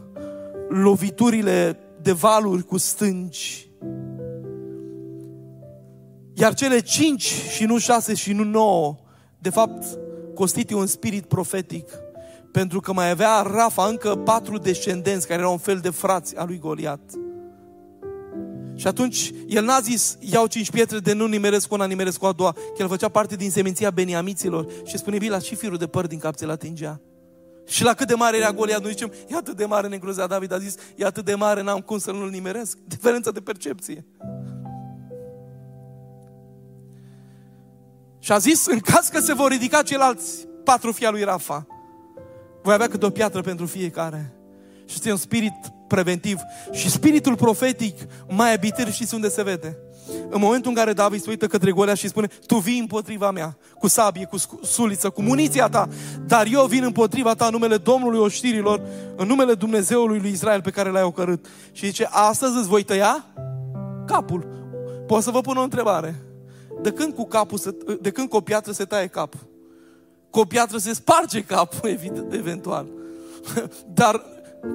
loviturile 0.68 1.78
de 2.02 2.12
valuri 2.12 2.64
cu 2.64 2.76
stânci. 2.76 3.68
Iar 6.34 6.54
cele 6.54 6.80
cinci 6.80 7.32
și 7.56 7.64
nu 7.64 7.78
șase 7.78 8.14
și 8.14 8.32
nu 8.32 8.44
nouă, 8.44 8.96
de 9.38 9.50
fapt, 9.50 9.98
constituie 10.40 10.78
un 10.78 10.86
spirit 10.86 11.24
profetic. 11.24 11.88
Pentru 12.52 12.80
că 12.80 12.92
mai 12.92 13.10
avea 13.10 13.42
Rafa 13.42 13.86
încă 13.86 14.14
patru 14.14 14.58
descendenți 14.58 15.26
care 15.26 15.40
erau 15.40 15.52
un 15.52 15.58
fel 15.58 15.78
de 15.78 15.90
frați 15.90 16.36
a 16.36 16.44
lui 16.44 16.58
Goliat. 16.58 17.00
Și 18.74 18.86
atunci 18.86 19.32
el 19.46 19.64
n-a 19.64 19.80
zis, 19.80 20.16
iau 20.20 20.46
cinci 20.46 20.70
pietre 20.70 20.98
de 20.98 21.12
nu 21.12 21.26
nimeresc 21.26 21.68
cu 21.68 21.74
una, 21.74 21.84
nimeresc 21.84 22.18
cu 22.18 22.26
a 22.26 22.32
doua. 22.32 22.52
Că 22.52 22.82
el 22.82 22.88
făcea 22.88 23.08
parte 23.08 23.36
din 23.36 23.50
seminția 23.50 23.90
beniamiților. 23.90 24.66
Și 24.84 24.98
spune, 24.98 25.18
Bila, 25.18 25.38
și 25.38 25.54
firul 25.54 25.76
de 25.76 25.86
păr 25.86 26.06
din 26.06 26.18
cap 26.18 26.34
ți-l 26.34 26.50
atingea. 26.50 27.00
Și 27.66 27.82
la 27.82 27.94
cât 27.94 28.06
de 28.06 28.14
mare 28.14 28.36
era 28.36 28.52
Goliat, 28.52 28.82
noi 28.82 28.90
zicem, 28.90 29.12
e 29.28 29.36
atât 29.36 29.56
de 29.56 29.64
mare, 29.64 29.88
negruzea 29.88 30.26
David 30.26 30.52
a 30.52 30.58
zis, 30.58 30.74
e 30.96 31.04
atât 31.04 31.24
de 31.24 31.34
mare, 31.34 31.62
n-am 31.62 31.80
cum 31.80 31.98
să 31.98 32.10
nu-l 32.10 32.30
nimeresc. 32.30 32.78
Diferența 32.86 33.30
de 33.30 33.40
percepție. 33.40 34.06
Și 38.20 38.32
a 38.32 38.38
zis, 38.38 38.66
în 38.66 38.78
caz 38.78 39.08
că 39.08 39.20
se 39.20 39.34
vor 39.34 39.50
ridica 39.50 39.82
ceilalți 39.82 40.46
patru 40.64 40.92
fii 40.92 41.08
lui 41.10 41.24
Rafa, 41.24 41.66
voi 42.62 42.74
avea 42.74 42.88
câte 42.88 43.06
o 43.06 43.10
piatră 43.10 43.40
pentru 43.40 43.66
fiecare. 43.66 44.32
Și 44.84 44.94
este 44.94 45.10
un 45.10 45.16
spirit 45.16 45.54
preventiv. 45.88 46.38
Și 46.72 46.90
spiritul 46.90 47.36
profetic 47.36 47.98
mai 48.28 48.54
abitir, 48.54 48.92
știți 48.92 49.14
unde 49.14 49.28
se 49.28 49.42
vede? 49.42 49.78
În 50.28 50.40
momentul 50.40 50.70
în 50.70 50.76
care 50.76 50.92
David 50.92 51.22
se 51.22 51.30
uită 51.30 51.46
către 51.46 51.70
Golia 51.70 51.94
și 51.94 52.08
spune, 52.08 52.26
tu 52.46 52.56
vii 52.56 52.78
împotriva 52.78 53.30
mea, 53.30 53.56
cu 53.78 53.88
sabie, 53.88 54.24
cu 54.24 54.36
suliță, 54.62 55.10
cu 55.10 55.22
muniția 55.22 55.68
ta, 55.68 55.88
dar 56.26 56.46
eu 56.52 56.66
vin 56.66 56.82
împotriva 56.82 57.34
ta 57.34 57.44
în 57.44 57.52
numele 57.52 57.76
Domnului 57.76 58.18
oștirilor, 58.18 58.82
în 59.16 59.26
numele 59.26 59.54
Dumnezeului 59.54 60.18
lui 60.18 60.30
Israel 60.30 60.62
pe 60.62 60.70
care 60.70 60.90
l-ai 60.90 61.02
ocărât. 61.02 61.46
Și 61.72 61.86
zice, 61.86 62.08
astăzi 62.10 62.56
îți 62.56 62.68
voi 62.68 62.82
tăia 62.82 63.24
capul. 64.06 64.46
Pot 65.06 65.22
să 65.22 65.30
vă 65.30 65.40
pun 65.40 65.56
o 65.56 65.62
întrebare. 65.62 66.29
De 66.82 66.92
când 66.92 67.14
cu, 67.14 67.26
capul 67.26 67.58
se, 67.58 67.76
de 68.00 68.10
când 68.10 68.28
cu 68.28 68.36
o 68.36 68.40
piatră 68.40 68.72
se 68.72 68.84
taie 68.84 69.06
cap? 69.06 69.34
Cu 70.30 70.40
o 70.40 70.44
piatră 70.44 70.78
se 70.78 70.94
sparge 70.94 71.44
capul, 71.44 71.88
evident, 71.96 72.32
eventual. 72.32 72.86
Dar 73.94 74.24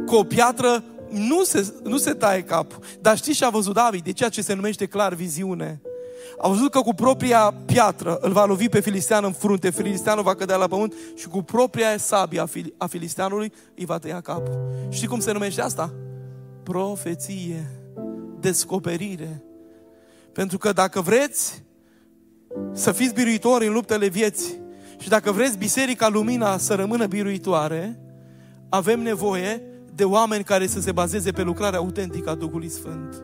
cu 0.05 0.15
o 0.15 0.23
piatră 0.23 0.83
nu 1.09 1.43
se, 1.43 1.73
nu 1.83 1.97
se 1.97 2.13
taie 2.13 2.43
capul. 2.43 2.83
Dar 3.01 3.17
știți 3.17 3.37
ce 3.37 3.45
a 3.45 3.49
văzut 3.49 3.73
David? 3.73 4.03
De 4.03 4.11
ceea 4.11 4.29
ce 4.29 4.41
se 4.41 4.53
numește 4.53 4.85
clar 4.85 5.13
viziune. 5.13 5.81
A 6.37 6.47
văzut 6.47 6.71
că 6.71 6.79
cu 6.79 6.93
propria 6.93 7.53
piatră 7.65 8.17
îl 8.21 8.31
va 8.31 8.45
lovi 8.45 8.69
pe 8.69 8.79
filistean 8.79 9.23
în 9.23 9.31
frunte, 9.31 9.69
filisteanul 9.69 10.23
va 10.23 10.35
cădea 10.35 10.55
la 10.55 10.67
pământ 10.67 10.93
și 11.15 11.27
cu 11.27 11.41
propria 11.41 11.97
sabie 11.97 12.39
a, 12.39 12.45
fil- 12.45 12.73
a 12.77 12.87
filisteanului 12.87 13.53
îi 13.75 13.85
va 13.85 13.97
tăia 13.97 14.21
capul. 14.21 14.71
Știi 14.89 15.07
cum 15.07 15.19
se 15.19 15.31
numește 15.31 15.61
asta? 15.61 15.93
Profeție, 16.63 17.71
descoperire. 18.39 19.43
Pentru 20.31 20.57
că 20.57 20.71
dacă 20.71 21.01
vreți 21.01 21.63
să 22.73 22.91
fiți 22.91 23.13
biruitori 23.13 23.67
în 23.67 23.73
luptele 23.73 24.07
vieții 24.07 24.63
și 24.97 25.09
dacă 25.09 25.31
vreți 25.31 25.57
Biserica 25.57 26.07
Lumina 26.07 26.57
să 26.57 26.73
rămână 26.73 27.05
biruitoare, 27.05 27.99
avem 28.69 29.01
nevoie 29.01 29.61
de 29.95 30.03
oameni 30.03 30.43
care 30.43 30.67
să 30.67 30.81
se 30.81 30.91
bazeze 30.91 31.31
pe 31.31 31.41
lucrarea 31.41 31.79
autentică 31.79 32.29
a 32.29 32.35
Duhului 32.35 32.69
Sfânt. 32.69 33.23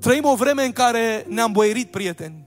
Trăim 0.00 0.24
o 0.24 0.34
vreme 0.34 0.64
în 0.64 0.72
care 0.72 1.26
ne-am 1.28 1.52
boierit 1.52 1.90
prieteni. 1.90 2.46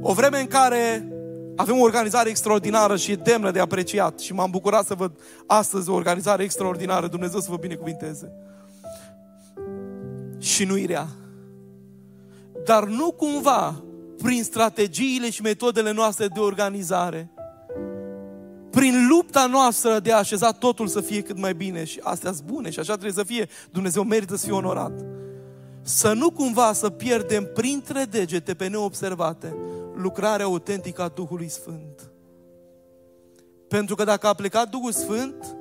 O 0.00 0.12
vreme 0.12 0.40
în 0.40 0.46
care 0.46 1.08
avem 1.56 1.78
o 1.78 1.82
organizare 1.82 2.28
extraordinară 2.28 2.96
și 2.96 3.10
e 3.10 3.16
demnă 3.16 3.50
de 3.50 3.60
apreciat 3.60 4.18
și 4.18 4.32
m-am 4.32 4.50
bucurat 4.50 4.86
să 4.86 4.94
văd 4.94 5.12
astăzi 5.46 5.90
o 5.90 5.94
organizare 5.94 6.42
extraordinară. 6.42 7.06
Dumnezeu 7.06 7.40
să 7.40 7.50
vă 7.50 7.56
binecuvinteze. 7.56 8.32
Și 10.38 10.64
nu 10.64 10.74
rea. 10.86 11.06
Dar 12.64 12.84
nu 12.84 13.12
cumva 13.12 13.82
prin 14.22 14.44
strategiile 14.44 15.30
și 15.30 15.42
metodele 15.42 15.92
noastre 15.92 16.26
de 16.26 16.40
organizare, 16.40 17.30
prin 18.70 19.06
lupta 19.08 19.46
noastră 19.46 19.98
de 19.98 20.12
a 20.12 20.16
așeza 20.16 20.52
totul 20.52 20.86
să 20.86 21.00
fie 21.00 21.22
cât 21.22 21.38
mai 21.38 21.54
bine 21.54 21.84
și 21.84 22.00
astea 22.02 22.32
sunt 22.32 22.46
bune 22.46 22.70
și 22.70 22.78
așa 22.78 22.92
trebuie 22.92 23.12
să 23.12 23.22
fie. 23.22 23.48
Dumnezeu 23.70 24.02
merită 24.02 24.36
să 24.36 24.44
fie 24.44 24.54
onorat. 24.54 24.92
Să 25.82 26.12
nu 26.12 26.30
cumva 26.30 26.72
să 26.72 26.90
pierdem 26.90 27.50
printre 27.54 28.04
degete 28.04 28.54
pe 28.54 28.66
neobservate 28.66 29.56
lucrarea 29.94 30.44
autentică 30.44 31.02
a 31.02 31.08
Duhului 31.08 31.48
Sfânt. 31.48 32.10
Pentru 33.68 33.94
că 33.94 34.04
dacă 34.04 34.26
a 34.26 34.34
plecat 34.34 34.68
Duhul 34.68 34.92
Sfânt, 34.92 35.56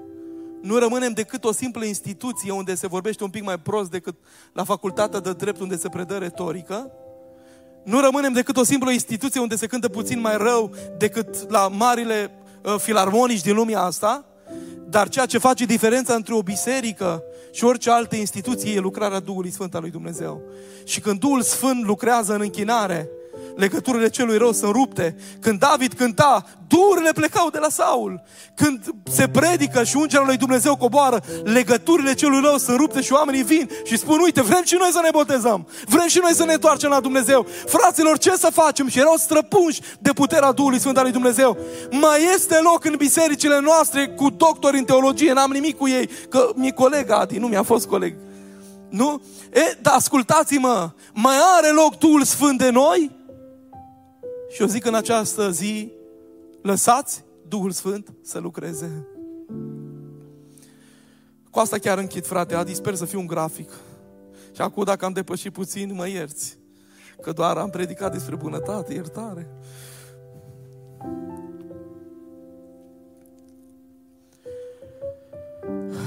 nu 0.61 0.77
rămânem 0.77 1.11
decât 1.11 1.43
o 1.43 1.51
simplă 1.51 1.85
instituție 1.85 2.51
unde 2.51 2.75
se 2.75 2.87
vorbește 2.87 3.23
un 3.23 3.29
pic 3.29 3.43
mai 3.43 3.59
prost 3.59 3.89
decât 3.89 4.15
la 4.53 4.63
facultatea 4.63 5.19
de 5.19 5.33
drept 5.33 5.59
unde 5.59 5.77
se 5.77 5.89
predă 5.89 6.17
retorică. 6.17 6.91
Nu 7.83 7.99
rămânem 7.99 8.33
decât 8.33 8.57
o 8.57 8.63
simplă 8.63 8.91
instituție 8.91 9.39
unde 9.39 9.55
se 9.55 9.67
cântă 9.67 9.89
puțin 9.89 10.19
mai 10.19 10.37
rău 10.37 10.71
decât 10.97 11.49
la 11.51 11.67
marile 11.67 12.31
uh, 12.63 12.75
filarmonici 12.77 13.41
din 13.41 13.55
lumea 13.55 13.81
asta. 13.81 14.25
Dar 14.89 15.09
ceea 15.09 15.25
ce 15.25 15.37
face 15.37 15.65
diferența 15.65 16.13
între 16.13 16.33
o 16.33 16.41
biserică 16.41 17.23
și 17.51 17.63
orice 17.63 17.89
altă 17.89 18.15
instituție 18.15 18.73
e 18.73 18.79
lucrarea 18.79 19.19
Duhului 19.19 19.51
Sfânt 19.51 19.75
al 19.75 19.81
lui 19.81 19.89
Dumnezeu. 19.89 20.41
Și 20.85 20.99
când 20.99 21.19
Duhul 21.19 21.41
Sfânt 21.41 21.83
lucrează 21.85 22.33
în 22.33 22.41
închinare, 22.41 23.09
legăturile 23.55 24.09
celui 24.09 24.37
rău 24.37 24.51
sunt 24.51 24.71
rupte. 24.71 25.15
Când 25.39 25.59
David 25.59 25.93
cânta, 25.93 26.45
durile 26.67 27.11
plecau 27.13 27.49
de 27.49 27.57
la 27.57 27.69
Saul. 27.69 28.21
Când 28.55 28.83
se 29.11 29.27
predică 29.27 29.83
și 29.83 29.97
ungerea 29.97 30.25
lui 30.25 30.37
Dumnezeu 30.37 30.75
coboară, 30.75 31.19
legăturile 31.43 32.13
celui 32.13 32.41
rău 32.41 32.57
sunt 32.57 32.77
rupte 32.77 33.01
și 33.01 33.13
oamenii 33.13 33.43
vin 33.43 33.69
și 33.83 33.97
spun, 33.97 34.19
uite, 34.19 34.41
vrem 34.41 34.63
și 34.63 34.75
noi 34.79 34.89
să 34.91 34.99
ne 35.03 35.09
botezăm. 35.11 35.67
Vrem 35.85 36.07
și 36.07 36.19
noi 36.21 36.33
să 36.33 36.45
ne 36.45 36.53
întoarcem 36.53 36.89
la 36.89 36.99
Dumnezeu. 36.99 37.47
Fraților, 37.65 38.17
ce 38.17 38.35
să 38.35 38.49
facem? 38.53 38.87
Și 38.87 38.99
erau 38.99 39.15
străpunși 39.17 39.81
de 39.99 40.11
puterea 40.13 40.51
Duhului 40.51 40.79
Sfânt 40.79 40.97
al 40.97 41.03
lui 41.03 41.11
Dumnezeu. 41.11 41.57
Mai 41.91 42.19
este 42.33 42.59
loc 42.63 42.85
în 42.85 42.95
bisericile 42.97 43.59
noastre 43.59 44.07
cu 44.07 44.29
doctori 44.29 44.77
în 44.77 44.83
teologie, 44.83 45.33
n-am 45.33 45.51
nimic 45.51 45.77
cu 45.77 45.87
ei, 45.87 46.09
că 46.29 46.49
mi-e 46.55 46.71
coleg 46.71 47.09
Adi, 47.09 47.37
nu 47.37 47.47
mi-a 47.47 47.63
fost 47.63 47.87
coleg. 47.87 48.15
Nu? 48.89 49.21
E, 49.53 49.77
dar 49.81 49.93
ascultați-mă, 49.93 50.89
mai 51.13 51.35
are 51.57 51.69
loc 51.69 51.97
Duhul 51.97 52.23
Sfânt 52.23 52.57
de 52.57 52.69
noi? 52.69 53.11
Și 54.51 54.61
eu 54.61 54.67
zic 54.67 54.85
în 54.85 54.93
această 54.93 55.51
zi, 55.51 55.91
lăsați 56.61 57.23
Duhul 57.47 57.71
Sfânt 57.71 58.13
să 58.21 58.39
lucreze. 58.39 59.07
Cu 61.49 61.59
asta 61.59 61.77
chiar 61.77 61.97
închid, 61.97 62.25
frate. 62.25 62.55
Adi, 62.55 62.73
sper 62.73 62.95
să 62.95 63.05
fiu 63.05 63.19
un 63.19 63.27
grafic. 63.27 63.69
Și 64.55 64.61
acum, 64.61 64.83
dacă 64.83 65.05
am 65.05 65.13
depășit 65.13 65.53
puțin, 65.53 65.93
mă 65.93 66.07
ierți. 66.07 66.57
Că 67.21 67.31
doar 67.31 67.57
am 67.57 67.69
predicat 67.69 68.11
despre 68.11 68.35
bunătate, 68.35 68.93
iertare. 68.93 69.47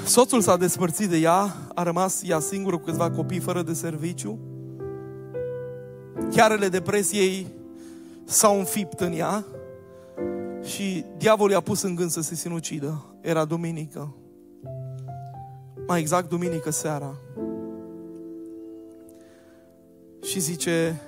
Soțul 0.06 0.40
s-a 0.40 0.56
despărțit 0.56 1.08
de 1.08 1.16
ea, 1.16 1.56
a 1.74 1.82
rămas 1.82 2.22
ea 2.24 2.38
singură 2.38 2.78
cu 2.78 2.84
câțiva 2.84 3.10
copii 3.10 3.40
fără 3.40 3.62
de 3.62 3.72
serviciu. 3.72 4.38
Chiarele 6.30 6.68
depresiei 6.68 7.46
s-au 8.24 8.58
înfipt 8.58 9.00
în 9.00 9.12
ea 9.12 9.44
și 10.62 11.04
diavolul 11.16 11.52
i-a 11.52 11.60
pus 11.60 11.82
în 11.82 11.94
gând 11.94 12.10
să 12.10 12.20
se 12.20 12.34
sinucidă. 12.34 13.04
Era 13.20 13.44
duminică. 13.44 14.14
Mai 15.86 16.00
exact 16.00 16.28
duminică 16.28 16.70
seara. 16.70 17.14
Și 20.22 20.40
zice, 20.40 21.00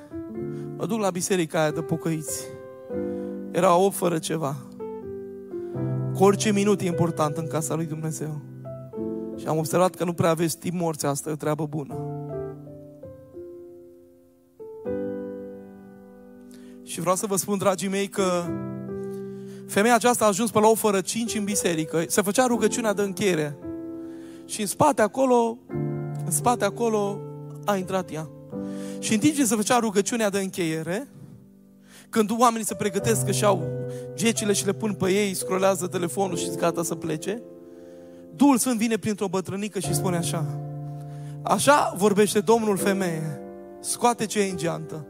mă 0.76 0.86
duc 0.86 1.00
la 1.00 1.10
biserica 1.10 1.60
aia 1.60 1.70
de 1.70 1.80
pocăiți. 1.82 2.44
Era 3.50 3.76
o 3.76 3.90
fără 3.90 4.18
ceva. 4.18 4.56
Cu 6.14 6.24
orice 6.24 6.52
minut 6.52 6.80
e 6.80 6.86
important 6.86 7.36
în 7.36 7.46
casa 7.46 7.74
lui 7.74 7.86
Dumnezeu. 7.86 8.40
Și 9.36 9.46
am 9.46 9.58
observat 9.58 9.94
că 9.94 10.04
nu 10.04 10.12
prea 10.12 10.30
aveți 10.30 10.58
timp 10.58 10.80
morți 10.80 11.06
asta, 11.06 11.28
e 11.28 11.32
o 11.32 11.36
treabă 11.36 11.66
bună. 11.66 12.15
Și 16.96 17.02
vreau 17.02 17.16
să 17.16 17.26
vă 17.26 17.36
spun, 17.36 17.58
dragii 17.58 17.88
mei, 17.88 18.08
că 18.08 18.44
femeia 19.68 19.94
aceasta 19.94 20.24
a 20.24 20.28
ajuns 20.28 20.50
pe 20.50 20.60
la 20.60 20.68
o 20.68 20.74
fără 20.74 21.00
cinci 21.00 21.34
în 21.34 21.44
biserică. 21.44 22.04
Se 22.08 22.22
făcea 22.22 22.46
rugăciunea 22.46 22.92
de 22.92 23.02
încheiere. 23.02 23.56
Și 24.46 24.60
în 24.60 24.66
spate 24.66 25.02
acolo, 25.02 25.58
în 26.24 26.30
spate 26.30 26.64
acolo 26.64 27.20
a 27.64 27.76
intrat 27.76 28.12
ea. 28.12 28.28
Și 28.98 29.12
în 29.12 29.18
timp 29.18 29.34
ce 29.34 29.44
se 29.44 29.54
făcea 29.54 29.78
rugăciunea 29.78 30.30
de 30.30 30.38
încheiere, 30.38 31.08
când 32.08 32.30
oamenii 32.38 32.66
se 32.66 32.74
pregătesc 32.74 33.24
că 33.24 33.30
și-au 33.30 33.62
gecile 34.14 34.52
și 34.52 34.66
le 34.66 34.72
pun 34.72 34.94
pe 34.94 35.10
ei, 35.10 35.34
scrolează 35.34 35.86
telefonul 35.86 36.36
și 36.36 36.50
gata 36.56 36.82
să 36.82 36.94
plece, 36.94 37.42
Duhul 38.36 38.58
Sfânt 38.58 38.78
vine 38.78 38.96
printr-o 38.96 39.28
bătrânică 39.28 39.78
și 39.78 39.94
spune 39.94 40.16
așa, 40.16 40.60
așa 41.42 41.94
vorbește 41.96 42.40
Domnul 42.40 42.76
femeie, 42.76 43.40
scoate 43.80 44.26
ce 44.26 44.40
e 44.40 44.50
în 44.50 44.56
geantă. 44.56 45.06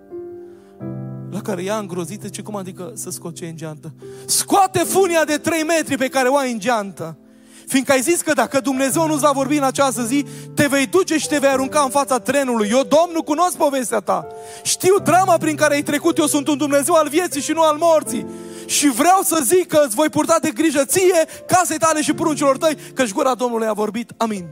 La 1.31 1.41
care 1.41 1.62
ea 1.62 1.79
îngrozită, 1.79 2.29
ce 2.29 2.43
cum 2.43 2.57
adică 2.57 2.93
să 2.95 3.11
scoți 3.11 3.35
ce 3.35 3.47
în 3.47 3.57
geantă? 3.57 3.93
Scoate 4.27 4.79
funia 4.79 5.24
de 5.24 5.37
3 5.37 5.62
metri 5.62 5.97
pe 5.97 6.09
care 6.09 6.29
o 6.29 6.37
ai 6.37 6.53
în 6.53 6.59
geantă. 6.59 7.18
Fiindcă 7.66 7.93
ai 7.93 8.01
zis 8.01 8.20
că 8.20 8.33
dacă 8.33 8.61
Dumnezeu 8.61 9.07
nu-ți 9.07 9.20
va 9.20 9.31
vorbi 9.31 9.57
în 9.57 9.62
această 9.62 10.03
zi, 10.03 10.24
te 10.55 10.66
vei 10.66 10.87
duce 10.87 11.18
și 11.18 11.29
te 11.29 11.39
vei 11.39 11.49
arunca 11.49 11.81
în 11.81 11.91
fața 11.91 12.18
trenului. 12.18 12.68
Eu, 12.70 12.83
Domnul, 12.83 13.22
cunosc 13.24 13.57
povestea 13.57 14.01
ta. 14.01 14.27
Știu 14.62 14.99
drama 14.99 15.37
prin 15.37 15.57
care 15.57 15.74
ai 15.74 15.83
trecut. 15.83 16.18
Eu 16.18 16.27
sunt 16.27 16.49
un 16.49 16.57
Dumnezeu 16.57 16.95
al 16.95 17.09
vieții 17.09 17.41
și 17.41 17.53
nu 17.53 17.62
al 17.62 17.77
morții. 17.77 18.27
Și 18.66 18.89
vreau 18.89 19.20
să 19.22 19.41
zic 19.43 19.66
că 19.66 19.83
îți 19.85 19.95
voi 19.95 20.09
purta 20.09 20.37
de 20.41 20.51
grijă 20.51 20.85
ție, 20.85 21.27
casei 21.47 21.79
tale 21.79 22.03
și 22.03 22.14
pruncilor 22.14 22.57
tăi, 22.57 22.77
căci 22.95 23.12
gura 23.12 23.35
Domnului 23.35 23.66
a 23.66 23.72
vorbit. 23.72 24.12
Amin. 24.16 24.47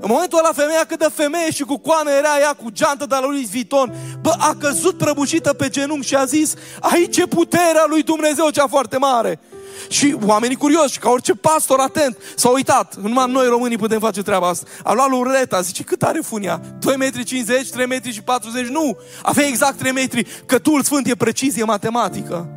În 0.00 0.08
momentul 0.08 0.38
ăla 0.38 0.52
femeia 0.52 0.84
cât 0.88 0.98
de 0.98 1.08
femeie 1.14 1.50
și 1.50 1.62
cu 1.62 1.78
coană 1.78 2.10
era 2.10 2.38
ea 2.40 2.52
cu 2.52 2.70
geantă 2.70 3.06
de 3.06 3.14
la 3.14 3.26
lui 3.26 3.48
Vuitton, 3.50 3.94
bă, 4.20 4.34
a 4.38 4.56
căzut 4.60 4.96
prăbușită 4.96 5.52
pe 5.52 5.68
genunchi 5.68 6.06
și 6.06 6.16
a 6.16 6.24
zis, 6.24 6.54
aici 6.80 7.16
e 7.16 7.26
puterea 7.26 7.84
lui 7.88 8.02
Dumnezeu 8.02 8.50
cea 8.50 8.66
foarte 8.66 8.96
mare. 8.96 9.40
Și 9.88 10.16
oamenii 10.26 10.56
curioși, 10.56 10.98
ca 10.98 11.10
orice 11.10 11.34
pastor 11.34 11.78
atent, 11.78 12.18
s-au 12.36 12.52
uitat. 12.52 12.94
Numai 12.96 13.30
noi 13.30 13.46
românii 13.46 13.78
putem 13.78 14.00
face 14.00 14.22
treaba 14.22 14.48
asta. 14.48 14.66
A 14.82 14.92
luat 14.92 15.08
lureta, 15.08 15.60
zice, 15.60 15.82
cât 15.82 16.02
are 16.02 16.20
funia? 16.22 16.60
2 16.80 16.96
metri 16.96 17.24
50, 17.24 17.70
3 17.70 17.86
metri 17.86 18.12
și 18.12 18.22
40? 18.22 18.66
Nu! 18.66 18.96
Avea 19.22 19.46
exact 19.46 19.78
3 19.78 19.92
metri, 19.92 20.42
că 20.46 20.58
Duhul 20.58 20.82
Sfânt 20.82 21.06
e 21.06 21.16
precizie 21.16 21.64
matematică. 21.64 22.55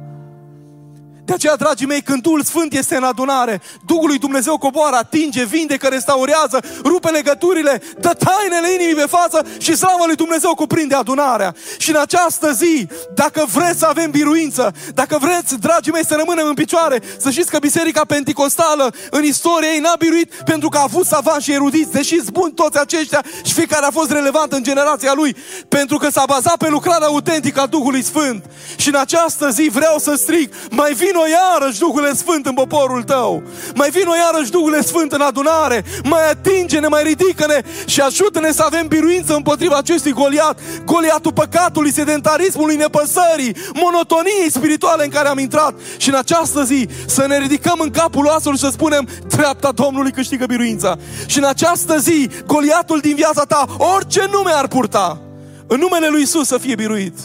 De 1.30 1.36
aceea, 1.36 1.56
dragii 1.56 1.86
mei, 1.86 2.02
când 2.02 2.22
Duhul 2.22 2.44
Sfânt 2.44 2.74
este 2.74 2.96
în 2.96 3.04
adunare, 3.04 3.62
Duhul 3.86 4.08
lui 4.08 4.18
Dumnezeu 4.18 4.58
coboară, 4.58 4.96
atinge, 4.96 5.44
vindecă, 5.46 5.88
restaurează, 5.88 6.60
rupe 6.84 7.10
legăturile, 7.10 7.82
dă 8.00 8.16
tainele 8.26 8.74
inimii 8.74 9.02
pe 9.02 9.08
față 9.10 9.46
și 9.58 9.76
slavă 9.76 10.04
lui 10.06 10.16
Dumnezeu 10.16 10.56
cuprinde 10.56 10.96
adunarea. 10.96 11.56
Și 11.78 11.90
în 11.90 11.96
această 11.96 12.52
zi, 12.52 12.88
dacă 13.14 13.46
vreți 13.54 13.80
să 13.80 13.86
avem 13.86 14.12
biruință, 14.12 14.74
dacă 14.94 15.18
vreți, 15.22 15.60
dragii 15.60 15.92
mei, 15.92 16.06
să 16.06 16.16
rămânem 16.18 16.48
în 16.48 16.54
picioare, 16.54 17.02
să 17.18 17.30
știți 17.30 17.50
că 17.50 17.60
Biserica 17.60 18.02
Pentecostală 18.06 18.94
în 19.10 19.24
istorie 19.24 19.70
ei 19.74 19.80
n-a 19.80 19.96
biruit 19.98 20.34
pentru 20.46 20.70
că 20.70 20.78
a 20.78 20.82
avut 20.84 21.06
savan 21.06 21.40
și 21.40 21.52
erudiți, 21.52 21.92
deși 21.92 22.26
spun 22.26 22.52
toți 22.52 22.80
aceștia 22.80 23.24
și 23.44 23.54
fiecare 23.54 23.86
a 23.86 23.92
fost 23.92 24.12
relevant 24.12 24.52
în 24.52 24.64
generația 24.64 25.14
lui, 25.14 25.36
pentru 25.68 25.98
că 25.98 26.10
s-a 26.10 26.24
bazat 26.28 26.58
pe 26.58 26.70
lucrarea 26.70 27.08
autentică 27.08 27.62
a 27.62 27.66
Duhului 27.66 28.04
Sfânt. 28.04 28.46
Și 28.76 28.88
în 28.88 28.96
această 28.96 29.50
zi 29.50 29.70
vreau 29.72 29.98
să 29.98 30.14
strig, 30.16 30.54
mai 30.70 30.94
vin 30.94 31.18
vino 31.20 31.38
iarăși, 31.38 31.80
Duhule 31.80 32.14
Sfânt, 32.14 32.46
în 32.46 32.54
poporul 32.54 33.04
tău. 33.04 33.44
Mai 33.76 33.90
vino 33.90 34.12
iarăși, 34.16 34.52
Duhule 34.52 34.82
Sfânt, 34.82 35.12
în 35.12 35.22
adunare. 35.22 35.84
Mai 36.04 36.30
atinge-ne, 36.30 36.88
mai 36.88 37.04
ridică-ne 37.04 37.62
și 37.86 38.02
ajută-ne 38.02 38.52
să 38.52 38.64
avem 38.66 38.88
biruință 38.88 39.34
împotriva 39.34 39.78
acestui 39.78 40.12
goliat. 40.12 40.60
Goliatul 40.86 41.34
păcatului, 41.34 41.94
sedentarismului, 41.94 42.76
nepăsării, 42.76 43.56
monotoniei 43.74 44.52
spirituale 44.52 45.04
în 45.04 45.10
care 45.10 45.28
am 45.28 45.38
intrat. 45.38 45.74
Și 45.98 46.10
în 46.10 46.16
această 46.16 46.64
zi 46.64 46.88
să 47.08 47.26
ne 47.28 47.38
ridicăm 47.38 47.80
în 47.80 47.90
capul 47.90 48.26
oasului 48.26 48.58
și 48.58 48.64
să 48.64 48.70
spunem, 48.72 49.08
treapta 49.28 49.72
Domnului 49.72 50.12
câștigă 50.12 50.46
biruința. 50.46 50.96
Și 51.26 51.38
în 51.38 51.44
această 51.44 51.98
zi, 51.98 52.30
goliatul 52.46 53.00
din 53.00 53.16
viața 53.16 53.44
ta, 53.44 53.66
orice 53.96 54.28
nume 54.32 54.52
ar 54.52 54.68
purta, 54.68 55.22
în 55.68 55.80
numele 55.80 56.08
lui 56.08 56.22
Isus 56.22 56.48
să 56.48 56.58
fie 56.58 56.76
biruit. 56.76 57.18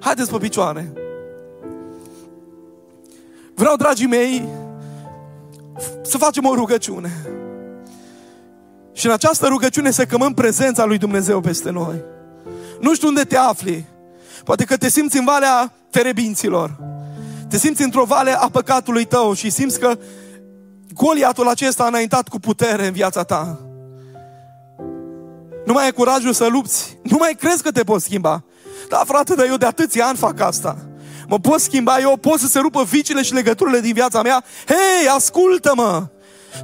Haideți 0.00 0.30
pe 0.30 0.36
picioare. 0.38 0.92
Vreau, 3.60 3.76
dragii 3.76 4.06
mei, 4.06 4.48
să 6.02 6.18
facem 6.18 6.46
o 6.46 6.54
rugăciune. 6.54 7.10
Și 8.92 9.06
în 9.06 9.12
această 9.12 9.46
rugăciune 9.46 9.90
să 9.90 10.04
cămăm 10.04 10.34
prezența 10.34 10.84
lui 10.84 10.98
Dumnezeu 10.98 11.40
peste 11.40 11.70
noi. 11.70 12.02
Nu 12.80 12.94
știu 12.94 13.08
unde 13.08 13.22
te 13.22 13.36
afli. 13.36 13.84
Poate 14.44 14.64
că 14.64 14.76
te 14.76 14.88
simți 14.88 15.16
în 15.16 15.24
valea 15.24 15.72
terebinților. 15.90 16.76
Te 17.48 17.56
simți 17.56 17.82
într-o 17.82 18.04
vale 18.04 18.30
a 18.30 18.48
păcatului 18.48 19.04
tău 19.04 19.32
și 19.32 19.50
simți 19.50 19.80
că 19.80 19.98
Goliatul 20.94 21.48
acesta 21.48 21.84
a 21.84 21.86
înaintat 21.86 22.28
cu 22.28 22.38
putere 22.38 22.86
în 22.86 22.92
viața 22.92 23.22
ta. 23.22 23.60
Nu 25.66 25.72
mai 25.72 25.84
ai 25.84 25.92
curajul 25.92 26.32
să 26.32 26.46
lupți. 26.46 26.98
Nu 27.02 27.16
mai 27.18 27.36
crezi 27.38 27.62
că 27.62 27.70
te 27.70 27.82
poți 27.82 28.04
schimba. 28.04 28.44
Da, 28.88 29.02
frate, 29.06 29.34
dar 29.34 29.46
eu 29.46 29.56
de 29.56 29.66
atâția 29.66 30.06
ani 30.06 30.16
fac 30.16 30.40
asta. 30.40 30.89
Mă 31.30 31.38
pot 31.38 31.60
schimba 31.60 31.98
eu, 32.00 32.16
pot 32.16 32.38
să 32.38 32.46
se 32.46 32.58
rupă 32.58 32.82
vicile 32.82 33.22
și 33.22 33.32
legăturile 33.32 33.80
din 33.80 33.92
viața 33.92 34.22
mea. 34.22 34.44
Hei, 34.66 35.08
ascultă-mă! 35.08 36.06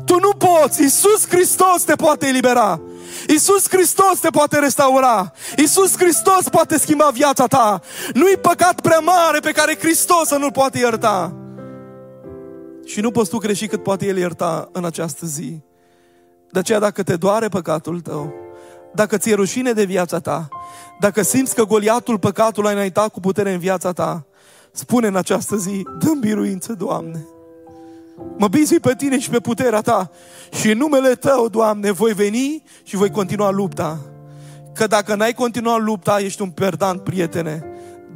Tu 0.05 0.19
nu 0.19 0.31
poți! 0.33 0.83
Iisus 0.83 1.29
Hristos 1.29 1.83
te 1.85 1.95
poate 1.95 2.27
elibera! 2.27 2.81
Iisus 3.29 3.69
Hristos 3.69 4.19
te 4.21 4.29
poate 4.29 4.59
restaura! 4.59 5.33
Iisus 5.57 5.97
Hristos 5.97 6.49
poate 6.51 6.79
schimba 6.79 7.11
viața 7.13 7.47
ta! 7.47 7.81
Nu-i 8.15 8.37
păcat 8.41 8.81
prea 8.81 8.99
mare 8.99 9.39
pe 9.39 9.51
care 9.51 9.79
Hristos 9.79 10.27
să 10.27 10.37
nu-l 10.37 10.53
poate 10.53 10.79
ierta! 10.79 11.35
Și 12.85 13.01
nu 13.01 13.11
poți 13.11 13.31
tu 13.31 13.39
greși 13.39 13.67
cât 13.67 13.83
poate 13.83 14.07
El 14.07 14.17
ierta 14.17 14.69
în 14.73 14.85
această 14.85 15.27
zi. 15.27 15.61
De 16.51 16.59
aceea 16.59 16.79
dacă 16.79 17.03
te 17.03 17.17
doare 17.17 17.49
păcatul 17.49 18.01
tău, 18.01 18.35
dacă 18.95 19.17
ți-e 19.19 19.35
rușine 19.35 19.73
de 19.73 19.85
viața 19.85 20.19
ta, 20.19 20.49
dacă 21.01 21.23
simți 21.23 21.55
că 21.55 21.65
goliatul 21.65 22.19
păcatului 22.19 22.71
a 22.71 22.73
înaintat 22.73 23.09
cu 23.09 23.21
putere 23.21 23.53
în 23.53 23.59
viața 23.59 23.93
ta, 23.93 24.27
spune 24.77 25.07
în 25.07 25.17
această 25.17 25.57
zi, 25.57 25.87
dă 25.99 26.13
biruință, 26.21 26.73
Doamne. 26.73 27.27
Mă 28.39 28.49
bizui 28.49 28.81
pe 28.81 28.95
tine 28.97 29.19
și 29.19 29.31
pe 29.31 29.41
puterea 29.41 29.81
ta 29.81 30.11
și 30.51 30.71
în 30.71 30.79
numele 30.79 31.15
tău, 31.15 31.49
Doamne, 31.49 31.91
voi 31.91 32.13
veni 32.13 32.63
și 32.83 32.97
voi 32.97 33.11
continua 33.11 33.51
lupta. 33.51 34.01
Că 34.75 34.87
dacă 34.87 35.15
n-ai 35.15 35.33
continuat 35.33 35.83
lupta, 35.83 36.21
ești 36.21 36.43
un 36.43 36.51
perdant, 36.51 37.01
prietene. 37.01 37.65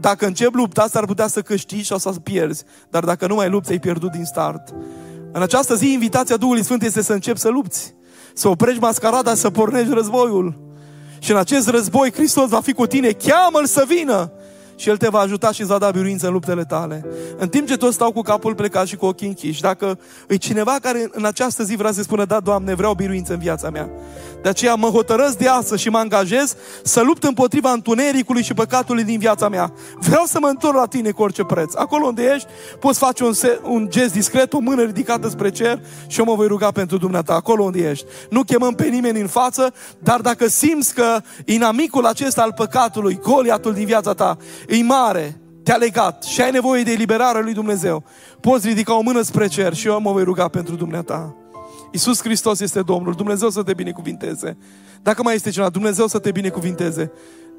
Dacă 0.00 0.26
începi 0.26 0.56
lupta, 0.56 0.86
s-ar 0.90 1.04
putea 1.04 1.26
să 1.26 1.42
câștigi 1.42 1.86
sau 1.86 1.98
să 1.98 2.11
pierzi. 2.11 2.64
Dar 2.90 3.04
dacă 3.04 3.26
nu 3.26 3.34
mai 3.34 3.48
lupți, 3.48 3.70
ai 3.70 3.78
pierdut 3.78 4.11
din 4.11 4.24
start. 4.24 4.74
În 5.32 5.42
această 5.42 5.74
zi, 5.74 5.92
invitația 5.92 6.36
Duhului 6.36 6.64
Sfânt 6.64 6.82
este 6.82 7.02
să 7.02 7.12
începi 7.12 7.38
să 7.38 7.48
lupți. 7.48 7.94
Să 8.34 8.48
oprești 8.48 8.80
mascarada, 8.80 9.34
să 9.34 9.50
pornești 9.50 9.94
războiul. 9.94 10.58
Și 11.18 11.30
în 11.30 11.36
acest 11.36 11.68
război 11.68 12.12
Hristos 12.12 12.48
va 12.48 12.61
fi 12.61 12.72
cu 12.72 12.86
tine. 12.86 13.11
Cheamă-L 13.11 13.66
să 13.66 13.84
vină 13.88 14.32
și 14.80 14.88
El 14.88 14.96
te 14.96 15.08
va 15.08 15.18
ajuta 15.18 15.52
și 15.52 15.60
îți 15.60 15.70
va 15.70 15.78
da 15.78 15.90
biruință 15.90 16.26
în 16.26 16.32
luptele 16.32 16.64
tale. 16.64 17.04
În 17.38 17.48
timp 17.48 17.66
ce 17.66 17.76
toți 17.76 17.94
stau 17.94 18.12
cu 18.12 18.20
capul 18.22 18.54
plecat 18.54 18.86
și 18.86 18.96
cu 18.96 19.06
ochii 19.06 19.26
închiși, 19.26 19.60
dacă 19.60 19.98
e 20.28 20.36
cineva 20.36 20.76
care 20.82 21.08
în 21.12 21.24
această 21.24 21.62
zi 21.62 21.76
vrea 21.76 21.92
să 21.92 22.02
spună, 22.02 22.24
da, 22.24 22.40
Doamne, 22.40 22.74
vreau 22.74 22.94
biruință 22.94 23.32
în 23.32 23.38
viața 23.38 23.70
mea. 23.70 23.90
De 24.42 24.48
aceea 24.48 24.74
mă 24.74 24.88
hotărăsc 24.88 25.36
de 25.36 25.48
astăzi 25.48 25.82
și 25.82 25.88
mă 25.88 25.98
angajez 25.98 26.56
să 26.82 27.00
lupt 27.00 27.24
împotriva 27.24 27.70
întunericului 27.70 28.42
și 28.42 28.54
păcatului 28.54 29.04
din 29.04 29.18
viața 29.18 29.48
mea. 29.48 29.72
Vreau 29.98 30.24
să 30.24 30.38
mă 30.40 30.46
întorc 30.46 30.76
la 30.76 30.86
tine 30.86 31.10
cu 31.10 31.22
orice 31.22 31.44
preț. 31.44 31.74
Acolo 31.74 32.06
unde 32.06 32.32
ești, 32.34 32.48
poți 32.78 32.98
face 32.98 33.24
un, 33.24 33.32
se- 33.32 33.60
un 33.64 33.86
gest 33.90 34.12
discret, 34.12 34.52
o 34.52 34.58
mână 34.58 34.82
ridicată 34.82 35.28
spre 35.28 35.50
cer 35.50 35.80
și 36.06 36.18
eu 36.18 36.24
mă 36.24 36.34
voi 36.34 36.46
ruga 36.46 36.70
pentru 36.70 36.96
dumneata, 36.96 37.34
acolo 37.34 37.62
unde 37.62 37.88
ești. 37.90 38.06
Nu 38.30 38.42
chemăm 38.42 38.74
pe 38.74 38.86
nimeni 38.86 39.20
în 39.20 39.26
față, 39.26 39.72
dar 39.98 40.20
dacă 40.20 40.48
simți 40.48 40.94
că 40.94 41.20
inamicul 41.44 42.06
acesta 42.06 42.42
al 42.42 42.52
păcatului, 42.52 43.18
goliatul 43.22 43.72
din 43.72 43.84
viața 43.84 44.12
ta, 44.12 44.36
e 44.70 44.82
mare, 44.82 45.40
te-a 45.62 45.76
legat 45.76 46.22
și 46.22 46.40
ai 46.40 46.50
nevoie 46.50 46.82
de 46.82 46.90
eliberarea 46.90 47.40
lui 47.40 47.52
Dumnezeu, 47.52 48.04
poți 48.40 48.68
ridica 48.68 48.98
o 48.98 49.00
mână 49.00 49.22
spre 49.22 49.46
cer 49.46 49.74
și 49.74 49.86
eu 49.86 50.00
mă 50.00 50.12
voi 50.12 50.24
ruga 50.24 50.48
pentru 50.48 50.74
dumneata. 50.74 51.34
Iisus 51.92 52.22
Hristos 52.22 52.60
este 52.60 52.82
Domnul, 52.82 53.12
Dumnezeu 53.12 53.50
să 53.50 53.62
te 53.62 53.74
binecuvinteze. 53.74 54.56
Dacă 55.02 55.22
mai 55.22 55.34
este 55.34 55.50
cineva, 55.50 55.70
Dumnezeu 55.70 56.06
să 56.06 56.18
te 56.18 56.30
binecuvinteze. 56.30 57.12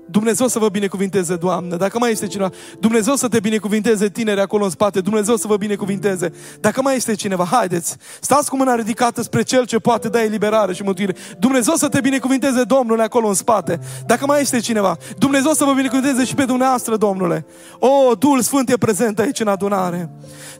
Dumnezeu 0.05 0.47
să 0.47 0.59
vă 0.59 0.69
binecuvinteze, 0.69 1.35
Doamne. 1.35 1.75
Dacă 1.75 1.97
mai 1.99 2.11
este 2.11 2.27
cineva, 2.27 2.49
Dumnezeu 2.79 3.15
să 3.15 3.27
te 3.27 3.39
binecuvinteze, 3.39 4.09
tineri 4.09 4.39
acolo 4.39 4.63
în 4.63 4.69
spate. 4.69 4.99
Dumnezeu 5.01 5.35
să 5.35 5.47
vă 5.47 5.57
binecuvinteze. 5.57 6.31
Dacă 6.59 6.81
mai 6.81 6.95
este 6.95 7.13
cineva, 7.13 7.43
haideți, 7.43 7.95
stați 8.19 8.49
cu 8.49 8.57
mâna 8.57 8.75
ridicată 8.75 9.21
spre 9.21 9.41
Cel 9.41 9.65
ce 9.65 9.77
poate 9.77 10.09
da 10.09 10.23
eliberare 10.23 10.73
și 10.73 10.83
mântuire. 10.83 11.15
Dumnezeu 11.39 11.73
să 11.73 11.87
te 11.87 11.99
binecuvinteze, 12.01 12.63
Domnule, 12.63 13.03
acolo 13.03 13.27
în 13.27 13.33
spate. 13.33 13.79
Dacă 14.05 14.25
mai 14.25 14.41
este 14.41 14.59
cineva, 14.59 14.97
Dumnezeu 15.17 15.51
să 15.51 15.63
vă 15.63 15.73
binecuvinteze 15.73 16.25
și 16.25 16.35
pe 16.35 16.45
dumneavoastră, 16.45 16.95
Domnule. 16.95 17.45
O, 17.79 18.15
Duhul 18.15 18.41
Sfânt 18.41 18.69
e 18.69 18.77
prezent 18.77 19.19
aici 19.19 19.39
în 19.39 19.47
adunare. 19.47 20.09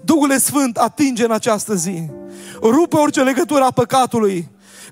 Duhul 0.02 0.38
Sfânt 0.38 0.78
atinge 0.78 1.24
în 1.24 1.32
această 1.32 1.76
zi. 1.76 2.10
Rupe 2.62 2.96
orice 2.96 3.22
legătură 3.22 3.64
a 3.64 3.72
păcatului 3.72 4.50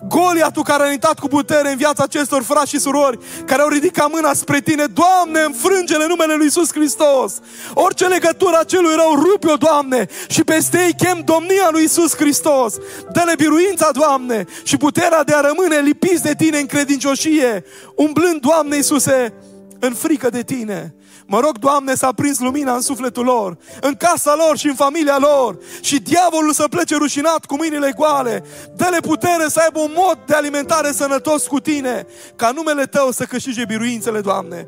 Goliatul 0.07 0.63
care 0.63 0.83
a 0.83 0.91
intrat 0.91 1.19
cu 1.19 1.27
putere 1.27 1.69
în 1.69 1.77
viața 1.77 2.03
acestor 2.03 2.43
frați 2.43 2.69
și 2.69 2.79
surori 2.79 3.19
care 3.45 3.61
au 3.61 3.67
ridicat 3.67 4.11
mâna 4.11 4.33
spre 4.33 4.59
tine, 4.59 4.85
Doamne, 4.85 5.41
înfrânge-le 5.41 6.05
numele 6.07 6.35
Lui 6.35 6.43
Iisus 6.43 6.71
Hristos. 6.71 7.39
Orice 7.73 8.07
legătură 8.07 8.57
a 8.59 8.63
celui 8.63 8.95
rău, 8.95 9.13
rupe-o, 9.13 9.55
Doamne, 9.55 10.07
și 10.27 10.43
peste 10.43 10.77
ei 10.85 10.93
chem 10.93 11.21
domnia 11.25 11.69
Lui 11.71 11.81
Iisus 11.81 12.15
Hristos. 12.15 12.73
Dă-le 13.11 13.35
biruința, 13.35 13.89
Doamne, 13.91 14.45
și 14.63 14.77
puterea 14.77 15.23
de 15.23 15.33
a 15.33 15.39
rămâne 15.39 15.77
lipiți 15.77 16.23
de 16.23 16.33
Tine 16.37 16.59
în 16.59 16.65
credincioșie, 16.65 17.63
umblând, 17.95 18.41
Doamne 18.41 18.75
Iisuse, 18.75 19.33
în 19.79 19.93
frică 19.93 20.29
de 20.29 20.41
Tine. 20.41 20.93
Mă 21.31 21.39
rog, 21.39 21.57
Doamne, 21.57 21.95
să 21.95 22.05
aprins 22.05 22.39
lumina 22.39 22.73
în 22.73 22.81
sufletul 22.81 23.25
lor, 23.25 23.57
în 23.81 23.95
casa 23.95 24.35
lor 24.35 24.57
și 24.57 24.67
în 24.67 24.75
familia 24.75 25.17
lor 25.17 25.57
și 25.81 25.99
diavolul 25.99 26.53
să 26.53 26.67
plece 26.69 26.95
rușinat 26.95 27.45
cu 27.45 27.55
mâinile 27.55 27.93
goale. 27.97 28.43
Dă-le 28.75 28.99
putere 28.99 29.47
să 29.47 29.59
aibă 29.63 29.79
un 29.79 29.93
mod 29.95 30.17
de 30.25 30.33
alimentare 30.33 30.91
sănătos 30.91 31.47
cu 31.47 31.59
Tine, 31.59 32.05
ca 32.35 32.51
numele 32.51 32.85
Tău 32.85 33.11
să 33.11 33.23
câștige 33.23 33.65
biruințele, 33.65 34.21
Doamne. 34.21 34.67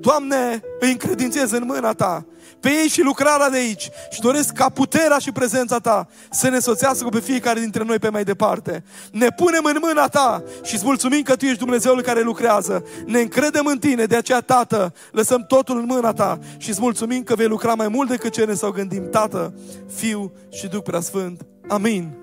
Doamne, 0.00 0.60
îi 0.80 0.90
încredințez 0.90 1.50
în 1.50 1.62
mâna 1.66 1.92
Ta 1.92 2.26
pe 2.60 2.68
ei 2.68 2.88
și 2.88 3.02
lucrarea 3.02 3.50
de 3.50 3.56
aici 3.56 3.90
și 4.10 4.20
doresc 4.20 4.52
ca 4.52 4.68
puterea 4.68 5.18
și 5.18 5.32
prezența 5.32 5.78
Ta 5.78 6.08
să 6.30 6.48
ne 6.48 6.58
soțească 6.58 7.08
pe 7.08 7.20
fiecare 7.20 7.60
dintre 7.60 7.84
noi 7.84 7.98
pe 7.98 8.08
mai 8.08 8.24
departe. 8.24 8.84
Ne 9.12 9.28
punem 9.28 9.64
în 9.64 9.76
mâna 9.80 10.08
Ta 10.08 10.42
și 10.62 10.74
îți 10.74 10.84
mulțumim 10.84 11.22
că 11.22 11.36
Tu 11.36 11.44
ești 11.44 11.58
Dumnezeul 11.58 12.02
care 12.02 12.20
lucrează. 12.20 12.84
Ne 13.06 13.20
încredem 13.20 13.66
în 13.66 13.78
Tine, 13.78 14.04
de 14.04 14.16
aceea, 14.16 14.40
Tată, 14.40 14.94
lăsăm 15.10 15.44
totul 15.48 15.78
în 15.78 15.84
mâna 15.84 16.12
Ta 16.12 16.38
și 16.56 16.70
îți 16.70 16.80
mulțumim 16.80 17.22
că 17.22 17.34
vei 17.34 17.46
lucra 17.46 17.74
mai 17.74 17.88
mult 17.88 18.08
decât 18.08 18.32
ce 18.32 18.44
ne 18.44 18.54
sau 18.54 18.70
gândim, 18.70 19.10
Tată, 19.10 19.54
Fiu 19.94 20.32
și 20.52 20.66
Duh 20.66 20.82
Preasfânt. 20.82 21.46
Amin. 21.68 22.16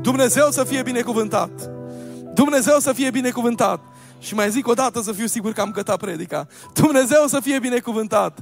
Dumnezeu 0.00 0.50
să 0.50 0.64
fie 0.64 0.82
binecuvântat. 0.82 1.50
Dumnezeu 2.34 2.78
să 2.78 2.92
fie 2.92 3.10
binecuvântat. 3.10 3.80
Și 4.18 4.34
mai 4.34 4.50
zic 4.50 4.68
o 4.68 4.72
dată 4.72 5.00
să 5.00 5.12
fiu 5.12 5.26
sigur 5.26 5.52
că 5.52 5.60
am 5.60 5.70
cătat 5.70 5.96
predica. 5.96 6.46
Dumnezeu 6.74 7.26
să 7.26 7.40
fie 7.40 7.58
binecuvântat. 7.58 8.38